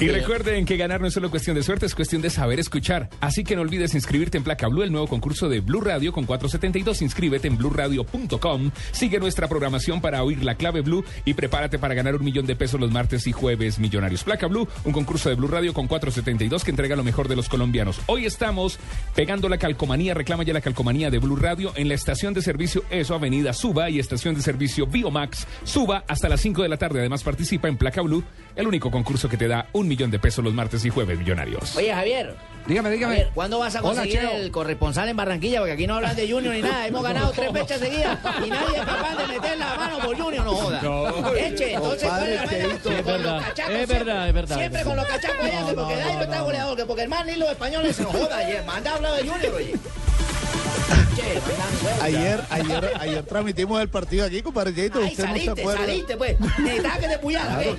[0.00, 3.08] Y recuerden que ganar no es solo cuestión de suerte, es cuestión de saber escuchar.
[3.20, 6.24] Así que no olvides inscribirte en Placa Blue, el nuevo concurso de Blue Radio con
[6.24, 7.02] 472.
[7.02, 8.70] Inscríbete en bluradio.com.
[8.92, 12.54] Sigue nuestra programación para oír la clave Blue y prepárate para ganar un millón de
[12.54, 14.22] pesos los martes y jueves millonarios.
[14.22, 17.48] Placa Blue, un concurso de Blue Radio con 472 que entrega lo mejor de los
[17.48, 18.00] colombianos.
[18.06, 18.78] Hoy estamos
[19.14, 22.84] pegando la calcomanía, reclama ya la calcomanía de Blue Radio en la estación de servicio
[22.90, 27.00] ESO Avenida Suba y estación de servicio Biomax Suba hasta las 5 de la tarde.
[27.00, 28.22] Además participa en Placa Blue,
[28.56, 31.76] el único concurso que te da un millón de pesos los martes y jueves millonarios.
[31.76, 32.34] Oye, Javier.
[32.66, 33.14] Dígame, dígame.
[33.14, 35.60] Javier, ¿Cuándo vas a conseguir el corresponsal en Barranquilla?
[35.60, 36.86] Porque aquí no hablan de Junior ni nada.
[36.86, 40.44] Hemos ganado tres fechas seguidas y nadie es capaz de meter la mano por Junior,
[40.44, 40.82] no joda.
[40.82, 41.34] No.
[41.34, 44.56] Eche, entonces, ¿cuál es es Con verdad, los cachacos es siempre- verdad, es verdad.
[44.58, 47.36] Siempre con los cachacos allá, que porque Dairo está goleador, que porque el man ni
[47.36, 48.38] los españoles se nos joda.
[48.66, 50.07] Manda a hablar de Junior, ればいい。
[52.02, 54.72] Ayer, ayer, ayer transmitimos el partido aquí, compadre.
[54.76, 55.86] Ay, Usted no se acuerda.
[55.86, 56.36] saliste, pues.
[56.58, 57.76] Necesitaba que te puyara, ¿eh?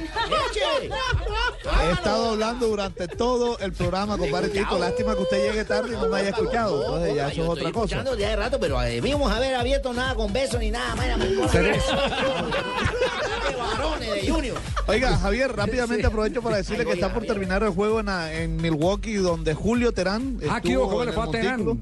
[1.84, 4.78] He estado hablando durante todo el programa, compadre Cheito.
[4.78, 6.82] Lástima que usted llegue tarde y no me haya escuchado.
[6.84, 7.96] Entonces ya eso es otra cosa.
[7.96, 10.96] escuchando ya de rato, pero eh, vimos haber abierto nada con besos ni nada.
[10.96, 11.80] Mira, me ¡Qué
[13.56, 14.58] varones de Junior!
[14.88, 19.16] Oiga, Javier, rápidamente aprovecho para decirle que está por terminar el juego en, en Milwaukee,
[19.16, 20.40] donde Julio Terán.
[20.50, 20.90] Ah, ¿qué estuvo?
[20.90, 21.80] ¿Cómo le el fue a Terán?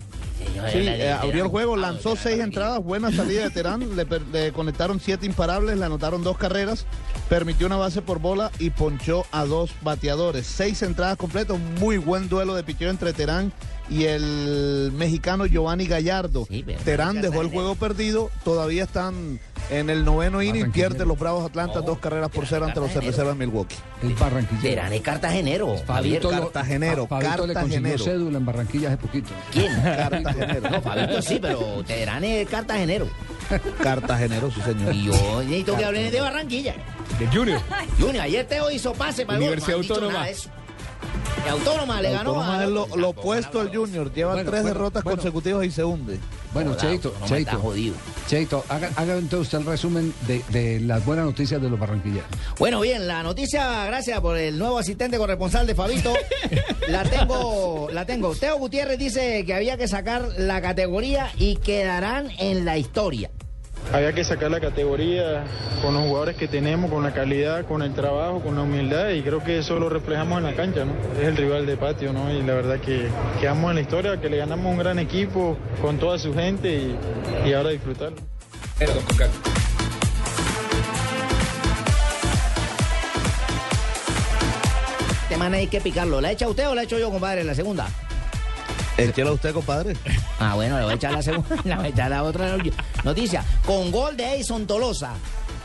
[0.71, 5.25] Sí, eh, abrió el juego, lanzó seis entradas, buena salida de Terán, le, conectaron siete
[5.25, 6.85] imparables, le anotaron dos carreras,
[7.29, 10.45] permitió una base por bola y ponchó a dos bateadores.
[10.47, 13.51] Seis entradas completas, muy buen duelo de picheo entre Terán
[13.89, 16.47] y el mexicano Giovanni Gallardo.
[16.83, 19.39] Terán dejó el juego perdido, todavía están
[19.69, 23.37] en el noveno inning, pierde los Bravos Atlantas dos carreras por cero ante los cerveceros
[23.37, 23.75] de Milwaukee.
[24.03, 24.61] El Barranquilla.
[24.61, 25.67] Terán es cartagenero.
[25.85, 28.03] Javier, Fabito, Cartagenero, Fa- Fabito le consiguió Cartagenero.
[28.03, 29.29] cédula en Barranquilla hace poquito.
[29.51, 29.73] ¿Quién?
[29.83, 30.69] Cartagenero.
[30.69, 33.07] No, Fabito sí, pero Terán es cartagenero.
[33.81, 34.93] Cartagenero, sí señor.
[34.93, 36.75] Y yo necesito que hablen de Barranquilla.
[37.19, 37.59] De Junior.
[37.99, 40.27] Junior, ayer Teo hizo pase para Universidad no Autónoma.
[41.45, 42.63] Y Autónoma le ganó Autónoma a...
[42.63, 45.17] es lo, lo opuesto al Junior, lleva Bueno, tres bueno, derrotas bueno.
[45.17, 46.19] consecutivas y se hunde.
[46.53, 47.59] Bueno, Joda, Cheito, Cheito.
[47.59, 47.95] jodido.
[48.27, 52.27] Cheito, haga, haga entonces usted el resumen de, de las buenas noticias de los barranquilleros.
[52.57, 56.13] Bueno, bien, la noticia, gracias por el nuevo asistente corresponsal de Fabito.
[56.87, 58.33] la tengo, la tengo.
[58.35, 63.29] Teo Gutiérrez dice que había que sacar la categoría y quedarán en la historia.
[63.93, 65.45] Había que sacar la categoría
[65.81, 69.21] con los jugadores que tenemos, con la calidad, con el trabajo, con la humildad y
[69.21, 70.91] creo que eso lo reflejamos en la cancha, ¿no?
[71.19, 72.31] Es el rival de patio, ¿no?
[72.31, 73.07] Y la verdad que
[73.39, 76.97] quedamos en la historia, que le ganamos un gran equipo con toda su gente y,
[77.47, 78.17] y ahora disfrutarlo.
[85.23, 86.19] Este man hay que picarlo.
[86.19, 87.87] ¿La echa usted o la echo yo, compadre, la segunda?
[88.97, 89.95] Échela usted, compadre.
[90.39, 92.57] Ah, bueno, le voy a echar la segunda, le voy a echar la otra
[93.03, 93.43] noticia.
[93.65, 95.13] Con gol de Edson Tolosa,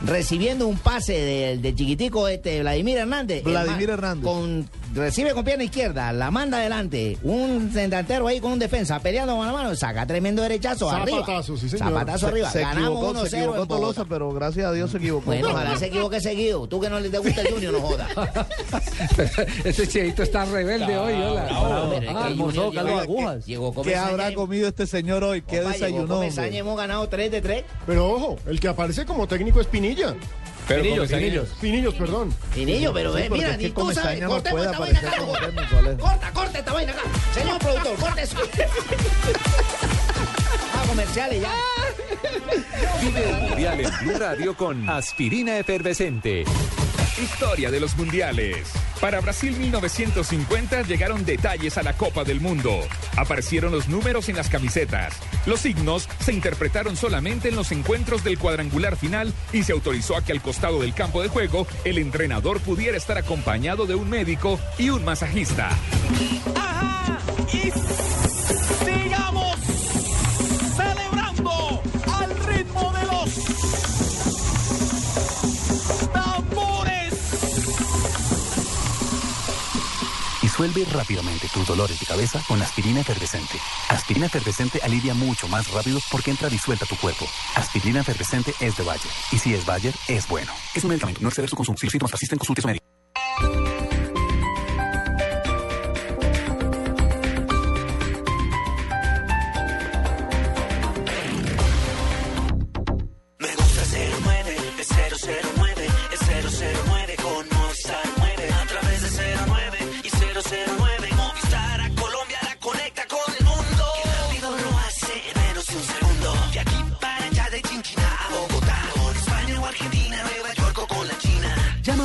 [0.05, 3.45] recibiendo un pase del de chiquitico este Vladimir Hernández.
[3.45, 4.25] Vladimir Hernández.
[4.25, 9.37] Con, recibe con pierna izquierda, la manda adelante, un delantero ahí con un defensa peleando
[9.37, 11.19] mano a mano, saca tremendo derechazo arriba.
[11.21, 11.89] Zapatazo, sí, señor.
[11.89, 12.51] Zapatazo Se- arriba.
[12.51, 13.81] Se, Ganamos equivocó, 1-0 se equivocó en Bogotá.
[13.81, 15.27] Tolosa, pero gracias a Dios se equivocó.
[15.27, 16.67] Bueno, ojalá se equivoque seguido.
[16.67, 18.09] Tú que no le te gusta el Junior, no jodas.
[19.65, 21.49] Este Cheito está rebelde hoy, hola.
[21.51, 23.47] Ah, almorzó, caldo llegó- agujas.
[23.47, 25.43] Llegó con ¿Qué habrá comido este señor hoy?
[25.43, 26.21] ¿Qué llegó desayunó?
[26.21, 26.59] Hombre?
[26.59, 27.65] hemos ganado 3 de 3.
[27.87, 29.92] Pero ojo, el que aparece como técnico es Pinilla.
[30.69, 31.49] Pero Pinillos, Pinillos.
[31.61, 32.35] Pinillos, perdón.
[32.55, 34.21] Pinillo, pero Sí, eh, mira, ni tú sabes.
[34.21, 35.17] No Cortemos esta vaina acá.
[35.99, 37.03] Corta, corta esta vaina acá.
[37.35, 38.37] Señor productor, corte eso.
[40.75, 41.53] Ah, comerciales ya.
[43.03, 46.45] Vive el Mundial en Blue Radio con aspirina efervescente.
[47.21, 48.73] Historia de los mundiales.
[49.01, 52.81] Para Brasil 1950 llegaron detalles a la Copa del Mundo.
[53.17, 55.15] Aparecieron los números en las camisetas.
[55.45, 60.25] Los signos se interpretaron solamente en los encuentros del cuadrangular final y se autorizó a
[60.25, 64.59] que al costado del campo de juego el entrenador pudiera estar acompañado de un médico
[64.79, 65.69] y un masajista.
[67.53, 68.12] Y
[80.63, 83.59] Disuelve rápidamente tus dolores de cabeza con aspirina efervescente.
[83.89, 87.27] Aspirina efervescente alivia mucho más rápido porque entra disuelta tu cuerpo.
[87.57, 89.13] Aspirina efervescente es de Bayer.
[89.33, 90.53] Y si es Bayer, es bueno.
[90.73, 91.77] Es un medicamento, no exceder su consumo.
[91.79, 92.92] Si los síntomas persisten, consulte a su médico.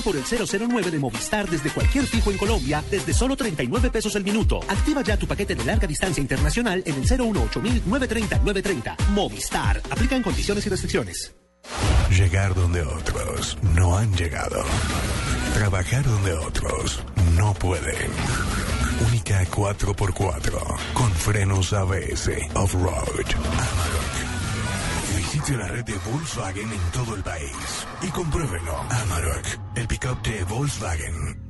[0.08, 4.24] Por el 009 de Movistar desde cualquier fijo en Colombia desde solo 39 pesos el
[4.24, 4.62] minuto.
[4.70, 8.98] Activa ya tu paquete de larga distancia internacional en el 018 930 930.
[9.12, 9.82] Movistar.
[9.90, 11.36] Aplican condiciones y restricciones.
[12.10, 14.64] Llegar donde otros no han llegado.
[15.54, 17.04] Trabajar donde otros
[17.36, 18.10] no pueden.
[19.10, 23.26] Única 4x4 con frenos ABS off-road.
[23.36, 24.27] Amarok.
[25.48, 28.76] Visite la red de Volkswagen en todo el país y compruébelo.
[28.90, 29.46] Amarok,
[29.76, 31.48] el pickup de Volkswagen.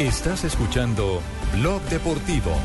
[0.00, 2.56] Estás escuchando Blog Deportivo.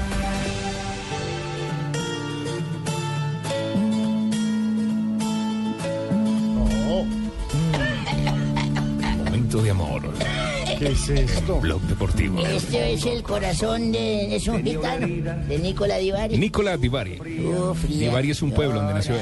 [10.82, 11.60] ¿Qué es esto?
[11.60, 12.44] Blog Deportivo.
[12.44, 14.36] Este es el corazón de.
[14.36, 15.06] Es un gitano.
[15.48, 16.40] De Nicola Divari.
[16.40, 17.20] Nicola Divari.
[17.46, 17.76] Oh.
[17.88, 19.22] Divari es un pueblo donde nació él.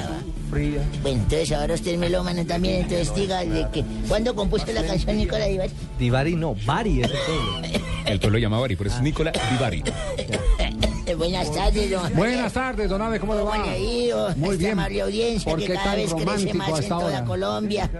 [0.50, 3.84] Bueno, entonces ahora usted es melómano también, entonces diga de que.
[4.08, 5.70] ¿Cuándo compuso la canción Nicola Divari?
[5.98, 7.80] Divari no, Bari es el pueblo.
[8.06, 9.84] El pueblo llama Bari, por eso es Nicola Divari.
[11.18, 12.14] Buenas tardes, don.
[12.14, 13.50] Buenas tardes, don Ave, ¿cómo le va?
[13.50, 14.34] ¿Cómo le ha ido?
[14.36, 14.78] Muy bien.
[14.78, 17.24] audiencia ¿Por que qué cada tan vez crece romántico más en hasta toda ahora?
[17.24, 17.90] Colombia.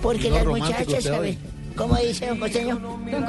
[0.00, 1.38] Porque Vino las muchachas, ¿sabe?
[1.76, 2.80] ¿Cómo dice don Costeño?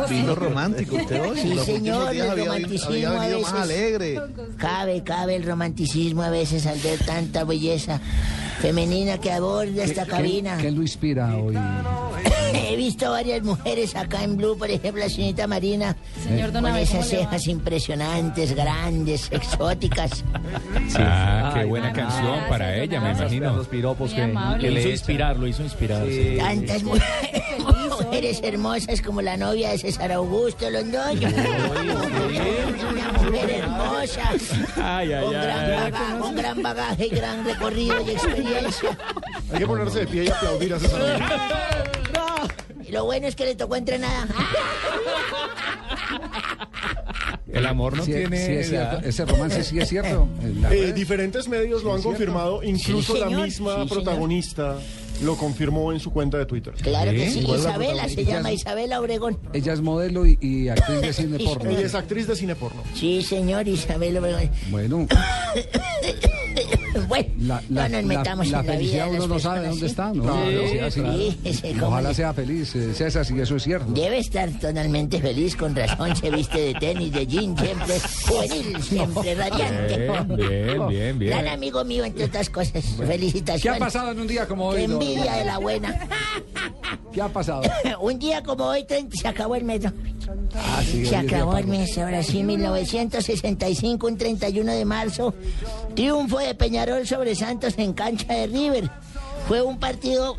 [0.10, 1.40] Vino romántico usted hoy.
[1.40, 3.54] Sí, Los señor, el había- romanticismo había a venido veces.
[3.54, 4.22] más alegre.
[4.58, 8.00] Cabe, cabe el romanticismo a veces al ver tanta belleza
[8.60, 10.58] femenina que aborda esta ¿Qué- cabina.
[10.58, 11.56] ¿Qué lo inspira hoy?
[12.56, 16.84] He visto varias mujeres acá en Blue, por ejemplo, la señorita Marina, Señor con Donave,
[16.84, 20.24] esas cejas impresionantes, grandes, exóticas.
[20.96, 23.56] Ah, qué Ay, buena canción para ella, me imagino.
[23.56, 26.06] Los piropos que, que le inspirar, lo hizo inspirar.
[26.08, 26.36] sí.
[26.38, 26.84] Tantas
[28.14, 31.28] mu- mujeres hermosas como la novia de César Augusto Londoño.
[31.30, 34.30] Una mujer hermosa,
[34.82, 35.92] Ay, ay, con gran, ay.
[35.92, 38.98] baga- con gran bagaje y gran recorrido y experiencia.
[39.52, 41.22] Hay que ponerse de pie y aplaudir a César.
[42.88, 44.28] Y lo bueno es que le tocó entrenada.
[47.52, 48.46] El amor no Sí, tiene.
[48.46, 48.96] sí es cierto.
[48.98, 49.06] edad.
[49.06, 50.28] Ese romance sí es cierto.
[50.42, 50.94] Eh, red.
[50.96, 54.80] diferentes medios lo han confirmado, incluso Sí, la misma Sí, señor.
[55.24, 56.74] Lo confirmó en su cuenta de Twitter.
[56.76, 57.32] Claro que ¿Eh?
[57.32, 59.38] sí, Isabela se llama es- Isabela Obregón.
[59.54, 61.70] Ella es modelo y, y actriz de cine porno.
[61.70, 62.82] Ella es actriz de cine porno.
[62.94, 64.50] Sí, señor, Isabela Obregón.
[64.70, 65.08] Bueno,
[67.08, 69.86] Bueno, la, la, no nos metamos la en la felicidad uno no sabe dónde ¿sí?
[69.86, 70.12] está,
[71.86, 73.92] Ojalá sea feliz, eh, César, si eso es cierto.
[73.92, 77.96] Debe estar totalmente feliz, con razón se viste de tenis, de jean, siempre
[78.28, 79.98] juvenil, siempre radiante.
[79.98, 81.32] Bien, bien, bien, bien.
[81.32, 82.84] Gran amigo mío, entre otras cosas.
[82.98, 83.62] Felicitaciones.
[83.62, 84.88] ¿Qué ha pasado en un día como Qué hoy?
[84.88, 86.08] don- envidia de la buena.
[87.12, 87.62] ¿Qué ha pasado?
[88.02, 89.92] Un día como hoy 30, se acabó el metro.
[90.56, 95.34] Ah, sí, Se acabó el mes, ahora sí, 1965, un 31 de marzo.
[95.96, 98.90] Triunfo de Peñarol sobre Santos en cancha de River.
[99.48, 100.36] Fue un partido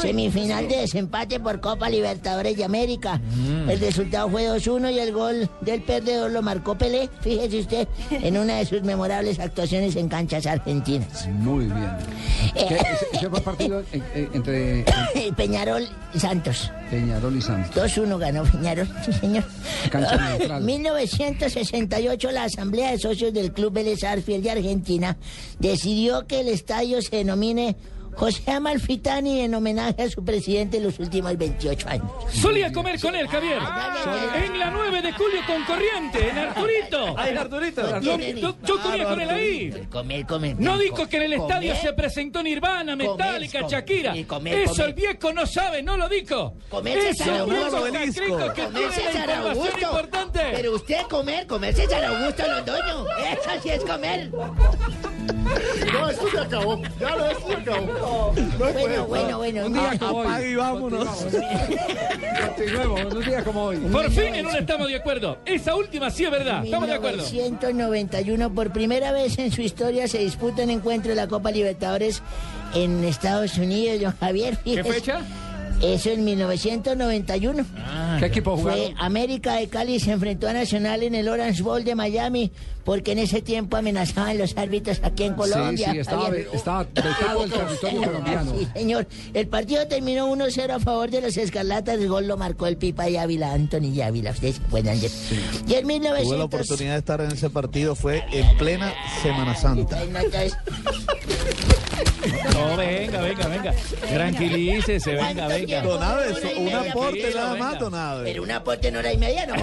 [0.00, 3.20] semifinal de desempate por Copa Libertadores de América.
[3.68, 8.38] El resultado fue 2-1 y el gol del perdedor lo marcó Pelé, fíjese usted, en
[8.38, 11.26] una de sus memorables actuaciones en canchas argentinas.
[11.28, 11.90] Muy bien.
[12.54, 14.84] ¿Qué, ese, ese fue el partido en- en- entre
[15.36, 16.70] Peñarol y Santos.
[16.90, 17.96] Peñarol y Santos.
[17.96, 19.44] 2-1 ganó Peñarol, sí señor.
[19.90, 20.62] Cancha neutral.
[20.64, 25.16] 1968 la Asamblea de Socios del Club Vélez Arfiel de Argentina
[25.58, 27.74] decidió que el estadio se denomine
[28.16, 32.06] José Amalfitani en homenaje a su presidente en los últimos 28 años.
[32.32, 33.58] Solía comer con él, Javier.
[34.44, 37.14] En la 9 de julio con Corriente, en Arturito.
[37.16, 38.00] Ay, Arturito.
[38.00, 39.86] Yo, yo- yo comía con él ahí.
[39.90, 40.56] Comer, comer.
[40.58, 44.14] No dijo que en el estadio se presentó Nirvana, Metallica, Shakira.
[44.14, 46.54] Eso el viejo no sabe, no lo dijo.
[46.68, 47.92] Comer Esos César viejos Augusto.
[47.92, 50.40] cacricos que información importante.
[50.54, 53.06] Pero usted comer, comer César Augusto Londoño.
[53.18, 54.30] Eso sí es comer.
[55.92, 56.80] No, esto se acabó.
[57.00, 57.99] Ya no, esto se acabó.
[58.00, 59.66] Bueno, bueno, bueno.
[59.66, 60.44] Un día Ah, como hoy.
[60.44, 61.08] Y vámonos.
[62.46, 63.76] Continuemos, un día como hoy.
[63.78, 65.38] Por fin en una estamos de acuerdo.
[65.44, 66.64] Esa última sí es verdad.
[66.64, 67.22] Estamos de acuerdo.
[67.30, 72.22] 1991, por primera vez en su historia se disputa un encuentro de la Copa Libertadores
[72.74, 74.58] en Estados Unidos, don Javier.
[74.64, 75.20] ¿Qué fecha?
[75.82, 77.64] Eso en 1991.
[78.18, 78.94] ¿Qué equipo Fue jugaron?
[78.98, 82.52] América de Cali se enfrentó a Nacional en el Orange Bowl de Miami
[82.84, 85.86] porque en ese tiempo amenazaban los árbitros aquí en Colombia.
[85.88, 88.54] Sí, sí, estaba, ve- estaba vetado el territorio colombiano.
[88.58, 89.06] Sí, señor.
[89.34, 91.94] El partido terminó 1-0 a favor de los Escarlatas.
[91.96, 94.30] El gol lo marcó el Pipa y Ávila, Anthony y Ávila.
[94.30, 95.10] Ustedes acuerdan de-
[95.66, 96.40] Y en Tuve la 1900...
[96.44, 98.92] oportunidad de estar en ese partido, fue en plena
[99.22, 99.98] Semana Santa.
[102.54, 103.74] No, venga, venga, venga.
[104.08, 105.82] Tranquilícese, venga, venga.
[105.82, 108.24] Don Aves, Una y un aporte nada más, Don Aves.
[108.24, 109.54] Pero un aporte en hora y media, no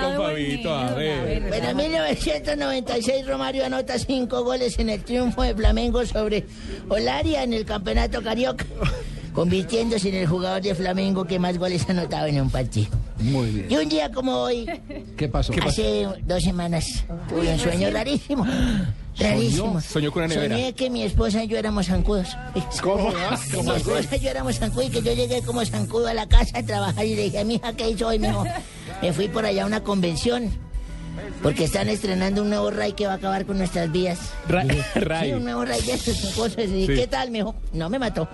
[0.00, 1.42] con Fabito, a ver.
[1.42, 6.46] Bueno, en 1996 Romario anota cinco goles en el triunfo de Flamengo sobre
[6.88, 8.64] Olaria en el Campeonato Carioca,
[9.34, 12.90] convirtiéndose en el jugador de Flamengo que más goles ha anotado en un partido.
[13.18, 13.66] Muy bien.
[13.70, 14.66] Y un día como hoy,
[15.16, 15.52] ¿Qué pasó?
[15.64, 18.46] hace dos semanas, tuve un sueño rarísimo.
[19.18, 19.80] Rarísimo.
[19.80, 20.56] Soñó con una nevera.
[20.56, 22.28] Soñé que mi esposa y yo éramos zancudos.
[22.82, 23.12] ¿Cómo?
[23.50, 26.26] Que mi esposa y yo éramos zancudos y que yo llegué como zancudo a la
[26.26, 28.18] casa a trabajar y le dije a mi hija, ¿qué hizo hoy?
[28.18, 28.44] Me dijo,
[29.02, 30.50] me fui por allá a una convención.
[31.42, 34.18] Porque están estrenando un nuevo Ray que va a acabar con nuestras vidas.
[34.48, 35.28] Ra- dije, Ray.
[35.30, 36.64] Sí, un nuevo Ray de con cosas.
[36.66, 36.94] Y Sí.
[36.94, 37.30] ¿qué tal?
[37.30, 38.28] Me dijo, no me mató.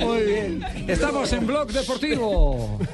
[0.00, 0.64] Muy bien.
[0.88, 2.78] Estamos en Blog Deportivo.